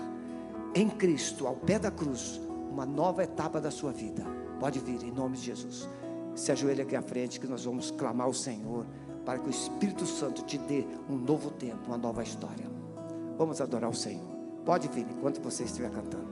em 0.76 0.89
Cristo, 0.89 1.47
ao 1.47 1.55
pé 1.55 1.80
da 1.80 1.89
cruz, 1.89 2.39
uma 2.70 2.86
nova 2.86 3.24
etapa 3.24 3.59
da 3.59 3.72
sua 3.72 3.91
vida. 3.91 4.24
Pode 4.59 4.80
vir 4.80 5.03
em 5.03 5.11
nome 5.11 5.38
de 5.38 5.43
Jesus. 5.43 5.88
Se 6.36 6.51
ajoelhe 6.51 6.82
aqui 6.82 6.95
à 6.95 7.01
frente 7.01 7.39
que 7.39 7.47
nós 7.47 7.65
vamos 7.65 7.91
clamar 7.91 8.28
ao 8.28 8.34
Senhor 8.34 8.86
para 9.26 9.39
que 9.39 9.47
o 9.47 9.49
Espírito 9.49 10.05
Santo 10.05 10.43
te 10.43 10.57
dê 10.57 10.86
um 11.09 11.15
novo 11.15 11.51
tempo, 11.51 11.88
uma 11.88 11.97
nova 11.97 12.24
história. 12.24 12.70
Vamos 13.38 13.61
adorar 13.61 13.89
o 13.89 13.95
Senhor. 13.95 14.28
Pode 14.65 14.88
vir 14.89 15.05
enquanto 15.09 15.41
você 15.41 15.63
estiver 15.63 15.89
cantando. 15.91 16.28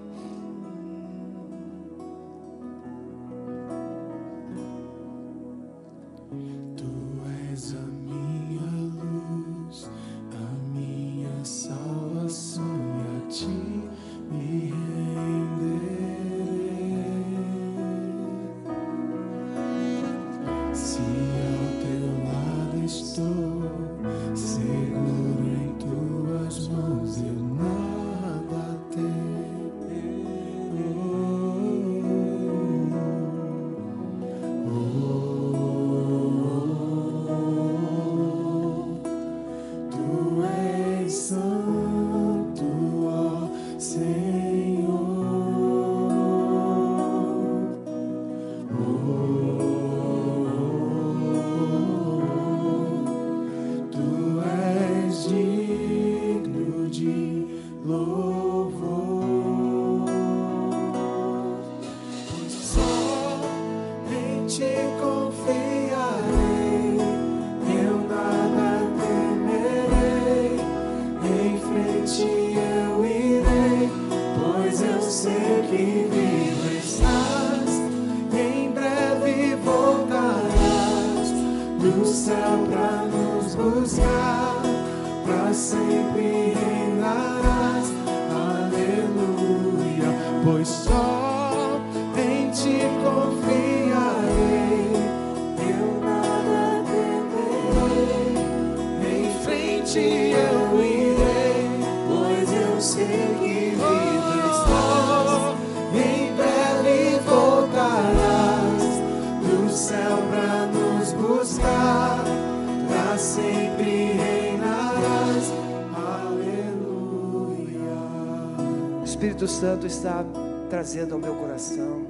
Trazendo 120.88 121.16
ao 121.16 121.20
meu 121.20 121.36
coração 121.36 122.08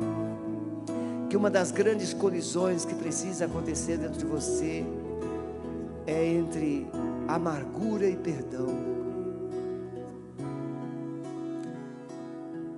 que 1.28 1.36
uma 1.36 1.49
das 1.49 1.71
grandes 1.71 2.13
colisões 2.13 2.86
que 2.86 2.93
precisa 2.93 3.45
acontecer 3.45 3.97
dentro 3.97 4.19
de 4.19 4.25
você 4.25 4.86
é 6.05 6.23
entre 6.23 6.88
amargura 7.28 8.07
e 8.07 8.15
perdão. 8.15 8.67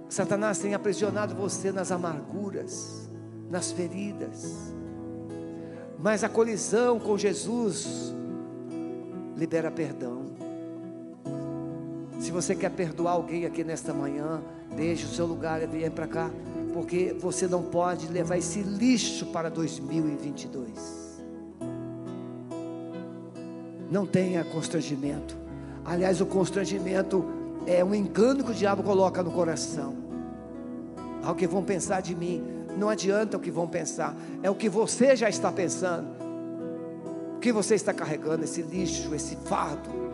Satanás 0.08 0.58
tem 0.60 0.74
aprisionado 0.74 1.36
você 1.36 1.70
nas 1.70 1.92
amarguras, 1.92 3.10
nas 3.50 3.74
feridas, 3.74 4.74
mas 5.98 6.24
a 6.24 6.30
colisão 6.30 6.98
com 6.98 7.18
Jesus 7.18 8.16
libera 9.36 9.70
perdão. 9.70 10.28
Se 12.22 12.32
você 12.32 12.56
quer 12.56 12.72
perdoar 12.72 13.16
alguém 13.16 13.46
aqui 13.46 13.66
nesta 13.66 13.94
manhã, 13.94 14.42
Deixe 14.76 15.06
o 15.06 15.10
seu 15.10 15.26
lugar 15.26 15.62
e 15.62 15.68
venha 15.68 15.92
para 15.92 16.08
cá, 16.08 16.30
porque 16.74 17.16
você 17.20 17.48
não 17.48 17.64
pode 17.64 18.08
levar 18.08 18.38
esse 18.38 18.62
lixo 18.62 19.28
para 19.28 19.50
2022. 19.50 21.20
Não 23.90 24.06
tenha 24.06 24.44
constrangimento. 24.44 25.36
Aliás, 25.84 26.22
o 26.22 26.26
constrangimento 26.26 27.26
é 27.66 27.84
um 27.84 27.94
engano 27.94 28.44
que 28.44 28.52
o 28.52 28.54
diabo 28.54 28.84
coloca 28.84 29.24
no 29.24 29.32
coração. 29.32 29.96
Ao 31.24 31.36
que 31.36 31.48
vão 31.48 31.64
pensar 31.64 32.02
de 32.02 32.16
mim, 32.16 32.44
não 32.78 32.90
adianta 32.90 33.38
o 33.38 33.40
que 33.40 33.52
vão 33.52 33.68
pensar, 33.68 34.16
é 34.42 34.50
o 34.50 34.56
que 34.56 34.70
você 34.70 35.16
já 35.16 35.28
está 35.28 35.52
pensando. 35.52 36.08
O 37.36 37.40
que 37.40 37.52
você 37.52 37.76
está 37.76 37.94
carregando, 37.94 38.44
esse 38.44 38.62
lixo, 38.62 39.14
esse 39.16 39.36
fardo. 39.36 40.09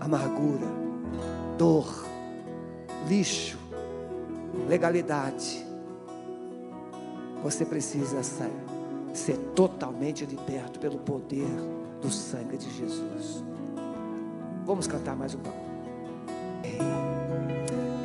Amargura, 0.00 0.66
dor, 1.58 1.86
lixo, 3.08 3.58
legalidade. 4.68 5.64
Você 7.42 7.64
precisa 7.64 8.22
ser 9.12 9.36
totalmente 9.54 10.24
liberto 10.24 10.80
pelo 10.80 10.98
poder 10.98 11.48
do 12.00 12.10
sangue 12.10 12.56
de 12.56 12.70
Jesus. 12.70 13.44
Vamos 14.64 14.86
cantar 14.86 15.16
mais 15.16 15.34
um 15.34 15.38
pouco. 15.38 15.70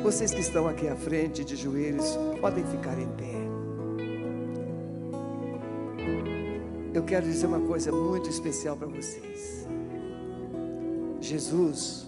Vocês 0.02 0.30
que 0.32 0.40
estão 0.40 0.68
aqui 0.68 0.86
à 0.86 0.94
frente 0.94 1.44
de 1.44 1.56
joelhos, 1.56 2.16
podem 2.40 2.64
ficar 2.64 2.96
em 2.96 3.08
pé. 3.08 3.34
Eu 6.94 7.02
quero 7.02 7.26
dizer 7.26 7.46
uma 7.46 7.60
coisa 7.60 7.90
muito 7.90 8.30
especial 8.30 8.76
para 8.76 8.86
vocês. 8.86 9.66
Jesus, 11.26 12.06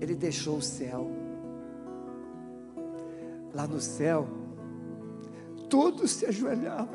Ele 0.00 0.14
deixou 0.14 0.56
o 0.56 0.62
céu. 0.62 1.10
Lá 3.54 3.66
no 3.66 3.80
céu, 3.80 4.26
todos 5.68 6.12
se 6.12 6.26
ajoelhavam 6.26 6.88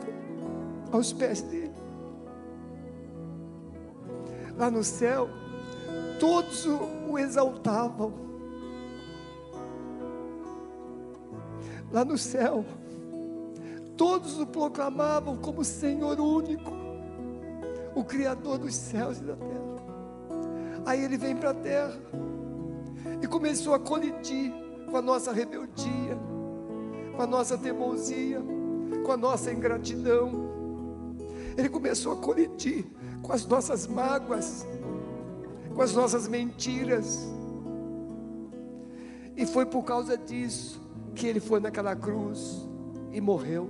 aos 0.91 1.13
pés 1.13 1.41
dele. 1.43 1.73
Lá 4.57 4.71
no 4.71 4.83
céu, 4.83 5.29
todos 6.19 6.65
o, 6.65 7.17
exaltavam. 7.19 8.13
Lá 11.91 12.03
no 12.03 12.17
céu, 12.17 12.65
todos 13.95 14.39
o 14.39 14.47
proclamavam 14.47 15.37
como 15.37 15.63
Senhor 15.63 16.19
único, 16.19 16.71
o 17.93 18.03
Criador 18.03 18.57
dos 18.57 18.73
céus 18.73 19.19
e 19.19 19.23
da 19.23 19.35
terra. 19.35 19.62
Aí 20.85 21.03
ele 21.03 21.17
vem 21.17 21.35
para 21.35 21.51
a 21.51 21.53
terra 21.53 21.97
e 23.21 23.27
começou 23.27 23.73
a 23.73 23.79
colidir 23.79 24.51
com 24.89 24.97
a 24.97 25.01
nossa 25.01 25.31
rebeldia, 25.31 26.17
com 27.15 27.21
a 27.21 27.27
nossa 27.27 27.57
teimosia, 27.57 28.41
com 29.05 29.11
a 29.11 29.17
nossa 29.17 29.51
ingratidão. 29.51 30.51
Ele 31.57 31.69
começou 31.69 32.13
a 32.13 32.15
colidir 32.17 32.85
com 33.21 33.31
as 33.31 33.45
nossas 33.45 33.87
mágoas, 33.87 34.67
com 35.73 35.81
as 35.81 35.93
nossas 35.93 36.27
mentiras. 36.27 37.19
E 39.37 39.45
foi 39.45 39.65
por 39.65 39.83
causa 39.83 40.17
disso 40.17 40.81
que 41.15 41.25
ele 41.25 41.39
foi 41.39 41.59
naquela 41.59 41.95
cruz 41.95 42.67
e 43.11 43.21
morreu. 43.21 43.69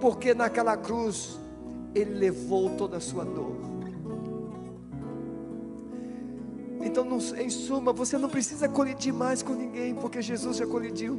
Porque 0.00 0.32
naquela 0.34 0.76
cruz 0.76 1.38
ele 1.94 2.14
levou 2.14 2.76
toda 2.76 2.98
a 2.98 3.00
sua 3.00 3.24
dor. 3.24 3.67
Então, 7.18 7.36
em 7.36 7.50
suma, 7.50 7.92
você 7.92 8.16
não 8.16 8.28
precisa 8.28 8.68
colidir 8.68 9.12
mais 9.12 9.42
com 9.42 9.52
ninguém, 9.52 9.92
porque 9.92 10.22
Jesus 10.22 10.56
já 10.56 10.66
colidiu. 10.66 11.18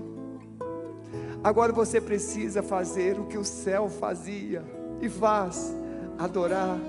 Agora 1.43 1.73
você 1.73 1.99
precisa 1.99 2.63
fazer 2.63 3.19
o 3.19 3.25
que 3.25 3.37
o 3.37 3.43
céu 3.43 3.89
fazia 3.89 4.63
e 5.01 5.09
faz: 5.09 5.75
adorar, 6.17 6.79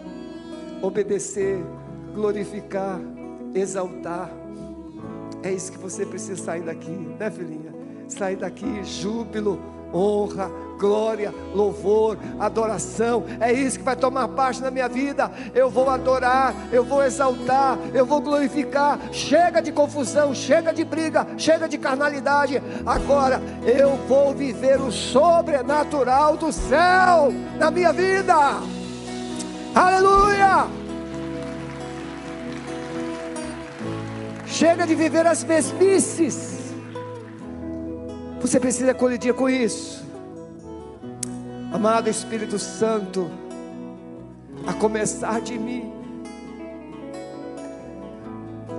obedecer, 0.80 1.58
glorificar, 2.14 3.00
exaltar. 3.52 4.30
É 5.42 5.52
isso 5.52 5.72
que 5.72 5.78
você 5.78 6.06
precisa 6.06 6.40
sair 6.40 6.62
daqui, 6.62 6.90
né, 6.90 7.30
filhinha? 7.30 7.74
Sair 8.06 8.36
daqui, 8.36 8.84
júbilo, 8.84 9.60
honra, 9.92 10.50
glória, 10.78 11.32
louvor, 11.54 12.16
adoração. 12.38 13.24
É 13.38 13.52
isso 13.52 13.78
que 13.78 13.84
vai 13.84 13.94
tomar 13.94 14.28
parte 14.28 14.62
na 14.62 14.70
minha 14.70 14.88
vida. 14.88 15.30
Eu 15.54 15.68
vou 15.68 15.90
adorar, 15.90 16.54
eu 16.72 16.82
vou 16.82 17.04
exaltar, 17.04 17.78
eu 17.92 18.06
vou 18.06 18.20
glorificar. 18.20 18.98
Chega 19.12 19.60
de 19.60 19.70
confusão, 19.70 20.34
chega 20.34 20.72
de 20.72 20.84
briga, 20.84 21.26
chega 21.36 21.68
de 21.68 21.76
carnalidade. 21.76 22.62
Agora 22.86 23.42
eu 23.64 23.96
vou 24.08 24.34
viver 24.34 24.80
o 24.80 24.90
sobrenatural 24.90 26.36
do 26.36 26.50
céu 26.50 27.32
na 27.58 27.70
minha 27.70 27.92
vida. 27.92 28.34
Aleluia! 29.74 30.66
Chega 34.46 34.86
de 34.86 34.94
viver 34.94 35.26
as 35.26 35.44
mesmices. 35.44 36.49
Você 38.50 38.58
precisa 38.58 38.92
colidir 38.92 39.32
com 39.32 39.48
isso. 39.48 40.04
Amado 41.72 42.10
Espírito 42.10 42.58
Santo, 42.58 43.30
a 44.66 44.72
começar 44.72 45.40
de 45.40 45.56
mim, 45.56 45.92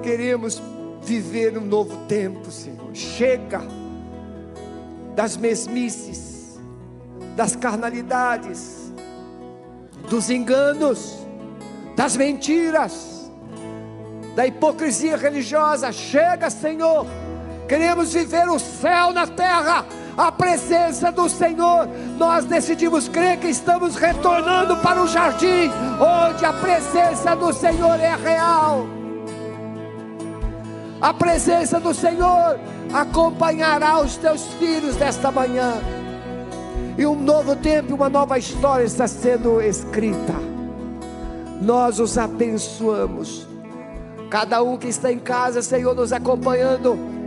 queremos 0.03 0.61
viver 1.01 1.57
um 1.57 1.61
novo 1.61 1.95
tempo, 2.05 2.51
Senhor. 2.51 2.93
Chega 2.93 3.61
das 5.15 5.37
mesmices, 5.37 6.59
das 7.37 7.55
carnalidades, 7.55 8.91
dos 10.09 10.29
enganos, 10.29 11.15
das 11.95 12.17
mentiras, 12.17 13.31
da 14.35 14.45
hipocrisia 14.45 15.15
religiosa. 15.15 15.93
Chega, 15.93 16.49
Senhor. 16.49 17.07
Queremos 17.71 18.11
viver 18.11 18.49
o 18.49 18.59
céu 18.59 19.13
na 19.13 19.25
terra 19.25 19.85
a 20.17 20.29
presença 20.29 21.09
do 21.09 21.29
Senhor, 21.29 21.87
nós 22.17 22.43
decidimos 22.43 23.07
crer 23.07 23.39
que 23.39 23.47
estamos 23.47 23.95
retornando 23.95 24.75
para 24.81 25.01
o 25.01 25.07
jardim, 25.07 25.71
onde 25.97 26.43
a 26.43 26.51
presença 26.51 27.33
do 27.33 27.53
Senhor 27.53 27.97
é 27.97 28.13
real. 28.13 28.85
A 30.99 31.13
presença 31.13 31.79
do 31.79 31.93
Senhor 31.93 32.59
acompanhará 32.93 34.01
os 34.01 34.17
teus 34.17 34.47
filhos 34.55 34.97
nesta 34.97 35.31
manhã. 35.31 35.75
E 36.97 37.05
um 37.05 37.15
novo 37.15 37.55
tempo, 37.55 37.95
uma 37.95 38.09
nova 38.09 38.37
história 38.37 38.83
está 38.83 39.07
sendo 39.07 39.61
escrita. 39.61 40.33
Nós 41.61 42.01
os 42.01 42.17
abençoamos. 42.17 43.47
Cada 44.29 44.61
um 44.61 44.77
que 44.77 44.89
está 44.89 45.09
em 45.09 45.19
casa, 45.19 45.61
Senhor, 45.61 45.95
nos 45.95 46.11
acompanhando, 46.11 47.20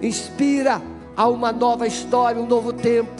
inspira 0.00 0.80
Há 1.16 1.28
uma 1.28 1.52
nova 1.52 1.86
história, 1.86 2.40
um 2.40 2.46
novo 2.46 2.72
tempo. 2.72 3.10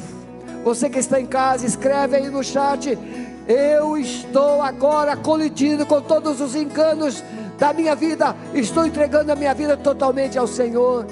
Você 0.64 0.91
que 0.91 0.99
está 0.99 1.20
em 1.20 1.27
casa, 1.27 1.64
escreve 1.64 2.16
aí 2.16 2.29
no 2.29 2.43
chat. 2.43 2.99
Eu 3.47 3.97
estou 3.97 4.61
agora 4.62 5.16
colidindo 5.16 5.87
com 5.87 6.01
todos 6.01 6.41
os 6.41 6.57
enganos 6.57 7.22
da 7.57 7.72
minha 7.72 7.95
vida. 7.95 8.35
Estou 8.53 8.85
entregando 8.85 9.31
a 9.31 9.37
minha 9.37 9.55
vida 9.55 9.77
totalmente 9.77 10.37
ao 10.37 10.47
Senhor. 10.47 11.07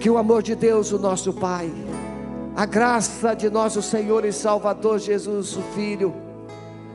Que 0.00 0.08
o 0.08 0.16
amor 0.16 0.42
de 0.42 0.54
Deus, 0.54 0.90
o 0.90 0.98
nosso 0.98 1.32
Pai, 1.34 1.70
a 2.56 2.64
graça 2.64 3.34
de 3.34 3.50
nosso 3.50 3.82
Senhor 3.82 4.24
e 4.24 4.32
Salvador 4.32 5.00
Jesus, 5.00 5.54
o 5.54 5.62
Filho, 5.74 6.14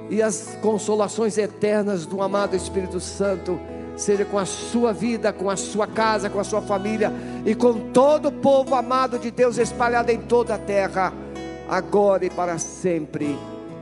e 0.09 0.21
as 0.21 0.57
consolações 0.61 1.37
eternas 1.37 2.05
do 2.05 2.21
amado 2.23 2.55
Espírito 2.55 2.99
Santo 2.99 3.59
seja 3.95 4.25
com 4.25 4.37
a 4.37 4.45
sua 4.45 4.91
vida, 4.91 5.31
com 5.31 5.49
a 5.49 5.55
sua 5.55 5.87
casa, 5.87 6.29
com 6.29 6.39
a 6.39 6.43
sua 6.43 6.61
família 6.61 7.11
e 7.45 7.53
com 7.53 7.91
todo 7.91 8.29
o 8.29 8.31
povo 8.31 8.75
amado 8.75 9.19
de 9.19 9.31
Deus 9.31 9.57
espalhado 9.57 10.11
em 10.11 10.19
toda 10.19 10.55
a 10.55 10.57
terra, 10.57 11.13
agora 11.69 12.25
e 12.25 12.29
para 12.29 12.57
sempre. 12.57 13.37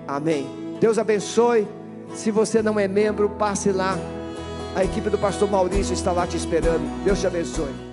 Amém. 0.08 0.48
Deus 0.80 0.98
abençoe. 0.98 1.68
Se 2.14 2.32
você 2.32 2.62
não 2.62 2.80
é 2.80 2.88
membro, 2.88 3.30
passe 3.30 3.72
lá. 3.72 3.98
A 4.76 4.84
equipe 4.84 5.10
do 5.10 5.18
pastor 5.18 5.50
Maurício 5.50 5.94
está 5.94 6.12
lá 6.12 6.26
te 6.26 6.38
esperando. 6.38 7.04
Deus 7.04 7.20
te 7.20 7.28
abençoe. 7.28 7.91